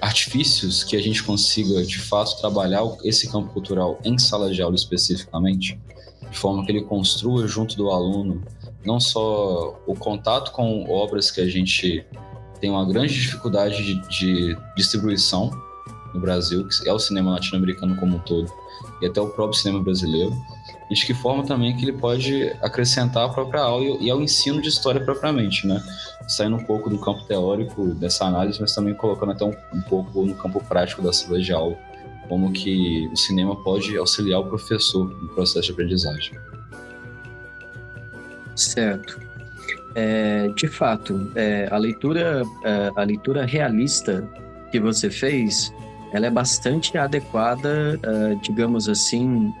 artifícios 0.00 0.82
que 0.84 0.96
a 0.96 1.02
gente 1.02 1.22
consiga 1.22 1.84
de 1.84 1.98
fato 1.98 2.40
trabalhar 2.40 2.82
esse 3.04 3.30
campo 3.30 3.52
cultural 3.52 4.00
em 4.04 4.18
sala 4.18 4.50
de 4.50 4.62
aula 4.62 4.74
especificamente, 4.74 5.78
de 6.30 6.38
forma 6.38 6.64
que 6.64 6.72
ele 6.72 6.82
construa 6.82 7.46
junto 7.46 7.76
do 7.76 7.90
aluno 7.90 8.42
não 8.84 9.00
só 9.00 9.80
o 9.86 9.94
contato 9.94 10.52
com 10.52 10.88
obras 10.90 11.30
que 11.30 11.40
a 11.40 11.48
gente 11.48 12.04
tem 12.60 12.70
uma 12.70 12.84
grande 12.86 13.14
dificuldade 13.14 13.82
de, 13.82 14.08
de 14.08 14.58
distribuição 14.76 15.50
no 16.14 16.20
Brasil, 16.20 16.66
que 16.66 16.88
é 16.88 16.92
o 16.92 16.98
cinema 16.98 17.32
latino-americano 17.32 17.96
como 17.96 18.16
um 18.16 18.20
todo, 18.20 18.50
e 19.02 19.06
até 19.06 19.20
o 19.20 19.28
próprio 19.28 19.58
cinema 19.58 19.82
brasileiro, 19.82 20.32
e 20.90 20.94
de 20.94 21.04
que 21.04 21.14
forma 21.14 21.44
também 21.44 21.76
que 21.76 21.84
ele 21.84 21.92
pode 21.92 22.50
acrescentar 22.62 23.24
a 23.24 23.28
própria 23.28 23.60
aula 23.60 23.96
e 24.00 24.10
ao 24.10 24.22
ensino 24.22 24.62
de 24.62 24.68
história 24.68 25.04
propriamente, 25.04 25.66
né? 25.66 25.82
Saindo 26.28 26.56
um 26.56 26.64
pouco 26.64 26.88
do 26.88 26.98
campo 26.98 27.24
teórico 27.24 27.94
dessa 27.94 28.24
análise, 28.24 28.60
mas 28.60 28.74
também 28.74 28.94
colocando 28.94 29.32
até 29.32 29.44
um, 29.44 29.54
um 29.72 29.80
pouco 29.82 30.24
no 30.24 30.34
campo 30.34 30.62
prático 30.64 31.02
da 31.02 31.12
sala 31.12 31.40
de 31.40 31.52
aula, 31.52 31.76
como 32.28 32.52
que 32.52 33.08
o 33.12 33.16
cinema 33.16 33.56
pode 33.62 33.96
auxiliar 33.96 34.40
o 34.40 34.46
professor 34.46 35.06
no 35.06 35.28
processo 35.30 35.66
de 35.66 35.72
aprendizagem. 35.72 36.32
Certo. 38.54 39.20
É, 39.94 40.48
de 40.48 40.66
fato, 40.66 41.30
é, 41.36 41.68
a 41.70 41.76
leitura 41.76 42.42
é, 42.64 42.90
a 42.96 43.04
leitura 43.04 43.44
realista 43.44 44.28
que 44.72 44.80
você 44.80 45.08
fez, 45.08 45.72
ela 46.12 46.26
é 46.26 46.30
bastante 46.30 46.98
adequada, 46.98 47.98
é, 48.02 48.34
digamos 48.42 48.88
assim, 48.88 49.52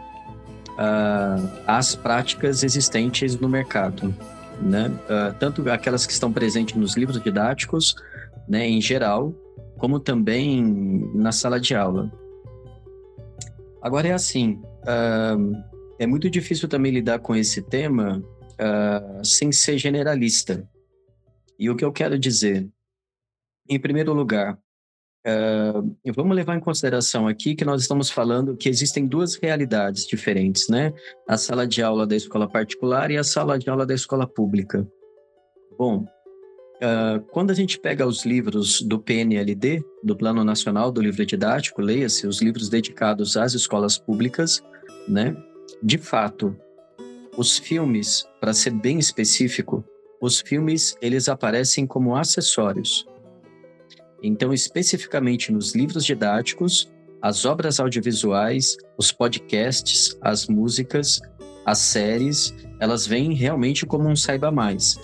às 1.68 1.94
práticas 1.94 2.64
existentes 2.64 3.38
no 3.38 3.48
mercado, 3.48 4.12
né? 4.60 4.90
É, 5.08 5.30
tanto 5.38 5.70
aquelas 5.70 6.04
que 6.04 6.12
estão 6.12 6.32
presentes 6.32 6.74
nos 6.74 6.96
livros 6.96 7.22
didáticos, 7.22 7.94
né, 8.48 8.68
em 8.68 8.80
geral, 8.80 9.32
como 9.78 10.00
também 10.00 11.08
na 11.14 11.30
sala 11.30 11.60
de 11.60 11.76
aula. 11.76 12.10
Agora 13.80 14.08
é 14.08 14.12
assim, 14.12 14.60
é 15.98 16.06
muito 16.06 16.28
difícil 16.28 16.68
também 16.68 16.90
lidar 16.90 17.18
com 17.20 17.36
esse 17.36 17.62
tema 17.62 18.22
uh, 18.54 19.24
sem 19.24 19.52
ser 19.52 19.78
generalista. 19.78 20.68
E 21.58 21.70
o 21.70 21.76
que 21.76 21.84
eu 21.84 21.92
quero 21.92 22.18
dizer? 22.18 22.68
Em 23.68 23.78
primeiro 23.78 24.12
lugar, 24.12 24.58
uh, 25.26 26.12
vamos 26.14 26.36
levar 26.36 26.56
em 26.56 26.60
consideração 26.60 27.26
aqui 27.26 27.54
que 27.54 27.64
nós 27.64 27.82
estamos 27.82 28.10
falando 28.10 28.56
que 28.56 28.68
existem 28.68 29.06
duas 29.06 29.36
realidades 29.36 30.06
diferentes, 30.06 30.68
né? 30.68 30.92
A 31.28 31.36
sala 31.36 31.66
de 31.66 31.82
aula 31.82 32.06
da 32.06 32.16
escola 32.16 32.48
particular 32.48 33.10
e 33.10 33.16
a 33.16 33.24
sala 33.24 33.58
de 33.58 33.68
aula 33.70 33.86
da 33.86 33.94
escola 33.94 34.26
pública. 34.26 34.86
Bom, 35.78 36.06
Uh, 36.84 37.20
quando 37.30 37.52
a 37.52 37.54
gente 37.54 37.78
pega 37.78 38.04
os 38.04 38.26
livros 38.26 38.82
do 38.82 38.98
PNLD, 38.98 39.82
do 40.02 40.16
Plano 40.16 40.42
Nacional 40.42 40.90
do 40.90 41.00
Livro 41.00 41.24
Didático, 41.24 41.80
leia-se 41.80 42.26
os 42.26 42.42
livros 42.42 42.68
dedicados 42.68 43.36
às 43.36 43.54
escolas 43.54 43.96
públicas, 43.96 44.60
né? 45.08 45.36
De 45.82 45.96
fato, 45.96 46.54
os 47.36 47.58
filmes, 47.58 48.26
para 48.40 48.52
ser 48.54 48.70
bem 48.70 48.98
específico, 48.98 49.84
os 50.20 50.40
filmes 50.40 50.96
eles 51.02 51.28
aparecem 51.28 51.86
como 51.86 52.16
acessórios. 52.16 53.06
Então, 54.22 54.52
especificamente 54.52 55.52
nos 55.52 55.74
livros 55.74 56.04
didáticos, 56.04 56.90
as 57.20 57.44
obras 57.44 57.80
audiovisuais, 57.80 58.76
os 58.96 59.10
podcasts, 59.10 60.16
as 60.20 60.46
músicas, 60.46 61.20
as 61.64 61.78
séries, 61.78 62.54
elas 62.80 63.06
vêm 63.06 63.34
realmente 63.34 63.84
como 63.84 64.08
um 64.08 64.16
saiba 64.16 64.50
mais. 64.50 64.96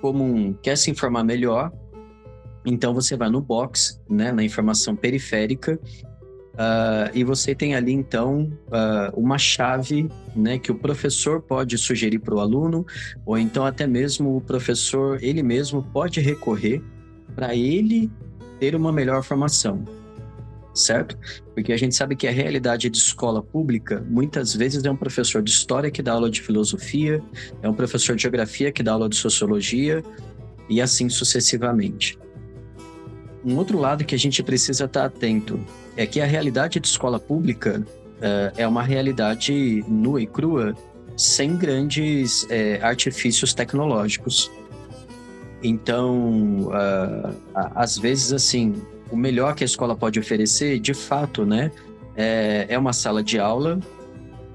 Como 0.00 0.24
um 0.24 0.52
quer 0.52 0.76
se 0.76 0.90
informar 0.90 1.24
melhor, 1.24 1.72
então 2.64 2.94
você 2.94 3.16
vai 3.16 3.28
no 3.28 3.40
box, 3.40 4.00
né, 4.08 4.30
na 4.30 4.44
informação 4.44 4.94
periférica, 4.94 5.78
Uh, 6.52 7.08
e 7.14 7.24
você 7.24 7.54
tem 7.54 7.74
ali 7.74 7.92
então 7.92 8.52
uh, 8.66 9.18
uma 9.18 9.38
chave 9.38 10.08
né, 10.36 10.58
que 10.58 10.70
o 10.70 10.74
professor 10.74 11.40
pode 11.40 11.78
sugerir 11.78 12.18
para 12.18 12.34
o 12.34 12.40
aluno, 12.40 12.86
ou 13.24 13.38
então 13.38 13.64
até 13.64 13.86
mesmo 13.86 14.36
o 14.36 14.40
professor 14.40 15.18
ele 15.22 15.42
mesmo 15.42 15.82
pode 15.82 16.20
recorrer 16.20 16.82
para 17.34 17.54
ele 17.54 18.10
ter 18.60 18.74
uma 18.74 18.92
melhor 18.92 19.22
formação, 19.22 19.82
certo? 20.74 21.16
Porque 21.54 21.72
a 21.72 21.76
gente 21.78 21.94
sabe 21.94 22.14
que 22.14 22.28
a 22.28 22.30
realidade 22.30 22.90
de 22.90 22.98
escola 22.98 23.42
pública 23.42 24.04
muitas 24.06 24.54
vezes 24.54 24.84
é 24.84 24.90
um 24.90 24.96
professor 24.96 25.42
de 25.42 25.50
história 25.50 25.90
que 25.90 26.02
dá 26.02 26.12
aula 26.12 26.30
de 26.30 26.42
filosofia, 26.42 27.22
é 27.62 27.68
um 27.68 27.74
professor 27.74 28.14
de 28.14 28.22
geografia 28.22 28.70
que 28.70 28.82
dá 28.82 28.92
aula 28.92 29.08
de 29.08 29.16
sociologia 29.16 30.02
e 30.68 30.82
assim 30.82 31.08
sucessivamente. 31.08 32.18
Um 33.42 33.56
outro 33.56 33.78
lado 33.78 34.04
que 34.04 34.14
a 34.14 34.18
gente 34.18 34.42
precisa 34.42 34.84
estar 34.84 35.06
atento 35.06 35.58
é 35.96 36.06
que 36.06 36.20
a 36.20 36.26
realidade 36.26 36.80
de 36.80 36.86
escola 36.86 37.18
pública 37.18 37.84
uh, 38.18 38.52
é 38.56 38.66
uma 38.66 38.82
realidade 38.82 39.84
nua 39.88 40.22
e 40.22 40.26
crua, 40.26 40.74
sem 41.16 41.56
grandes 41.56 42.44
uh, 42.44 42.48
artifícios 42.82 43.52
tecnológicos. 43.52 44.50
Então, 45.62 46.68
uh, 46.68 47.36
às 47.54 47.98
vezes, 47.98 48.32
assim, 48.32 48.74
o 49.10 49.16
melhor 49.16 49.54
que 49.54 49.62
a 49.62 49.66
escola 49.66 49.94
pode 49.94 50.18
oferecer, 50.18 50.80
de 50.80 50.94
fato, 50.94 51.44
né, 51.44 51.70
é, 52.16 52.66
é 52.68 52.78
uma 52.78 52.92
sala 52.92 53.22
de 53.22 53.38
aula, 53.38 53.78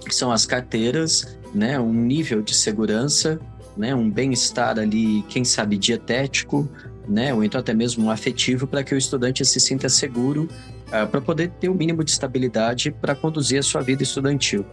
são 0.09 0.31
as 0.31 0.45
carteiras, 0.45 1.37
né, 1.53 1.79
um 1.79 1.93
nível 1.93 2.41
de 2.41 2.55
segurança, 2.55 3.39
né, 3.77 3.93
um 3.93 4.09
bem-estar 4.09 4.79
ali, 4.79 5.23
quem 5.29 5.45
sabe 5.45 5.77
dietético, 5.77 6.67
né, 7.07 7.33
ou 7.33 7.43
então 7.43 7.59
até 7.59 7.73
mesmo 7.73 8.05
um 8.05 8.11
afetivo 8.11 8.67
para 8.67 8.83
que 8.83 8.93
o 8.93 8.97
estudante 8.97 9.45
se 9.45 9.59
sinta 9.59 9.87
seguro 9.87 10.49
uh, 10.87 11.07
para 11.07 11.21
poder 11.21 11.49
ter 11.59 11.69
o 11.69 11.73
um 11.73 11.75
mínimo 11.75 12.03
de 12.03 12.11
estabilidade 12.11 12.91
para 12.91 13.15
conduzir 13.15 13.59
a 13.59 13.63
sua 13.63 13.81
vida 13.81 14.03
estudantil. 14.03 14.65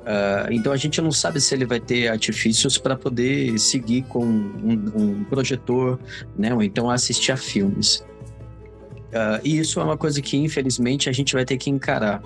Uh, 0.00 0.50
então 0.50 0.72
a 0.72 0.76
gente 0.76 1.00
não 1.00 1.12
sabe 1.12 1.40
se 1.40 1.54
ele 1.54 1.66
vai 1.66 1.78
ter 1.78 2.08
artifícios 2.08 2.78
para 2.78 2.96
poder 2.96 3.58
seguir 3.58 4.02
com 4.02 4.24
um, 4.24 4.92
um, 4.94 5.24
projetor, 5.24 6.00
né, 6.36 6.54
ou 6.54 6.62
então 6.62 6.90
assistir 6.90 7.32
a 7.32 7.36
filmes. 7.36 8.04
Uh, 9.10 9.40
e 9.44 9.58
isso 9.58 9.78
é 9.78 9.84
uma 9.84 9.98
coisa 9.98 10.22
que 10.22 10.36
infelizmente 10.36 11.08
a 11.08 11.12
gente 11.12 11.34
vai 11.34 11.44
ter 11.44 11.58
que 11.58 11.68
encarar. 11.68 12.22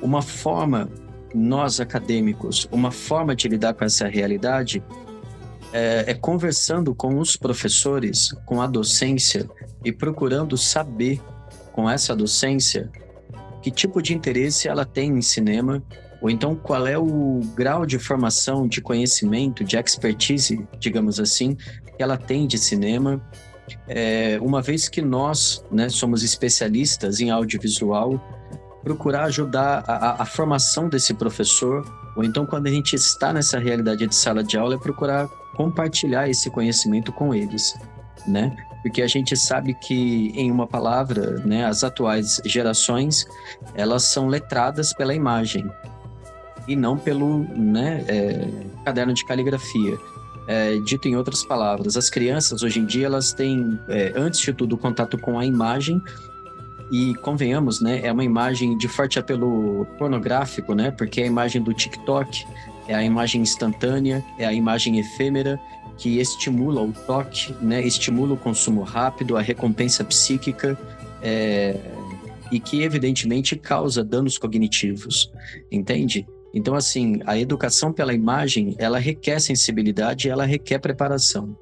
Uma 0.00 0.22
forma, 0.22 0.88
nós 1.34 1.80
acadêmicos, 1.80 2.68
uma 2.72 2.90
forma 2.90 3.36
de 3.36 3.48
lidar 3.48 3.74
com 3.74 3.84
essa 3.84 4.08
realidade 4.08 4.82
é, 5.72 6.04
é 6.08 6.14
conversando 6.14 6.94
com 6.94 7.18
os 7.18 7.36
professores, 7.36 8.32
com 8.46 8.62
a 8.62 8.66
docência 8.66 9.48
e 9.84 9.92
procurando 9.92 10.56
saber 10.56 11.20
com 11.78 11.88
essa 11.88 12.12
docência 12.16 12.90
que 13.62 13.70
tipo 13.70 14.02
de 14.02 14.12
interesse 14.12 14.66
ela 14.66 14.84
tem 14.84 15.12
em 15.12 15.22
cinema, 15.22 15.80
ou 16.20 16.28
então 16.28 16.56
qual 16.56 16.88
é 16.88 16.98
o 16.98 17.38
grau 17.54 17.86
de 17.86 18.00
formação, 18.00 18.66
de 18.66 18.80
conhecimento, 18.80 19.62
de 19.62 19.76
expertise, 19.76 20.66
digamos 20.80 21.20
assim, 21.20 21.54
que 21.96 22.02
ela 22.02 22.16
tem 22.16 22.48
de 22.48 22.58
cinema. 22.58 23.22
É, 23.86 24.40
uma 24.42 24.60
vez 24.60 24.88
que 24.88 25.00
nós 25.00 25.64
né, 25.70 25.88
somos 25.88 26.24
especialistas 26.24 27.20
em 27.20 27.30
audiovisual, 27.30 28.20
procurar 28.82 29.26
ajudar 29.26 29.84
a, 29.86 29.92
a, 29.92 30.22
a, 30.22 30.24
formação 30.24 30.88
desse 30.88 31.14
professor, 31.14 31.84
ou 32.16 32.24
então 32.24 32.44
quando 32.44 32.66
a 32.66 32.70
gente 32.72 32.96
está 32.96 33.32
nessa 33.32 33.56
realidade 33.56 34.04
de 34.04 34.16
sala 34.16 34.42
de 34.42 34.58
aula, 34.58 34.74
é 34.74 34.78
procurar 34.78 35.28
compartilhar 35.54 36.28
esse 36.28 36.50
conhecimento 36.50 37.12
com 37.12 37.32
eles, 37.32 37.78
né? 38.26 38.56
Porque 38.82 39.02
a 39.02 39.08
gente 39.08 39.36
sabe 39.36 39.74
que, 39.74 40.32
em 40.36 40.50
uma 40.50 40.66
palavra, 40.66 41.38
né, 41.44 41.64
as 41.64 41.82
atuais 41.82 42.40
gerações, 42.44 43.26
elas 43.74 44.04
são 44.04 44.28
letradas 44.28 44.92
pela 44.92 45.14
imagem 45.14 45.68
e 46.68 46.76
não 46.76 46.96
pelo 46.96 47.38
né, 47.56 48.04
é, 48.06 48.48
caderno 48.84 49.14
de 49.14 49.24
caligrafia. 49.24 49.98
É, 50.46 50.78
dito 50.78 51.08
em 51.08 51.16
outras 51.16 51.44
palavras, 51.44 51.96
as 51.96 52.08
crianças 52.08 52.62
hoje 52.62 52.80
em 52.80 52.86
dia 52.86 53.06
elas 53.06 53.32
têm, 53.32 53.78
é, 53.88 54.12
antes 54.16 54.40
de 54.40 54.52
tudo, 54.52 54.78
contato 54.78 55.18
com 55.18 55.38
a 55.38 55.44
imagem 55.44 56.00
e 56.90 57.14
convenhamos, 57.16 57.82
né, 57.82 58.00
é 58.02 58.10
uma 58.10 58.24
imagem 58.24 58.76
de 58.78 58.88
forte 58.88 59.18
apelo 59.18 59.86
pornográfico, 59.98 60.74
né, 60.74 60.90
porque 60.90 61.20
é 61.20 61.24
a 61.24 61.26
imagem 61.26 61.62
do 61.62 61.74
TikTok, 61.74 62.46
é 62.86 62.94
a 62.94 63.02
imagem 63.02 63.42
instantânea, 63.42 64.24
é 64.38 64.46
a 64.46 64.52
imagem 64.52 64.98
efêmera 64.98 65.60
que 65.98 66.18
estimula 66.18 66.80
o 66.80 66.92
toque, 66.92 67.52
né? 67.60 67.84
estimula 67.84 68.34
o 68.34 68.36
consumo 68.36 68.82
rápido, 68.82 69.36
a 69.36 69.42
recompensa 69.42 70.04
psíquica 70.04 70.78
é... 71.20 71.76
e 72.50 72.60
que 72.60 72.82
evidentemente 72.82 73.56
causa 73.56 74.04
danos 74.04 74.38
cognitivos, 74.38 75.30
entende? 75.70 76.26
Então, 76.54 76.74
assim, 76.74 77.20
a 77.26 77.38
educação 77.38 77.92
pela 77.92 78.14
imagem, 78.14 78.74
ela 78.78 78.98
requer 78.98 79.40
sensibilidade, 79.40 80.30
ela 80.30 80.46
requer 80.46 80.78
preparação. 80.78 81.56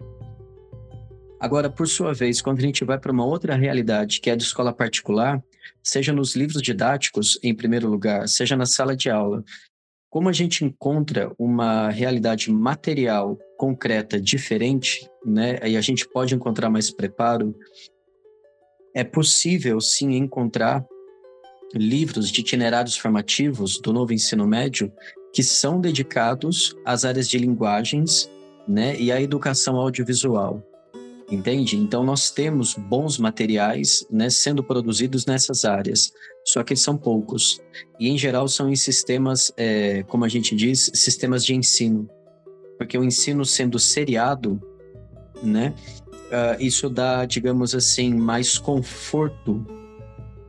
Agora, 1.41 1.69
por 1.69 1.89
sua 1.89 2.15
vez, 2.15 2.41
quando 2.41 2.59
a 2.59 2.63
gente 2.63 2.85
vai 2.85 2.99
para 2.99 3.13
uma 3.13 3.25
outra 3.25 3.55
realidade, 3.57 4.21
que 4.21 4.31
é 4.31 4.33
a 4.33 4.37
de 4.37 4.45
escola 4.45 4.73
particular, 4.73 5.43
seja 5.83 6.13
nos 6.13 6.35
livros 6.37 6.63
didáticos, 6.63 7.39
em 7.43 7.55
primeiro 7.55 7.89
lugar, 7.89 8.29
seja 8.29 8.57
na 8.57 8.65
sala 8.65 8.97
de 8.97 9.11
aula, 9.11 9.45
como 10.17 10.31
a 10.31 10.33
gente 10.33 10.65
encontra 10.65 11.31
uma 11.39 11.91
realidade 11.91 12.51
material 12.51 13.39
concreta 13.59 14.19
diferente, 14.19 15.07
né, 15.23 15.59
e 15.63 15.77
a 15.77 15.81
gente 15.83 16.09
pode 16.09 16.35
encontrar 16.35 16.71
mais 16.71 16.91
preparo, 16.91 17.55
é 18.95 19.05
possível 19.05 19.79
sim 19.79 20.17
encontrar 20.17 20.83
livros 21.75 22.31
de 22.31 22.41
itinerários 22.41 22.97
formativos 22.97 23.79
do 23.79 23.93
novo 23.93 24.15
ensino 24.15 24.47
médio 24.47 24.91
que 25.35 25.43
são 25.43 25.79
dedicados 25.83 26.75
às 26.83 27.05
áreas 27.05 27.29
de 27.29 27.37
linguagens, 27.37 28.31
né, 28.67 28.99
e 28.99 29.13
à 29.13 29.21
educação 29.21 29.77
audiovisual. 29.77 30.67
Entende? 31.31 31.77
Então 31.77 32.05
nós 32.05 32.31
temos 32.31 32.75
bons 32.75 33.19
materiais, 33.19 34.07
né, 34.11 34.31
sendo 34.31 34.63
produzidos 34.63 35.27
nessas 35.27 35.65
áreas 35.65 36.13
só 36.47 36.63
que 36.63 36.77
são 36.77 36.97
poucos. 36.97 37.61
E, 37.99 38.09
em 38.09 38.17
geral, 38.17 38.47
são 38.47 38.71
em 38.71 38.77
sistemas, 38.77 39.53
é, 39.57 40.05
como 40.05 40.25
a 40.25 40.29
gente 40.29 40.55
diz, 40.55 40.91
sistemas 40.95 41.45
de 41.45 41.55
ensino. 41.55 42.09
Porque 42.79 42.97
o 42.97 43.03
ensino 43.03 43.45
sendo 43.45 43.79
seriado, 43.79 44.63
né, 45.43 45.75
uh, 46.27 46.63
isso 46.63 46.89
dá, 46.89 47.25
digamos 47.25 47.75
assim, 47.75 48.15
mais 48.15 48.59
conforto, 48.59 49.67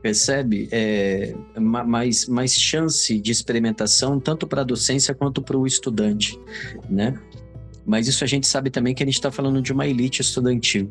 percebe? 0.00 0.68
É, 0.70 1.34
mais, 1.58 2.28
mais 2.28 2.52
chance 2.52 3.18
de 3.18 3.32
experimentação, 3.32 4.20
tanto 4.20 4.46
para 4.46 4.60
a 4.60 4.64
docência 4.64 5.14
quanto 5.14 5.42
para 5.42 5.58
o 5.58 5.66
estudante, 5.66 6.38
né? 6.88 7.18
Mas 7.88 8.06
isso 8.06 8.22
a 8.22 8.26
gente 8.26 8.46
sabe 8.46 8.68
também 8.68 8.94
que 8.94 9.02
a 9.02 9.06
gente 9.06 9.14
está 9.14 9.32
falando 9.32 9.62
de 9.62 9.72
uma 9.72 9.86
elite 9.86 10.20
estudantil, 10.20 10.90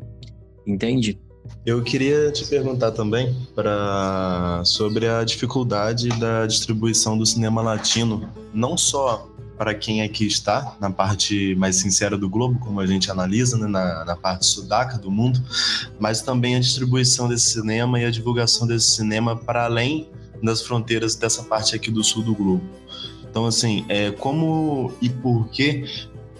entende? 0.66 1.16
Eu 1.64 1.80
queria 1.82 2.32
te 2.32 2.44
perguntar 2.44 2.90
também 2.90 3.34
para 3.54 4.60
sobre 4.64 5.06
a 5.06 5.22
dificuldade 5.22 6.08
da 6.18 6.44
distribuição 6.44 7.16
do 7.16 7.24
cinema 7.24 7.62
latino, 7.62 8.28
não 8.52 8.76
só 8.76 9.30
para 9.56 9.74
quem 9.74 10.02
aqui 10.02 10.26
está, 10.26 10.76
na 10.80 10.90
parte 10.90 11.54
mais 11.54 11.76
sincera 11.76 12.18
do 12.18 12.28
globo, 12.28 12.58
como 12.58 12.80
a 12.80 12.86
gente 12.86 13.10
analisa, 13.10 13.56
né, 13.56 13.68
na, 13.68 14.04
na 14.04 14.16
parte 14.16 14.44
sudaca 14.44 14.98
do 14.98 15.10
mundo, 15.10 15.40
mas 16.00 16.20
também 16.20 16.56
a 16.56 16.60
distribuição 16.60 17.28
desse 17.28 17.52
cinema 17.52 18.00
e 18.00 18.04
a 18.04 18.10
divulgação 18.10 18.66
desse 18.66 18.90
cinema 18.90 19.36
para 19.36 19.64
além 19.64 20.10
das 20.42 20.62
fronteiras 20.62 21.14
dessa 21.14 21.44
parte 21.44 21.76
aqui 21.76 21.92
do 21.92 22.02
sul 22.02 22.24
do 22.24 22.34
globo. 22.34 22.64
Então, 23.30 23.46
assim, 23.46 23.84
é, 23.88 24.10
como 24.10 24.92
e 25.00 25.08
por 25.08 25.48
que 25.48 25.84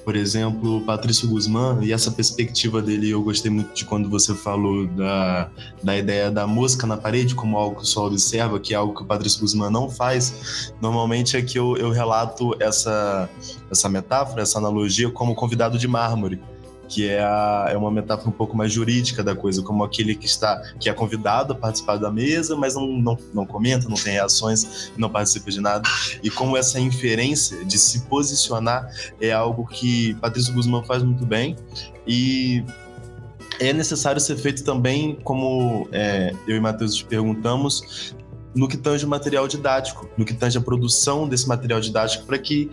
por 0.08 0.16
exemplo, 0.16 0.80
Patrício 0.86 1.28
Guzmán, 1.28 1.80
e 1.82 1.92
essa 1.92 2.10
perspectiva 2.10 2.80
dele 2.80 3.10
eu 3.10 3.22
gostei 3.22 3.50
muito 3.50 3.74
de 3.74 3.84
quando 3.84 4.08
você 4.08 4.34
falou 4.34 4.86
da, 4.86 5.50
da 5.82 5.98
ideia 5.98 6.30
da 6.30 6.46
música 6.46 6.86
na 6.86 6.96
parede 6.96 7.34
como 7.34 7.58
algo 7.58 7.82
que 7.82 7.86
só 7.86 8.06
observa, 8.06 8.58
que 8.58 8.72
é 8.72 8.76
algo 8.78 8.94
que 8.94 9.02
o 9.02 9.04
Patrício 9.04 9.38
Guzmán 9.38 9.68
não 9.68 9.90
faz. 9.90 10.72
Normalmente 10.80 11.36
é 11.36 11.42
que 11.42 11.58
eu, 11.58 11.76
eu 11.76 11.90
relato 11.90 12.56
essa, 12.58 13.28
essa 13.70 13.86
metáfora, 13.90 14.40
essa 14.40 14.56
analogia 14.56 15.10
como 15.10 15.34
convidado 15.34 15.76
de 15.76 15.86
mármore 15.86 16.40
que 16.88 17.08
é, 17.08 17.20
a, 17.20 17.66
é 17.70 17.76
uma 17.76 17.90
metáfora 17.90 18.28
um 18.28 18.32
pouco 18.32 18.56
mais 18.56 18.72
jurídica 18.72 19.22
da 19.22 19.36
coisa, 19.36 19.62
como 19.62 19.84
aquele 19.84 20.14
que 20.14 20.26
está 20.26 20.60
que 20.80 20.88
é 20.88 20.92
convidado 20.92 21.52
a 21.52 21.56
participar 21.56 21.96
da 21.96 22.10
mesa, 22.10 22.56
mas 22.56 22.74
não, 22.74 22.86
não, 22.86 23.18
não 23.34 23.46
comenta, 23.46 23.88
não 23.88 23.96
tem 23.96 24.14
reações, 24.14 24.90
não 24.96 25.10
participa 25.10 25.50
de 25.50 25.60
nada. 25.60 25.88
E 26.22 26.30
como 26.30 26.56
essa 26.56 26.80
inferência 26.80 27.64
de 27.64 27.78
se 27.78 28.02
posicionar 28.02 28.88
é 29.20 29.32
algo 29.32 29.66
que 29.66 30.14
Patrício 30.14 30.52
Guzmán 30.54 30.82
faz 30.82 31.02
muito 31.02 31.26
bem 31.26 31.56
e 32.06 32.64
é 33.60 33.72
necessário 33.72 34.20
ser 34.20 34.36
feito 34.36 34.64
também, 34.64 35.18
como 35.24 35.88
é, 35.92 36.32
eu 36.46 36.56
e 36.56 36.60
Matheus 36.60 36.94
te 36.94 37.04
perguntamos, 37.04 38.14
no 38.54 38.68
que 38.68 38.76
tange 38.76 39.04
o 39.04 39.08
material 39.08 39.46
didático, 39.46 40.08
no 40.16 40.24
que 40.24 40.34
tange 40.34 40.56
a 40.56 40.60
produção 40.60 41.28
desse 41.28 41.46
material 41.48 41.80
didático, 41.80 42.24
para 42.24 42.38
que 42.38 42.70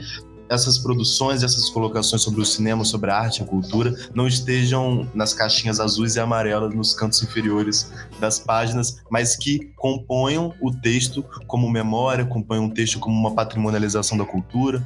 essas 0.49 0.77
produções, 0.77 1.43
essas 1.43 1.69
colocações 1.69 2.21
sobre 2.21 2.41
o 2.41 2.45
cinema, 2.45 2.85
sobre 2.85 3.11
a 3.11 3.17
arte, 3.17 3.41
a 3.41 3.45
cultura, 3.45 3.93
não 4.13 4.27
estejam 4.27 5.09
nas 5.13 5.33
caixinhas 5.33 5.79
azuis 5.79 6.15
e 6.15 6.19
amarelas 6.19 6.73
nos 6.73 6.93
cantos 6.93 7.21
inferiores 7.23 7.91
das 8.19 8.39
páginas, 8.39 9.01
mas 9.09 9.35
que 9.35 9.71
componham 9.75 10.53
o 10.61 10.71
texto 10.71 11.25
como 11.47 11.69
memória, 11.69 12.25
componham 12.25 12.65
o 12.65 12.73
texto 12.73 12.99
como 12.99 13.17
uma 13.17 13.33
patrimonialização 13.33 14.17
da 14.17 14.25
cultura 14.25 14.83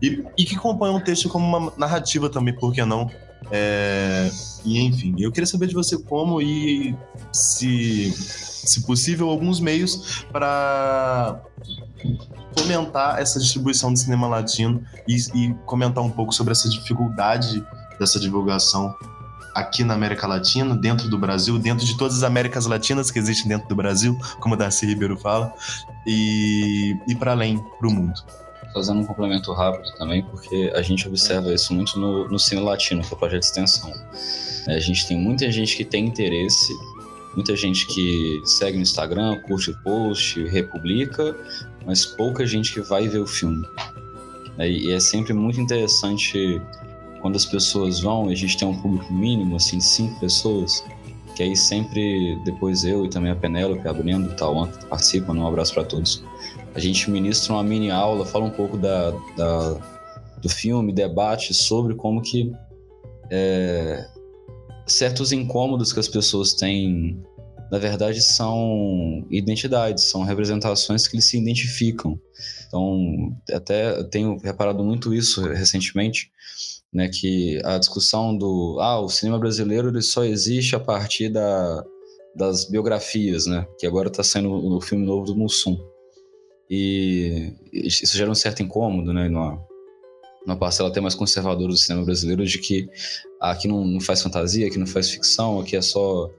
e, 0.00 0.24
e 0.36 0.44
que 0.44 0.56
componham 0.56 0.96
o 0.96 1.00
texto 1.00 1.28
como 1.28 1.46
uma 1.46 1.72
narrativa 1.76 2.28
também, 2.28 2.54
por 2.54 2.72
que 2.72 2.84
não? 2.84 3.10
É, 3.50 4.30
e 4.64 4.80
enfim, 4.80 5.14
eu 5.18 5.32
queria 5.32 5.46
saber 5.46 5.66
de 5.66 5.74
você 5.74 5.98
como 5.98 6.40
e 6.40 6.96
se, 7.32 8.12
se 8.12 8.82
possível, 8.86 9.28
alguns 9.28 9.60
meios 9.60 10.24
para 10.32 11.42
fomentar 12.56 13.18
essa 13.18 13.38
distribuição 13.38 13.92
de 13.92 14.00
cinema 14.00 14.26
latino 14.26 14.82
e, 15.08 15.16
e 15.34 15.54
comentar 15.66 16.02
um 16.02 16.10
pouco 16.10 16.32
sobre 16.32 16.52
essa 16.52 16.68
dificuldade 16.68 17.64
dessa 17.98 18.18
divulgação 18.18 18.94
aqui 19.54 19.84
na 19.84 19.94
América 19.94 20.26
Latina, 20.26 20.74
dentro 20.74 21.08
do 21.08 21.18
Brasil, 21.18 21.58
dentro 21.58 21.84
de 21.84 21.96
todas 21.96 22.16
as 22.16 22.22
Américas 22.22 22.66
Latinas 22.66 23.10
que 23.10 23.18
existem 23.18 23.48
dentro 23.48 23.68
do 23.68 23.76
Brasil, 23.76 24.18
como 24.40 24.54
o 24.54 24.58
Darcy 24.58 24.86
Ribeiro 24.86 25.16
fala, 25.16 25.52
e, 26.06 26.96
e 27.06 27.14
para 27.14 27.32
além, 27.32 27.58
para 27.78 27.88
o 27.88 27.92
mundo. 27.92 28.14
Fazendo 28.72 29.00
um 29.00 29.04
complemento 29.04 29.52
rápido 29.52 29.84
também, 29.98 30.22
porque 30.22 30.72
a 30.74 30.80
gente 30.80 31.06
observa 31.06 31.52
isso 31.52 31.74
muito 31.74 31.98
no, 31.98 32.28
no 32.28 32.38
Cine 32.38 32.62
Latino, 32.62 33.02
que 33.02 33.12
é 33.12 33.14
o 33.14 33.18
projeto 33.18 33.40
de 33.40 33.46
extensão. 33.46 33.92
A 34.66 34.78
gente 34.78 35.06
tem 35.06 35.18
muita 35.18 35.50
gente 35.52 35.76
que 35.76 35.84
tem 35.84 36.06
interesse, 36.06 36.72
muita 37.34 37.54
gente 37.54 37.86
que 37.86 38.40
segue 38.46 38.76
no 38.76 38.82
Instagram, 38.82 39.38
curte 39.40 39.70
o 39.70 39.82
post, 39.82 40.42
republica, 40.44 41.36
mas 41.86 42.04
pouca 42.04 42.46
gente 42.46 42.72
que 42.72 42.80
vai 42.80 43.08
ver 43.08 43.18
o 43.18 43.26
filme. 43.26 43.66
E 44.58 44.92
é 44.92 45.00
sempre 45.00 45.32
muito 45.32 45.60
interessante 45.60 46.60
quando 47.20 47.36
as 47.36 47.46
pessoas 47.46 48.00
vão 48.00 48.28
a 48.28 48.34
gente 48.34 48.56
tem 48.56 48.66
um 48.68 48.80
público 48.80 49.12
mínimo, 49.12 49.56
assim, 49.56 49.80
cinco 49.80 50.18
pessoas, 50.20 50.84
que 51.34 51.42
aí 51.42 51.56
sempre, 51.56 52.38
depois 52.44 52.84
eu 52.84 53.06
e 53.06 53.08
também 53.08 53.30
a 53.30 53.36
Penélope, 53.36 53.86
a 53.88 53.92
Brenda, 53.92 54.28
o 54.28 54.34
Tauan, 54.34 54.68
que 54.68 54.84
participam, 54.86 55.34
um 55.34 55.46
abraço 55.46 55.72
para 55.72 55.84
todos. 55.84 56.22
A 56.74 56.80
gente 56.80 57.10
ministra 57.10 57.54
uma 57.54 57.62
mini 57.62 57.90
aula, 57.90 58.24
fala 58.24 58.44
um 58.44 58.50
pouco 58.50 58.76
da, 58.76 59.10
da 59.36 59.92
do 60.42 60.48
filme, 60.48 60.92
debate 60.92 61.54
sobre 61.54 61.94
como 61.94 62.20
que 62.20 62.52
é, 63.30 64.04
certos 64.86 65.32
incômodos 65.32 65.92
que 65.92 66.00
as 66.00 66.08
pessoas 66.08 66.52
têm 66.52 67.22
na 67.72 67.78
verdade 67.78 68.20
são 68.20 69.26
identidades, 69.30 70.04
são 70.04 70.22
representações 70.24 71.08
que 71.08 71.16
eles 71.16 71.24
se 71.24 71.38
identificam. 71.38 72.20
Então, 72.68 73.34
até 73.50 74.04
tenho 74.04 74.36
reparado 74.36 74.84
muito 74.84 75.14
isso 75.14 75.40
recentemente, 75.40 76.30
né, 76.92 77.08
que 77.08 77.58
a 77.64 77.78
discussão 77.78 78.36
do 78.36 78.78
ah, 78.78 79.00
o 79.00 79.08
cinema 79.08 79.38
brasileiro 79.38 79.88
ele 79.88 80.02
só 80.02 80.22
existe 80.22 80.76
a 80.76 80.80
partir 80.80 81.30
da, 81.30 81.82
das 82.36 82.68
biografias, 82.68 83.46
né, 83.46 83.66
que 83.78 83.86
agora 83.86 84.08
está 84.08 84.22
sendo 84.22 84.52
o 84.52 84.78
filme 84.82 85.06
novo 85.06 85.24
do 85.24 85.34
Mussum. 85.34 85.78
E 86.68 87.54
isso 87.72 88.14
gera 88.14 88.30
um 88.30 88.34
certo 88.34 88.62
incômodo, 88.62 89.14
né, 89.14 89.30
numa, 89.30 89.58
numa 90.46 90.58
parcela 90.58 90.90
até 90.90 91.00
mais 91.00 91.14
conservadora 91.14 91.72
do 91.72 91.78
cinema 91.78 92.04
brasileiro, 92.04 92.44
de 92.44 92.58
que 92.58 92.86
aqui 93.40 93.66
não, 93.66 93.82
não 93.82 94.00
faz 94.00 94.20
fantasia, 94.20 94.66
aqui 94.66 94.76
não 94.76 94.86
faz 94.86 95.08
ficção, 95.08 95.58
aqui 95.58 95.74
é 95.74 95.80
só 95.80 96.30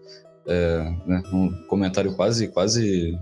é, 0.47 0.93
né, 1.05 1.23
um 1.31 1.51
comentário 1.67 2.13
quase, 2.15 2.47
quase, 2.47 3.17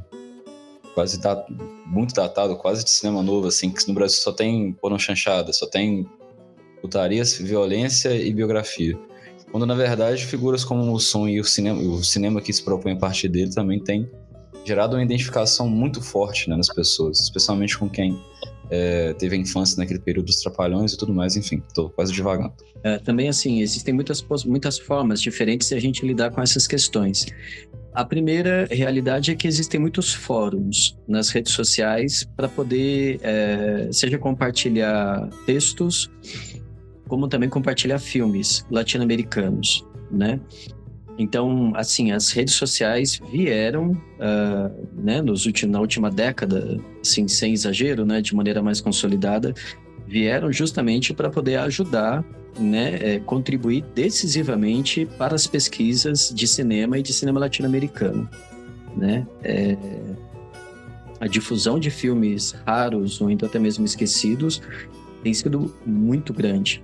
quase 0.93 1.19
dat, 1.19 1.45
muito 1.86 2.13
datado, 2.13 2.55
quase 2.55 2.84
de 2.84 2.89
cinema 2.89 3.22
novo, 3.22 3.47
assim, 3.47 3.69
que 3.69 3.88
no 3.88 3.93
Brasil 3.93 4.17
só 4.22 4.32
tem 4.32 4.74
pornô 4.74 4.97
chanchada, 4.97 5.51
só 5.53 5.65
tem 5.65 6.07
putaria, 6.82 7.24
violência 7.39 8.15
e 8.15 8.34
biografia. 8.34 8.97
Quando, 9.51 9.65
na 9.65 9.76
verdade, 9.76 10.26
figuras 10.26 10.63
como 10.63 10.93
o 10.93 10.99
som 10.99 11.28
e 11.28 11.39
o 11.39 11.43
cinema, 11.43 11.82
o 11.82 12.03
cinema 12.03 12.41
que 12.41 12.53
se 12.53 12.63
propõe 12.63 12.93
a 12.93 12.95
partir 12.95 13.28
dele 13.28 13.53
também 13.53 13.80
tem 13.84 14.09
gerado 14.63 14.95
uma 14.95 15.03
identificação 15.03 15.69
muito 15.69 16.01
forte 16.01 16.49
né, 16.49 16.55
nas 16.55 16.67
pessoas, 16.67 17.19
especialmente 17.19 17.78
com 17.78 17.89
quem 17.89 18.19
é, 18.72 19.13
teve 19.13 19.36
a 19.36 19.39
infância 19.39 19.78
naquele 19.78 19.99
período 19.99 20.28
dos 20.28 20.38
trapalhões 20.38 20.93
e 20.93 20.97
tudo 20.97 21.13
mais, 21.13 21.36
enfim, 21.36 21.61
estou 21.67 21.89
quase 21.89 22.13
devagando. 22.13 22.53
É, 22.84 22.97
também, 22.97 23.28
assim, 23.28 23.61
existem 23.61 23.93
muitas, 23.93 24.24
muitas 24.45 24.80
formas 24.80 25.22
diferentes 25.22 25.67
de 25.67 25.76
a 25.76 25.80
gente 25.80 26.05
lidar 26.05 26.32
com 26.32 26.41
essas 26.41 26.65
questões. 26.65 27.26
A 27.93 28.05
primeira 28.05 28.67
realidade 28.72 29.32
é 29.32 29.36
que 29.36 29.45
existem 29.45 29.78
muitos 29.78 30.13
fóruns 30.13 30.97
nas 31.05 31.30
redes 31.30 31.51
sociais 31.51 32.26
para 32.38 32.47
poder, 32.47 33.19
é, 33.22 33.89
seja 33.91 34.17
compartilhar 34.17 35.30
textos, 35.45 36.09
como 37.09 37.28
também 37.28 37.49
compartilhar 37.49 37.99
filmes 37.99 38.65
latino-americanos, 38.72 39.86
né? 40.09 40.39
Então, 41.22 41.72
assim, 41.76 42.11
as 42.11 42.32
redes 42.32 42.55
sociais 42.55 43.22
vieram, 43.32 43.91
uh, 43.91 44.88
né, 44.91 45.22
nos 45.22 45.45
últimos, 45.45 45.72
na 45.72 45.80
última 45.80 46.09
década, 46.09 46.80
assim, 46.99 47.28
sem 47.28 47.53
exagero, 47.53 48.05
né, 48.07 48.22
de 48.22 48.36
maneira 48.36 48.59
mais 48.63 48.82
consolidada, 48.82 49.53
vieram 50.07 50.51
justamente 50.51 51.13
para 51.13 51.30
poder 51.30 51.57
ajudar, 51.59 52.26
né, 52.59 52.95
é, 52.95 53.19
contribuir 53.19 53.86
decisivamente 53.93 55.05
para 55.05 55.36
as 55.36 55.45
pesquisas 55.45 56.34
de 56.34 56.47
cinema 56.47 56.97
e 56.97 57.03
de 57.03 57.13
cinema 57.13 57.39
latino-americano, 57.39 58.28
né? 58.97 59.26
É, 59.43 59.78
a 61.19 61.28
difusão 61.28 61.80
de 61.80 61.91
filmes 61.91 62.55
raros 62.65 63.22
ou 63.22 63.30
então 63.30 63.47
até 63.47 63.59
mesmo 63.59 63.86
esquecidos 63.86 64.59
tem 65.24 65.34
sido 65.36 65.74
muito 65.86 66.34
grande. 66.34 66.84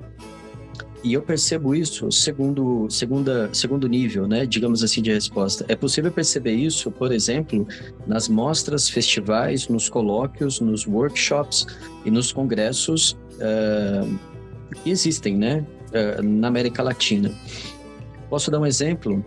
E 1.08 1.14
eu 1.14 1.22
percebo 1.22 1.74
isso 1.74 2.12
segundo, 2.12 2.86
segunda, 2.90 3.50
segundo 3.54 3.88
nível, 3.88 4.28
né, 4.28 4.46
digamos 4.46 4.84
assim, 4.84 5.02
de 5.02 5.10
resposta. 5.10 5.64
É 5.70 5.74
possível 5.74 6.12
perceber 6.12 6.52
isso, 6.52 6.92
por 6.92 7.14
exemplo, 7.14 7.66
nas 8.06 8.28
mostras, 8.28 8.90
festivais, 8.90 9.70
nos 9.70 9.88
colóquios, 9.88 10.60
nos 10.60 10.86
workshops 10.86 11.66
e 12.04 12.12
nos 12.12 12.34
congressos 12.34 13.18
uh, 13.36 14.20
que 14.84 14.90
existem, 14.90 15.38
né, 15.38 15.66
uh, 15.94 16.22
na 16.22 16.50
América 16.50 16.84
Latina. 16.84 17.32
Posso 18.30 18.52
dar 18.52 18.60
um 18.60 18.66
exemplo? 18.66 19.26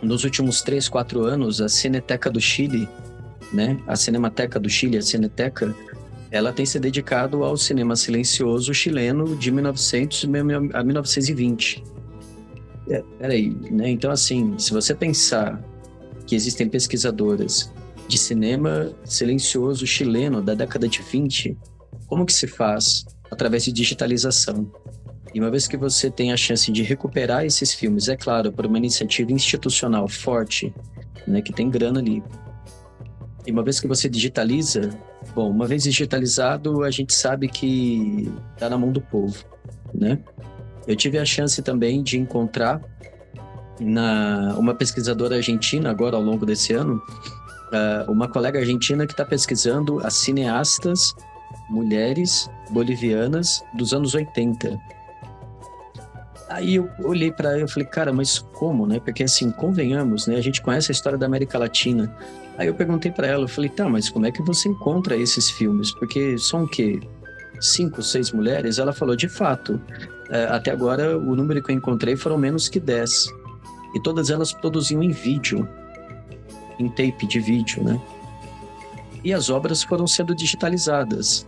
Nos 0.00 0.24
últimos 0.24 0.62
três, 0.62 0.88
quatro 0.88 1.26
anos, 1.26 1.60
a 1.60 1.68
Cineteca 1.68 2.30
do 2.30 2.40
Chile, 2.40 2.88
né, 3.52 3.78
a 3.86 3.96
Cinemateca 3.96 4.58
do 4.58 4.70
Chile, 4.70 4.96
a 4.96 5.02
Cineteca, 5.02 5.76
ela 6.30 6.52
tem 6.52 6.66
se 6.66 6.78
dedicado 6.78 7.44
ao 7.44 7.56
cinema 7.56 7.96
silencioso 7.96 8.72
chileno 8.74 9.36
de 9.36 9.50
1900 9.50 10.28
a 10.74 10.82
1920. 10.82 11.84
É, 12.88 13.02
peraí, 13.18 13.50
né? 13.70 13.90
Então, 13.90 14.10
assim, 14.10 14.56
se 14.58 14.72
você 14.72 14.94
pensar 14.94 15.62
que 16.26 16.34
existem 16.34 16.68
pesquisadoras 16.68 17.72
de 18.08 18.18
cinema 18.18 18.92
silencioso 19.04 19.86
chileno 19.86 20.40
da 20.42 20.54
década 20.54 20.88
de 20.88 21.02
20, 21.02 21.56
como 22.06 22.24
que 22.24 22.32
se 22.32 22.46
faz? 22.46 23.04
Através 23.30 23.64
de 23.64 23.72
digitalização. 23.72 24.70
E 25.34 25.40
uma 25.40 25.50
vez 25.50 25.66
que 25.66 25.76
você 25.76 26.10
tem 26.10 26.32
a 26.32 26.36
chance 26.36 26.70
de 26.70 26.82
recuperar 26.82 27.44
esses 27.44 27.74
filmes, 27.74 28.08
é 28.08 28.16
claro, 28.16 28.52
por 28.52 28.64
uma 28.64 28.78
iniciativa 28.78 29.32
institucional 29.32 30.08
forte, 30.08 30.72
né, 31.26 31.42
que 31.42 31.52
tem 31.52 31.68
grana 31.68 32.00
ali, 32.00 32.22
e 33.46 33.52
uma 33.52 33.62
vez 33.62 33.78
que 33.78 33.86
você 33.86 34.08
digitaliza, 34.08 34.90
bom, 35.34 35.50
uma 35.50 35.66
vez 35.66 35.84
digitalizado, 35.84 36.82
a 36.82 36.90
gente 36.90 37.14
sabe 37.14 37.48
que 37.48 38.30
está 38.54 38.68
na 38.68 38.76
mão 38.76 38.90
do 38.90 39.00
povo, 39.00 39.36
né? 39.94 40.18
Eu 40.86 40.96
tive 40.96 41.18
a 41.18 41.24
chance 41.24 41.62
também 41.62 42.02
de 42.02 42.18
encontrar 42.18 42.80
na 43.80 44.54
uma 44.58 44.74
pesquisadora 44.74 45.36
argentina 45.36 45.90
agora 45.90 46.16
ao 46.16 46.22
longo 46.22 46.44
desse 46.44 46.72
ano, 46.72 47.00
uh, 47.72 48.10
uma 48.10 48.28
colega 48.28 48.58
argentina 48.58 49.06
que 49.06 49.12
está 49.12 49.24
pesquisando 49.24 50.00
as 50.04 50.14
cineastas 50.14 51.14
mulheres 51.68 52.48
bolivianas 52.70 53.64
dos 53.74 53.92
anos 53.92 54.14
80. 54.14 54.78
Aí 56.48 56.76
eu 56.76 56.88
olhei 57.02 57.32
para 57.32 57.52
ela 57.52 57.64
e 57.64 57.68
falei, 57.68 57.88
cara, 57.88 58.12
mas 58.12 58.38
como, 58.38 58.86
né? 58.86 59.00
Porque 59.00 59.24
assim, 59.24 59.50
convenhamos, 59.50 60.26
né? 60.26 60.36
A 60.36 60.40
gente 60.40 60.62
conhece 60.62 60.90
a 60.90 60.94
história 60.94 61.18
da 61.18 61.26
América 61.26 61.58
Latina, 61.58 62.16
Aí 62.58 62.68
eu 62.68 62.74
perguntei 62.74 63.10
para 63.10 63.26
ela, 63.26 63.44
eu 63.44 63.48
falei, 63.48 63.68
tá, 63.68 63.88
mas 63.88 64.08
como 64.08 64.26
é 64.26 64.32
que 64.32 64.42
você 64.42 64.68
encontra 64.68 65.16
esses 65.16 65.50
filmes? 65.50 65.92
Porque 65.92 66.38
são 66.38 66.64
o 66.64 66.68
quê? 66.68 67.00
Cinco, 67.60 68.02
seis 68.02 68.32
mulheres? 68.32 68.78
Ela 68.78 68.92
falou, 68.92 69.14
de 69.14 69.28
fato, 69.28 69.80
é, 70.30 70.44
até 70.44 70.70
agora 70.70 71.18
o 71.18 71.36
número 71.36 71.62
que 71.62 71.70
eu 71.70 71.76
encontrei 71.76 72.16
foram 72.16 72.38
menos 72.38 72.68
que 72.68 72.80
dez. 72.80 73.26
E 73.94 74.00
todas 74.00 74.30
elas 74.30 74.52
produziam 74.52 75.02
em 75.02 75.10
vídeo, 75.10 75.68
em 76.78 76.88
tape 76.88 77.26
de 77.26 77.40
vídeo, 77.40 77.82
né? 77.82 78.00
E 79.22 79.32
as 79.32 79.50
obras 79.50 79.82
foram 79.82 80.06
sendo 80.06 80.34
digitalizadas. 80.34 81.46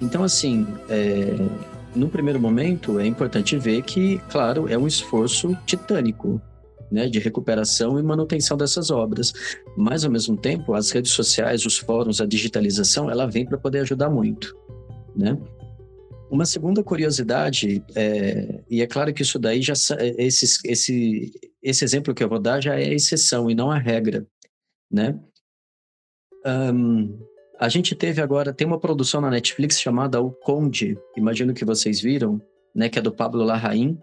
Então, 0.00 0.22
assim, 0.22 0.66
é, 0.88 1.36
no 1.94 2.08
primeiro 2.08 2.38
momento, 2.40 3.00
é 3.00 3.06
importante 3.06 3.56
ver 3.56 3.82
que, 3.82 4.18
claro, 4.30 4.68
é 4.68 4.78
um 4.78 4.86
esforço 4.86 5.56
titânico 5.66 6.40
né, 6.90 7.08
de 7.08 7.18
recuperação 7.18 7.98
e 7.98 8.02
manutenção 8.02 8.56
dessas 8.56 8.90
obras. 8.90 9.32
Mas, 9.76 10.04
ao 10.04 10.10
mesmo 10.10 10.36
tempo, 10.36 10.74
as 10.74 10.90
redes 10.90 11.12
sociais, 11.12 11.64
os 11.66 11.78
fóruns, 11.78 12.20
a 12.20 12.26
digitalização, 12.26 13.10
ela 13.10 13.26
vem 13.26 13.46
para 13.46 13.58
poder 13.58 13.80
ajudar 13.80 14.10
muito, 14.10 14.56
né? 15.14 15.38
uma 16.30 16.44
segunda 16.44 16.82
curiosidade, 16.82 17.82
é, 17.94 18.62
e 18.68 18.82
é 18.82 18.86
claro 18.86 19.12
que 19.12 19.22
isso 19.22 19.38
daí 19.38 19.62
já 19.62 19.72
esse, 20.18 20.60
esse, 20.64 21.32
esse 21.62 21.84
exemplo 21.84 22.14
que 22.14 22.22
eu 22.22 22.28
vou 22.28 22.38
dar 22.38 22.62
já 22.62 22.74
é 22.74 22.84
a 22.84 22.94
exceção 22.94 23.50
e 23.50 23.54
não 23.54 23.70
a 23.70 23.78
regra, 23.78 24.26
né? 24.90 25.18
Um, 26.46 27.18
a 27.58 27.68
gente 27.68 27.94
teve 27.94 28.20
agora, 28.20 28.52
tem 28.52 28.66
uma 28.66 28.78
produção 28.78 29.20
na 29.20 29.30
Netflix 29.30 29.80
chamada 29.80 30.20
O 30.20 30.30
Conde, 30.30 30.96
imagino 31.16 31.52
que 31.52 31.64
vocês 31.64 32.00
viram, 32.00 32.40
né, 32.74 32.88
que 32.88 32.98
é 32.98 33.02
do 33.02 33.12
Pablo 33.12 33.42
Larraín. 33.42 33.98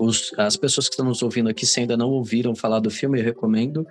Os, 0.00 0.32
as 0.38 0.56
pessoas 0.56 0.88
que 0.88 0.94
estão 0.94 1.06
nos 1.06 1.22
ouvindo 1.22 1.50
aqui, 1.50 1.66
se 1.66 1.80
ainda 1.80 1.96
não 1.96 2.08
ouviram 2.08 2.54
falar 2.54 2.80
do 2.80 2.90
filme, 2.90 3.20
eu 3.20 3.24
recomendo. 3.24 3.86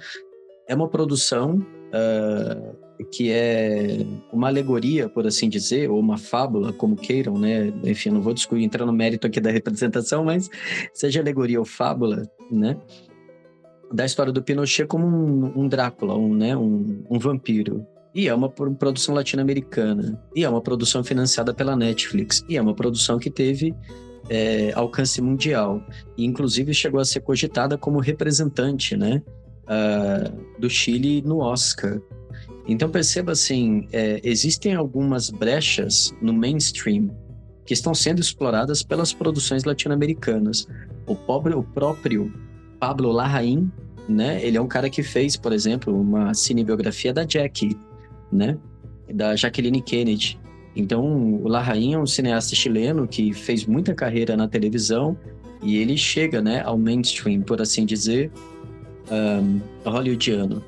É 0.67 0.73
uma 0.73 0.87
produção 0.87 1.65
uh, 1.89 3.05
que 3.11 3.31
é 3.31 4.05
uma 4.33 4.47
alegoria, 4.47 5.07
por 5.07 5.25
assim 5.27 5.47
dizer, 5.47 5.89
ou 5.89 5.99
uma 5.99 6.17
fábula, 6.17 6.73
como 6.73 6.95
queiram, 6.95 7.37
né? 7.37 7.71
Enfim, 7.83 8.09
não 8.09 8.21
vou 8.21 8.33
discutir, 8.33 8.63
entrar 8.63 8.85
no 8.85 8.93
mérito 8.93 9.27
aqui 9.27 9.39
da 9.39 9.51
representação, 9.51 10.23
mas 10.23 10.49
seja 10.93 11.19
alegoria 11.19 11.59
ou 11.59 11.65
fábula, 11.65 12.23
né? 12.51 12.75
Da 13.91 14.05
história 14.05 14.31
do 14.31 14.43
Pinochet 14.43 14.87
como 14.87 15.05
um, 15.05 15.63
um 15.63 15.67
Drácula, 15.67 16.15
um, 16.15 16.33
né? 16.33 16.55
um, 16.55 17.03
um 17.09 17.19
vampiro. 17.19 17.85
E 18.13 18.27
é 18.27 18.33
uma 18.33 18.49
produção 18.49 19.13
latino-americana. 19.13 20.19
E 20.35 20.43
é 20.43 20.49
uma 20.49 20.61
produção 20.61 21.03
financiada 21.03 21.53
pela 21.53 21.75
Netflix. 21.75 22.43
E 22.49 22.57
é 22.57 22.61
uma 22.61 22.73
produção 22.73 23.19
que 23.19 23.29
teve 23.29 23.73
é, 24.29 24.71
alcance 24.75 25.21
mundial. 25.21 25.83
E, 26.17 26.25
inclusive, 26.25 26.73
chegou 26.73 26.99
a 26.99 27.05
ser 27.05 27.21
cogitada 27.21 27.77
como 27.77 27.99
representante 27.99 28.95
né, 28.95 29.21
uh, 29.65 30.59
do 30.59 30.69
Chile 30.69 31.21
no 31.21 31.39
Oscar. 31.39 31.99
Então, 32.67 32.89
perceba 32.89 33.31
assim: 33.31 33.87
é, 33.91 34.21
existem 34.23 34.75
algumas 34.75 35.29
brechas 35.29 36.13
no 36.21 36.31
mainstream 36.31 37.09
que 37.65 37.73
estão 37.73 37.93
sendo 37.93 38.19
exploradas 38.19 38.81
pelas 38.83 39.13
produções 39.13 39.63
latino-americanas. 39.63 40.67
O, 41.05 41.13
o 41.13 41.63
próprio 41.63 42.33
Pablo 42.79 43.11
Larraín, 43.11 43.71
né? 44.07 44.43
Ele 44.43 44.57
é 44.57 44.61
um 44.61 44.67
cara 44.67 44.89
que 44.89 45.03
fez, 45.03 45.35
por 45.35 45.53
exemplo, 45.53 45.99
uma 45.99 46.33
cinebiografia 46.33 47.13
da 47.13 47.25
Jackie, 47.25 47.77
né? 48.31 48.57
Da 49.13 49.35
Jacqueline 49.35 49.81
Kennedy. 49.81 50.39
Então, 50.79 51.03
o 51.43 51.47
Larraín 51.49 51.93
é 51.93 51.99
um 51.99 52.05
cineasta 52.05 52.55
chileno 52.55 53.05
que 53.05 53.33
fez 53.33 53.65
muita 53.65 53.93
carreira 53.93 54.37
na 54.37 54.47
televisão 54.47 55.17
e 55.61 55.75
ele 55.75 55.97
chega, 55.97 56.41
né, 56.41 56.61
ao 56.63 56.77
mainstream, 56.77 57.41
por 57.41 57.61
assim 57.61 57.85
dizer, 57.85 58.31
um, 59.11 59.59
hollywoodiano. 59.83 60.63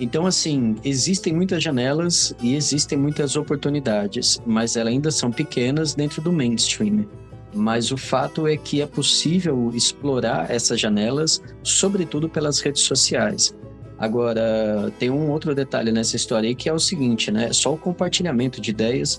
Então, 0.00 0.26
assim, 0.26 0.74
existem 0.84 1.32
muitas 1.32 1.62
janelas 1.62 2.34
e 2.42 2.56
existem 2.56 2.98
muitas 2.98 3.36
oportunidades, 3.36 4.42
mas 4.44 4.76
elas 4.76 4.92
ainda 4.92 5.12
são 5.12 5.30
pequenas 5.30 5.94
dentro 5.94 6.20
do 6.20 6.32
mainstream. 6.32 7.06
Mas 7.54 7.92
o 7.92 7.96
fato 7.96 8.48
é 8.48 8.56
que 8.56 8.82
é 8.82 8.86
possível 8.86 9.70
explorar 9.72 10.50
essas 10.50 10.80
janelas, 10.80 11.40
sobretudo 11.62 12.28
pelas 12.28 12.58
redes 12.58 12.82
sociais. 12.82 13.54
Agora, 13.98 14.92
tem 14.98 15.10
um 15.10 15.30
outro 15.30 15.54
detalhe 15.54 15.90
nessa 15.90 16.16
história 16.16 16.48
aí 16.48 16.54
que 16.54 16.68
é 16.68 16.72
o 16.72 16.78
seguinte, 16.78 17.30
né? 17.30 17.52
Só 17.52 17.72
o 17.72 17.78
compartilhamento 17.78 18.60
de 18.60 18.70
ideias, 18.70 19.18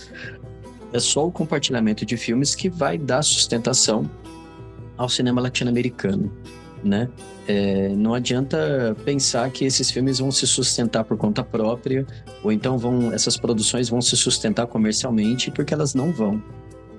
é 0.93 0.99
só 0.99 1.25
o 1.25 1.31
compartilhamento 1.31 2.05
de 2.05 2.15
filmes 2.15 2.53
que 2.53 2.69
vai 2.69 2.97
dar 2.97 3.23
sustentação 3.23 4.09
ao 4.95 5.09
cinema 5.09 5.41
latino-americano, 5.41 6.31
né? 6.83 7.09
É, 7.47 7.89
não 7.89 8.13
adianta 8.13 8.95
pensar 9.03 9.49
que 9.49 9.65
esses 9.65 9.89
filmes 9.89 10.19
vão 10.19 10.31
se 10.31 10.45
sustentar 10.45 11.03
por 11.03 11.17
conta 11.17 11.43
própria, 11.43 12.05
ou 12.43 12.51
então 12.51 12.77
vão 12.77 13.11
essas 13.13 13.37
produções 13.37 13.89
vão 13.89 14.01
se 14.01 14.15
sustentar 14.15 14.67
comercialmente, 14.67 15.49
porque 15.49 15.73
elas 15.73 15.95
não 15.95 16.11
vão, 16.11 16.41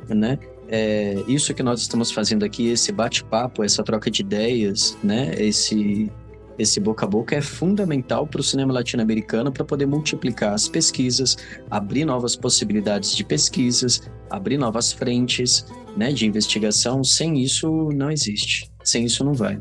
né? 0.08 0.38
É, 0.68 1.22
isso 1.28 1.54
que 1.54 1.62
nós 1.62 1.80
estamos 1.80 2.10
fazendo 2.10 2.44
aqui, 2.44 2.68
esse 2.68 2.92
bate-papo, 2.92 3.62
essa 3.62 3.82
troca 3.82 4.10
de 4.10 4.22
ideias, 4.22 4.96
né? 5.02 5.34
Esse 5.38 6.10
esse 6.58 6.80
boca 6.80 7.06
a 7.06 7.08
boca 7.08 7.36
é 7.36 7.40
fundamental 7.40 8.26
para 8.26 8.40
o 8.40 8.44
cinema 8.44 8.72
latino-americano 8.72 9.52
para 9.52 9.64
poder 9.64 9.86
multiplicar 9.86 10.54
as 10.54 10.66
pesquisas, 10.66 11.36
abrir 11.70 12.04
novas 12.04 12.34
possibilidades 12.34 13.14
de 13.14 13.24
pesquisas, 13.24 14.10
abrir 14.28 14.58
novas 14.58 14.92
frentes 14.92 15.64
né, 15.96 16.12
de 16.12 16.26
investigação. 16.26 17.04
Sem 17.04 17.40
isso, 17.40 17.90
não 17.94 18.10
existe. 18.10 18.70
Sem 18.82 19.04
isso, 19.04 19.24
não 19.24 19.34
vai. 19.34 19.60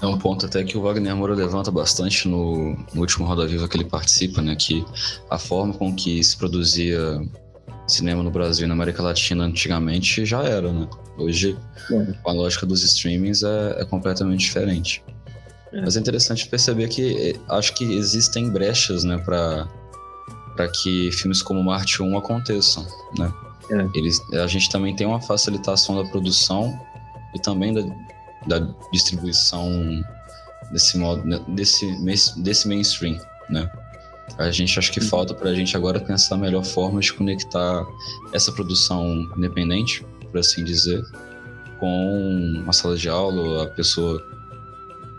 É 0.00 0.06
um 0.06 0.18
ponto 0.18 0.46
até 0.46 0.64
que 0.64 0.76
o 0.76 0.82
Wagner 0.82 1.14
Moura 1.14 1.34
levanta 1.34 1.70
bastante 1.70 2.28
no, 2.28 2.76
no 2.92 3.00
último 3.00 3.24
Roda 3.24 3.46
Viva 3.46 3.68
que 3.68 3.76
ele 3.76 3.84
participa, 3.84 4.42
né? 4.42 4.56
Que 4.56 4.84
a 5.30 5.38
forma 5.38 5.72
com 5.72 5.94
que 5.94 6.22
se 6.24 6.36
produzia 6.36 7.20
cinema 7.86 8.22
no 8.22 8.30
Brasil 8.30 8.64
e 8.64 8.68
na 8.68 8.74
América 8.74 9.02
Latina 9.02 9.44
antigamente 9.44 10.24
já 10.24 10.42
era, 10.42 10.72
né? 10.72 10.88
Hoje, 11.16 11.58
é. 11.90 12.14
a 12.24 12.32
lógica 12.32 12.64
dos 12.64 12.82
streamings 12.82 13.42
é, 13.42 13.76
é 13.78 13.84
completamente 13.84 14.40
diferente. 14.40 15.04
É. 15.72 15.80
Mas 15.80 15.96
é 15.96 16.00
interessante 16.00 16.48
perceber 16.48 16.88
que 16.88 17.30
eh, 17.30 17.40
acho 17.48 17.74
que 17.74 17.84
existem 17.94 18.50
brechas, 18.50 19.04
né, 19.04 19.18
para 19.18 19.68
para 20.54 20.68
que 20.68 21.10
filmes 21.12 21.40
como 21.40 21.64
Marte 21.64 22.02
1 22.02 22.18
aconteçam, 22.18 22.86
né? 23.18 23.32
É. 23.70 23.98
Eles, 23.98 24.20
a 24.34 24.46
gente 24.46 24.68
também 24.68 24.94
tem 24.94 25.06
uma 25.06 25.20
facilitação 25.20 25.96
da 25.96 26.10
produção 26.10 26.78
e 27.34 27.40
também 27.40 27.72
da, 27.72 27.82
da 28.46 28.74
distribuição 28.92 30.04
desse 30.70 30.98
modo, 30.98 31.24
né, 31.24 31.40
desse, 31.48 31.86
desse 32.36 32.68
mainstream, 32.68 33.18
né? 33.48 33.70
A 34.36 34.50
gente 34.50 34.78
acha 34.78 34.92
que 34.92 35.00
uhum. 35.00 35.08
falta 35.08 35.34
para 35.34 35.48
a 35.48 35.54
gente 35.54 35.74
agora 35.74 35.98
pensar 36.00 36.34
a 36.34 36.38
melhor 36.38 36.64
forma 36.64 37.00
de 37.00 37.12
conectar 37.14 37.86
essa 38.32 38.52
produção 38.52 39.06
independente 39.36 40.04
por 40.32 40.40
assim 40.40 40.64
dizer, 40.64 41.04
com 41.78 42.60
uma 42.62 42.72
sala 42.72 42.96
de 42.96 43.08
aula, 43.08 43.64
a 43.64 43.66
pessoa, 43.66 44.20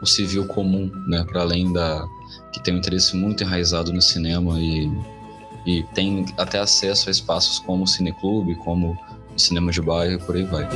o 0.01 0.05
civil 0.05 0.45
comum, 0.45 0.91
né, 1.07 1.23
para 1.23 1.41
além 1.41 1.71
da 1.71 2.05
que 2.51 2.59
tem 2.61 2.73
um 2.73 2.77
interesse 2.77 3.15
muito 3.15 3.43
enraizado 3.43 3.93
no 3.93 4.01
cinema 4.01 4.59
e, 4.59 4.91
e 5.65 5.83
tem 5.93 6.25
até 6.37 6.59
acesso 6.59 7.09
a 7.09 7.11
espaços 7.11 7.59
como 7.59 7.83
o 7.83 7.87
cineclube, 7.87 8.55
como 8.55 8.97
o 9.35 9.39
cinema 9.39 9.71
de 9.71 9.81
bairro, 9.81 10.19
por 10.25 10.35
aí 10.35 10.43
vai. 10.43 10.67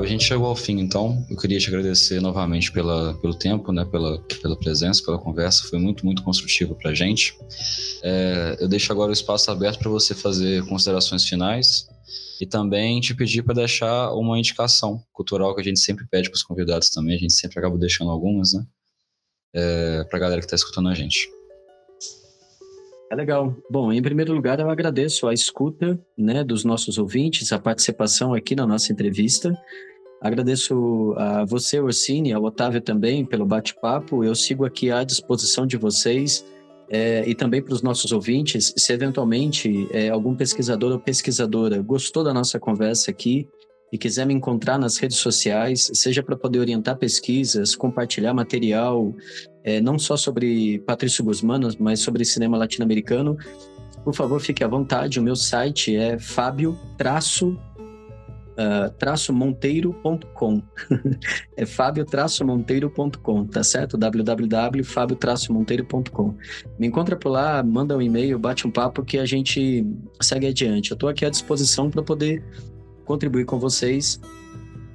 A 0.00 0.06
gente 0.06 0.24
chegou 0.24 0.46
ao 0.46 0.56
fim, 0.56 0.78
então. 0.78 1.24
Eu 1.30 1.36
queria 1.36 1.58
te 1.58 1.68
agradecer 1.68 2.20
novamente 2.20 2.70
pela, 2.70 3.14
pelo 3.14 3.34
tempo, 3.34 3.72
né, 3.72 3.84
pela, 3.84 4.18
pela 4.40 4.56
presença, 4.58 5.02
pela 5.04 5.18
conversa. 5.18 5.68
Foi 5.68 5.78
muito, 5.78 6.04
muito 6.04 6.22
construtivo 6.22 6.74
para 6.74 6.90
a 6.90 6.94
gente. 6.94 7.36
É, 8.02 8.56
eu 8.60 8.68
deixo 8.68 8.92
agora 8.92 9.10
o 9.10 9.12
espaço 9.12 9.50
aberto 9.50 9.78
para 9.78 9.90
você 9.90 10.14
fazer 10.14 10.64
considerações 10.66 11.24
finais 11.24 11.88
e 12.40 12.46
também 12.46 13.00
te 13.00 13.14
pedir 13.14 13.42
para 13.42 13.54
deixar 13.54 14.12
uma 14.12 14.38
indicação 14.38 15.02
cultural 15.12 15.54
que 15.54 15.60
a 15.60 15.64
gente 15.64 15.80
sempre 15.80 16.06
pede 16.06 16.28
para 16.28 16.36
os 16.36 16.42
convidados 16.42 16.90
também. 16.90 17.16
A 17.16 17.18
gente 17.18 17.32
sempre 17.32 17.58
acaba 17.58 17.78
deixando 17.78 18.10
algumas, 18.10 18.52
né, 18.52 18.64
é, 19.54 20.04
para 20.04 20.18
a 20.18 20.20
galera 20.20 20.40
que 20.40 20.46
está 20.46 20.56
escutando 20.56 20.88
a 20.88 20.94
gente. 20.94 21.28
É 23.10 23.14
legal. 23.14 23.54
Bom, 23.70 23.92
em 23.92 24.02
primeiro 24.02 24.32
lugar, 24.32 24.58
eu 24.58 24.68
agradeço 24.68 25.28
a 25.28 25.34
escuta 25.34 25.98
né, 26.18 26.42
dos 26.42 26.64
nossos 26.64 26.98
ouvintes, 26.98 27.52
a 27.52 27.58
participação 27.58 28.34
aqui 28.34 28.56
na 28.56 28.66
nossa 28.66 28.92
entrevista. 28.92 29.56
Agradeço 30.20 31.14
a 31.16 31.44
você, 31.44 31.78
Orsini, 31.78 32.32
ao 32.32 32.42
Otávio 32.42 32.80
também, 32.80 33.24
pelo 33.24 33.46
bate-papo. 33.46 34.24
Eu 34.24 34.34
sigo 34.34 34.64
aqui 34.64 34.90
à 34.90 35.04
disposição 35.04 35.66
de 35.66 35.76
vocês 35.76 36.44
é, 36.90 37.22
e 37.28 37.34
também 37.34 37.62
para 37.62 37.74
os 37.74 37.82
nossos 37.82 38.10
ouvintes. 38.10 38.72
Se 38.76 38.92
eventualmente 38.92 39.86
é, 39.92 40.08
algum 40.08 40.34
pesquisador 40.34 40.92
ou 40.92 40.98
pesquisadora 40.98 41.80
gostou 41.82 42.24
da 42.24 42.34
nossa 42.34 42.58
conversa 42.58 43.10
aqui 43.12 43.46
e 43.92 43.98
quiser 43.98 44.26
me 44.26 44.34
encontrar 44.34 44.78
nas 44.78 44.96
redes 44.96 45.18
sociais, 45.18 45.90
seja 45.94 46.22
para 46.22 46.36
poder 46.36 46.58
orientar 46.58 46.96
pesquisas, 46.96 47.76
compartilhar 47.76 48.34
material, 48.34 49.14
é, 49.66 49.80
não 49.80 49.98
só 49.98 50.16
sobre 50.16 50.78
Patrício 50.86 51.24
Guzmán, 51.24 51.60
mas 51.80 51.98
sobre 51.98 52.24
cinema 52.24 52.56
latino-americano, 52.56 53.36
por 54.04 54.14
favor, 54.14 54.40
fique 54.40 54.62
à 54.62 54.68
vontade. 54.68 55.18
O 55.18 55.22
meu 55.22 55.34
site 55.34 55.96
é 55.96 56.18
fábio 56.18 56.78
traço 56.96 57.58
Uh, 58.56 58.88
traço 58.98 59.34
monteiro.com 59.34 60.62
é 61.58 61.66
fábio 61.66 62.06
traço 62.06 62.42
monteiro.com 62.42 63.44
tá 63.44 63.62
certo? 63.62 63.98
www.fabio 63.98 65.14
traço 65.14 65.52
monteiro.com 65.52 66.34
me 66.78 66.86
encontra 66.86 67.16
por 67.16 67.28
lá, 67.28 67.62
manda 67.62 67.94
um 67.94 68.00
e-mail 68.00 68.38
bate 68.38 68.66
um 68.66 68.70
papo 68.70 69.04
que 69.04 69.18
a 69.18 69.26
gente 69.26 69.86
segue 70.22 70.46
adiante. 70.46 70.90
Eu 70.90 70.94
estou 70.94 71.06
aqui 71.06 71.26
à 71.26 71.28
disposição 71.28 71.90
para 71.90 72.02
poder 72.02 72.42
contribuir 73.04 73.44
com 73.44 73.58
vocês 73.58 74.18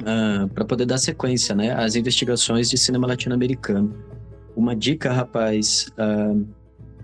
uh, 0.01 0.05
ah, 0.07 0.49
para 0.51 0.65
poder 0.65 0.87
dar 0.87 0.97
sequência 0.97 1.53
né, 1.53 1.71
às 1.71 1.95
investigações 1.95 2.67
de 2.67 2.79
cinema 2.79 3.05
latino-americano 3.05 3.93
uma 4.55 4.75
dica, 4.75 5.11
rapaz, 5.11 5.91
uh, 5.97 6.45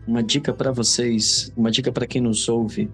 uma 0.07 0.23
dica 0.23 0.53
para 0.53 0.71
vocês, 0.71 1.51
uma 1.55 1.69
dica 1.71 1.91
para 1.91 2.07
quem 2.07 2.21
nos 2.21 2.47
ouve. 2.47 2.89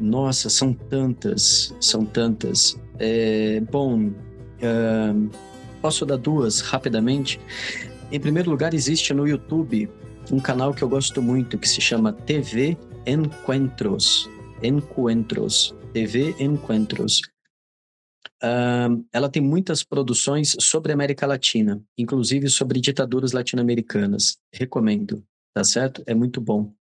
Nossa, 0.00 0.48
são 0.50 0.72
tantas, 0.72 1.74
são 1.80 2.04
tantas. 2.04 2.78
É, 2.98 3.60
bom, 3.70 4.08
uh, 4.08 5.30
posso 5.80 6.04
dar 6.04 6.16
duas 6.16 6.60
rapidamente? 6.60 7.40
Em 8.10 8.20
primeiro 8.20 8.50
lugar, 8.50 8.74
existe 8.74 9.14
no 9.14 9.26
YouTube 9.26 9.88
um 10.30 10.40
canal 10.40 10.72
que 10.72 10.82
eu 10.82 10.88
gosto 10.88 11.20
muito 11.22 11.58
que 11.58 11.68
se 11.68 11.80
chama 11.80 12.12
TV 12.12 12.76
Encuentros. 13.06 14.28
Encuentros. 14.62 15.74
TV 15.92 16.34
Encuentros. 16.38 17.20
Uh, 18.42 19.04
ela 19.12 19.28
tem 19.28 19.42
muitas 19.42 19.82
produções 19.84 20.56
sobre 20.60 20.92
a 20.92 20.94
América 20.94 21.26
Latina, 21.26 21.82
inclusive 21.96 22.48
sobre 22.48 22.80
ditaduras 22.80 23.32
latino-americanas. 23.32 24.38
Recomendo, 24.52 25.24
tá 25.54 25.62
certo? 25.62 26.02
É 26.06 26.14
muito 26.14 26.40
bom. 26.40 26.74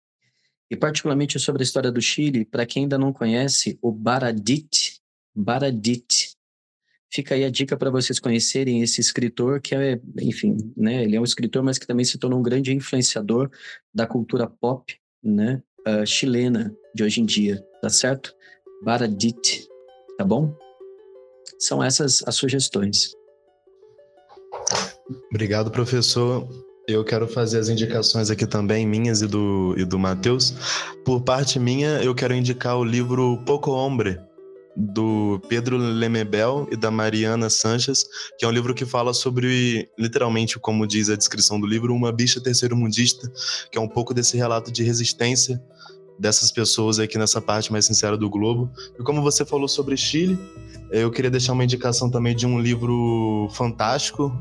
E 0.71 0.75
particularmente 0.75 1.39
sobre 1.39 1.61
a 1.61 1.65
história 1.65 1.91
do 1.91 2.01
Chile, 2.01 2.45
para 2.45 2.65
quem 2.65 2.83
ainda 2.83 2.97
não 2.97 3.11
conhece, 3.11 3.77
o 3.81 3.91
Baradit, 3.91 4.99
Baradit. 5.35 6.31
Fica 7.11 7.33
aí 7.33 7.43
a 7.43 7.49
dica 7.49 7.75
para 7.75 7.89
vocês 7.89 8.19
conhecerem 8.19 8.83
esse 8.83 9.01
escritor 9.01 9.59
que 9.59 9.73
é, 9.73 9.99
enfim, 10.21 10.55
né, 10.77 11.03
ele 11.03 11.15
é 11.15 11.19
um 11.19 11.23
escritor, 11.23 11.63
mas 11.63 11.79
que 11.79 11.87
também 11.87 12.05
se 12.05 12.19
tornou 12.19 12.39
um 12.39 12.43
grande 12.43 12.71
influenciador 12.71 13.49
da 13.91 14.05
cultura 14.05 14.47
pop, 14.47 14.95
né, 15.23 15.63
uh, 15.87 16.05
chilena 16.05 16.73
de 16.93 17.03
hoje 17.03 17.19
em 17.19 17.25
dia, 17.25 17.65
tá 17.81 17.89
certo? 17.89 18.35
Baradit, 18.83 19.67
tá 20.19 20.23
bom? 20.23 20.55
São 21.60 21.84
essas 21.84 22.24
as 22.26 22.36
sugestões. 22.36 23.14
Obrigado, 25.30 25.70
professor. 25.70 26.47
Eu 26.88 27.03
quero 27.03 27.28
fazer 27.28 27.60
as 27.60 27.70
indicações 27.70 28.32
aqui 28.32 28.47
também, 28.47 28.88
minhas 28.88 29.22
e 29.22 29.28
do, 29.28 29.76
e 29.78 29.86
do 29.86 29.99
Matheus. 29.99 30.53
Por 31.05 31.22
parte 31.22 31.60
minha, 31.60 32.01
eu 32.01 32.16
quero 32.16 32.34
indicar 32.34 32.78
o 32.78 32.84
livro 32.84 33.38
Poco 33.45 33.72
Hombre, 33.72 34.20
do 34.76 35.41
Pedro 35.49 35.78
Lemebel 35.78 36.68
e 36.72 36.78
da 36.78 36.89
Mariana 36.89 37.49
Sanches, 37.49 38.05
que 38.38 38.45
é 38.45 38.47
um 38.47 38.51
livro 38.51 38.74
que 38.74 38.86
fala 38.86 39.14
sobre, 39.14 39.89
literalmente, 39.99 40.57
como 40.57 40.88
diz 40.88 41.10
a 41.10 41.16
descrição 41.16 41.60
do 41.60 41.68
livro, 41.68 41.93
uma 41.93 42.12
bicha 42.12 42.41
terceiro-mundista, 42.41 43.32
que 43.72 43.78
é 43.78 43.82
um 43.82 43.88
pouco 43.88 44.14
desse 44.14 44.38
relato 44.38 44.72
de 44.72 44.82
resistência 44.84 45.62
dessas 46.20 46.51
pessoas 46.51 46.99
aqui 46.99 47.17
nessa 47.17 47.39
parte 47.39 47.72
mais 47.72 47.86
sincera 47.86 48.17
do 48.17 48.30
globo. 48.30 48.70
E 48.99 49.03
como 49.03 49.22
você 49.22 49.45
falou 49.45 49.67
sobre 49.67 49.95
Chile, 49.95 50.38
eu 50.91 51.09
queria 51.09 51.32
deixar 51.32 51.53
uma 51.53 51.63
indicação 51.63 52.09
também 52.09 52.36
de 52.36 52.45
um 52.45 52.59
livro 52.59 53.49
fantástico. 53.53 54.32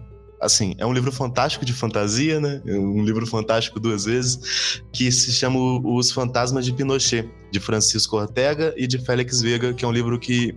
Assim, 0.40 0.74
é 0.78 0.86
um 0.86 0.92
livro 0.92 1.10
fantástico 1.10 1.64
de 1.64 1.72
fantasia, 1.72 2.40
né? 2.40 2.62
Um 2.66 3.02
livro 3.04 3.26
fantástico 3.26 3.80
duas 3.80 4.04
vezes, 4.04 4.82
que 4.92 5.10
se 5.10 5.32
chama 5.32 5.58
Os 5.84 6.12
Fantasmas 6.12 6.64
de 6.64 6.72
Pinochet, 6.72 7.28
de 7.50 7.60
Francisco 7.60 8.16
Ortega 8.16 8.74
e 8.76 8.86
de 8.86 8.98
Félix 8.98 9.40
Vega, 9.40 9.72
que 9.72 9.84
é 9.84 9.88
um 9.88 9.92
livro 9.92 10.18
que 10.18 10.54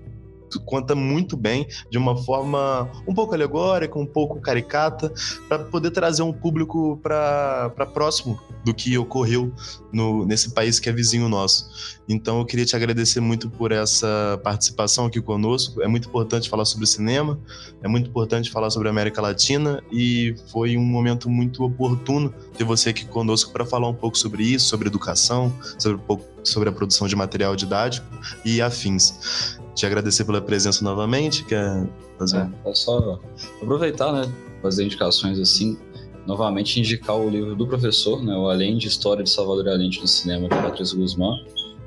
conta 0.59 0.95
muito 0.95 1.37
bem, 1.37 1.67
de 1.89 1.97
uma 1.97 2.17
forma 2.17 2.89
um 3.07 3.13
pouco 3.13 3.33
alegórica, 3.33 3.97
um 3.97 4.05
pouco 4.05 4.39
caricata, 4.41 5.13
para 5.47 5.59
poder 5.59 5.91
trazer 5.91 6.23
um 6.23 6.33
público 6.33 6.99
para 7.01 7.69
próximo 7.93 8.39
do 8.63 8.73
que 8.73 8.97
ocorreu 8.97 9.51
no, 9.91 10.25
nesse 10.25 10.51
país 10.51 10.79
que 10.79 10.89
é 10.89 10.91
vizinho 10.91 11.27
nosso. 11.27 11.99
Então 12.07 12.39
eu 12.39 12.45
queria 12.45 12.65
te 12.65 12.75
agradecer 12.75 13.19
muito 13.19 13.49
por 13.49 13.71
essa 13.71 14.39
participação 14.43 15.05
aqui 15.05 15.21
conosco. 15.21 15.81
É 15.81 15.87
muito 15.87 16.07
importante 16.07 16.49
falar 16.49 16.65
sobre 16.65 16.85
cinema, 16.85 17.39
é 17.81 17.87
muito 17.87 18.09
importante 18.09 18.51
falar 18.51 18.69
sobre 18.69 18.89
América 18.89 19.21
Latina 19.21 19.81
e 19.91 20.35
foi 20.51 20.77
um 20.77 20.83
momento 20.83 21.29
muito 21.29 21.63
oportuno 21.63 22.33
ter 22.57 22.63
você 22.63 22.89
aqui 22.89 23.05
conosco 23.05 23.51
para 23.51 23.65
falar 23.65 23.87
um 23.87 23.93
pouco 23.93 24.17
sobre 24.17 24.43
isso, 24.43 24.67
sobre 24.67 24.87
educação, 24.87 25.53
sobre 25.77 25.99
sobre 26.43 26.69
a 26.69 26.71
produção 26.71 27.07
de 27.07 27.15
material 27.15 27.55
didático 27.55 28.07
e 28.43 28.61
afins 28.61 29.59
te 29.76 29.86
agradecer 29.86 30.26
pela 30.26 30.41
presença 30.41 30.84
novamente. 30.84 31.43
Quer 31.45 31.88
fazer? 32.17 32.49
É, 32.65 32.69
é 32.69 32.74
só 32.74 33.19
aproveitar, 33.61 34.11
né? 34.11 34.32
Fazer 34.61 34.86
indicações 34.86 35.39
assim. 35.39 35.78
Novamente 36.26 36.80
indicar 36.80 37.15
o 37.15 37.30
livro 37.30 37.55
do 37.55 37.65
professor, 37.65 38.24
né? 38.24 38.36
O 38.36 38.47
Além 38.49 38.78
de 38.78 38.88
História 38.88 39.24
de 39.24 39.30
Salvador 39.30 39.69
Allende 39.69 39.99
no 39.99 40.07
Cinema, 40.07 40.47
de 40.47 40.55
Patrícia 40.55 40.97
Guzmán. 40.97 41.38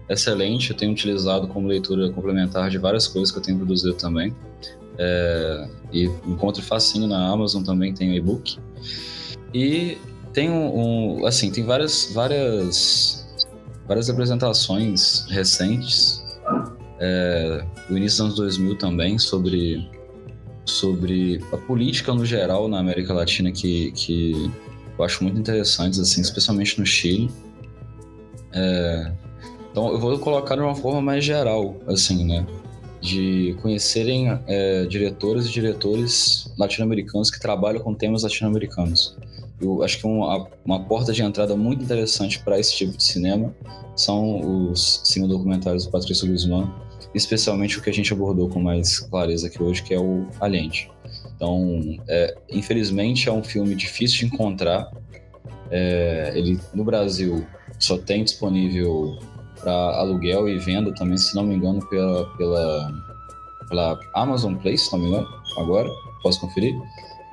Excelente, 0.08 0.70
eu 0.70 0.76
tenho 0.76 0.92
utilizado 0.92 1.48
como 1.48 1.66
leitura 1.66 2.10
complementar 2.10 2.68
de 2.68 2.76
várias 2.76 3.06
coisas 3.06 3.30
que 3.30 3.38
eu 3.38 3.42
tenho 3.42 3.56
produzido 3.58 3.94
também. 3.94 4.34
É, 4.98 5.68
e 5.92 6.04
encontro 6.26 6.62
facinho 6.62 7.06
na 7.06 7.26
Amazon 7.28 7.62
também, 7.62 7.94
tem 7.94 8.14
e-book. 8.16 8.58
E 9.52 9.96
tem 10.32 10.50
um, 10.50 11.20
um, 11.20 11.26
assim, 11.26 11.50
tem 11.50 11.64
várias, 11.64 12.10
várias, 12.12 13.24
várias 13.86 14.10
apresentações 14.10 15.26
recentes 15.30 16.23
é, 17.04 17.64
do 17.88 17.98
início 17.98 18.24
dos 18.24 18.40
anos 18.40 18.56
2000 18.56 18.78
também, 18.78 19.18
sobre, 19.18 19.86
sobre 20.64 21.38
a 21.52 21.56
política 21.58 22.14
no 22.14 22.24
geral 22.24 22.66
na 22.66 22.78
América 22.78 23.12
Latina 23.12 23.52
que, 23.52 23.92
que 23.92 24.50
eu 24.98 25.04
acho 25.04 25.22
muito 25.22 25.38
interessantes, 25.38 25.98
assim, 25.98 26.22
especialmente 26.22 26.78
no 26.78 26.86
Chile. 26.86 27.30
É, 28.52 29.12
então 29.70 29.88
eu 29.92 29.98
vou 29.98 30.18
colocar 30.18 30.54
de 30.54 30.62
uma 30.62 30.74
forma 30.74 31.02
mais 31.02 31.24
geral, 31.24 31.76
assim, 31.86 32.24
né? 32.24 32.46
De 33.02 33.54
conhecerem 33.60 34.30
é, 34.46 34.84
e 34.84 34.88
diretores 35.52 36.50
latino-americanos 36.56 37.30
que 37.30 37.38
trabalham 37.38 37.82
com 37.82 37.92
temas 37.92 38.22
latino-americanos. 38.22 39.14
Eu 39.60 39.82
acho 39.82 39.98
que 39.98 40.06
uma, 40.06 40.48
uma 40.64 40.80
porta 40.84 41.12
de 41.12 41.22
entrada 41.22 41.54
muito 41.54 41.84
interessante 41.84 42.38
para 42.40 42.58
esse 42.58 42.74
tipo 42.74 42.96
de 42.96 43.02
cinema 43.02 43.54
são 43.94 44.70
os 44.70 45.02
cinco 45.04 45.28
documentários 45.28 45.84
do 45.84 45.90
Patrício 45.90 46.26
Guzmán, 46.26 46.72
especialmente 47.14 47.78
o 47.78 47.82
que 47.82 47.88
a 47.88 47.92
gente 47.92 48.12
abordou 48.12 48.48
com 48.48 48.60
mais 48.60 48.98
clareza 48.98 49.46
aqui 49.46 49.62
hoje, 49.62 49.82
que 49.82 49.94
é 49.94 50.00
o 50.00 50.26
Aliente. 50.40 50.90
Então, 51.36 51.80
é, 52.08 52.34
infelizmente, 52.50 53.28
é 53.28 53.32
um 53.32 53.42
filme 53.42 53.74
difícil 53.74 54.20
de 54.20 54.34
encontrar. 54.34 54.90
É, 55.70 56.32
ele 56.34 56.58
no 56.74 56.84
Brasil 56.84 57.46
só 57.78 57.96
tem 57.96 58.24
disponível 58.24 59.18
para 59.60 59.72
aluguel 59.72 60.48
e 60.48 60.58
venda 60.58 60.92
também, 60.94 61.16
se 61.16 61.34
não 61.34 61.44
me 61.44 61.54
engano, 61.54 61.86
pela, 61.88 62.26
pela, 62.36 62.92
pela 63.68 64.00
Amazon 64.14 64.56
Play, 64.56 64.76
se 64.76 64.92
não 64.92 64.98
me 64.98 65.08
engano, 65.08 65.26
agora, 65.56 65.88
posso 66.22 66.40
conferir. 66.40 66.74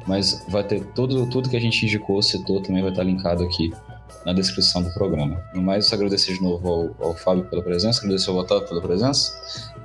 Mas 0.07 0.43
vai 0.49 0.63
ter 0.63 0.83
tudo, 0.93 1.29
tudo 1.29 1.49
que 1.49 1.57
a 1.57 1.61
gente 1.61 1.85
indicou, 1.85 2.21
citou, 2.21 2.61
também 2.61 2.81
vai 2.81 2.91
estar 2.91 3.03
linkado 3.03 3.43
aqui 3.43 3.71
na 4.25 4.33
descrição 4.33 4.83
do 4.83 4.91
programa. 4.93 5.41
No 5.53 5.61
mais, 5.61 5.91
agradecer 5.91 6.33
de 6.33 6.41
novo 6.41 6.95
ao, 6.99 7.09
ao 7.09 7.15
Fábio 7.15 7.43
pela 7.45 7.61
presença, 7.61 8.01
agradecer 8.01 8.29
ao 8.29 8.37
Otávio 8.37 8.67
pela 8.67 8.81
presença. 8.81 9.33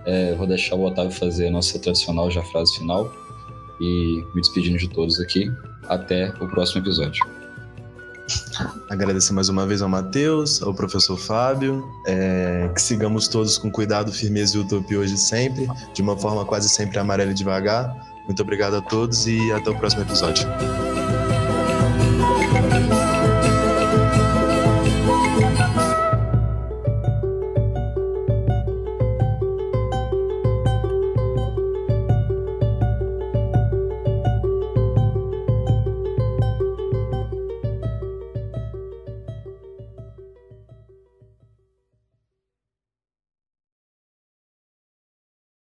É, 0.05 0.35
vou 0.35 0.47
deixar 0.47 0.77
o 0.77 0.85
Otávio 0.85 1.11
fazer 1.11 1.49
a 1.49 1.51
nossa 1.51 1.79
tradicional 1.79 2.31
já 2.31 2.43
frase 2.43 2.77
final 2.77 3.13
e 3.81 4.25
me 4.35 4.41
despedindo 4.41 4.79
de 4.79 4.89
todos 4.89 5.21
aqui. 5.21 5.51
Até 5.89 6.31
o 6.41 6.49
próximo 6.49 6.81
episódio. 6.81 7.25
Agradecer 8.91 9.33
mais 9.33 9.49
uma 9.49 9.67
vez 9.67 9.83
ao 9.83 9.89
Matheus, 9.89 10.61
ao 10.63 10.75
professor 10.75 11.17
Fábio, 11.17 11.85
é, 12.07 12.69
que 12.75 12.83
sigamos 12.83 13.29
todos 13.29 13.57
com 13.57 13.71
cuidado, 13.71 14.13
firmeza 14.13 14.57
e 14.57 14.61
utopia 14.61 14.99
hoje 14.99 15.17
sempre, 15.17 15.69
de 15.95 16.03
uma 16.03 16.17
forma 16.17 16.45
quase 16.45 16.69
sempre 16.69 16.99
amarela 16.99 17.31
e 17.31 17.35
devagar. 17.35 17.95
Muito 18.25 18.43
obrigado 18.43 18.75
a 18.75 18.81
todos 18.81 19.27
e 19.27 19.53
até 19.53 19.71
o 19.71 19.79
próximo 19.79 20.03
episódio. 20.03 20.47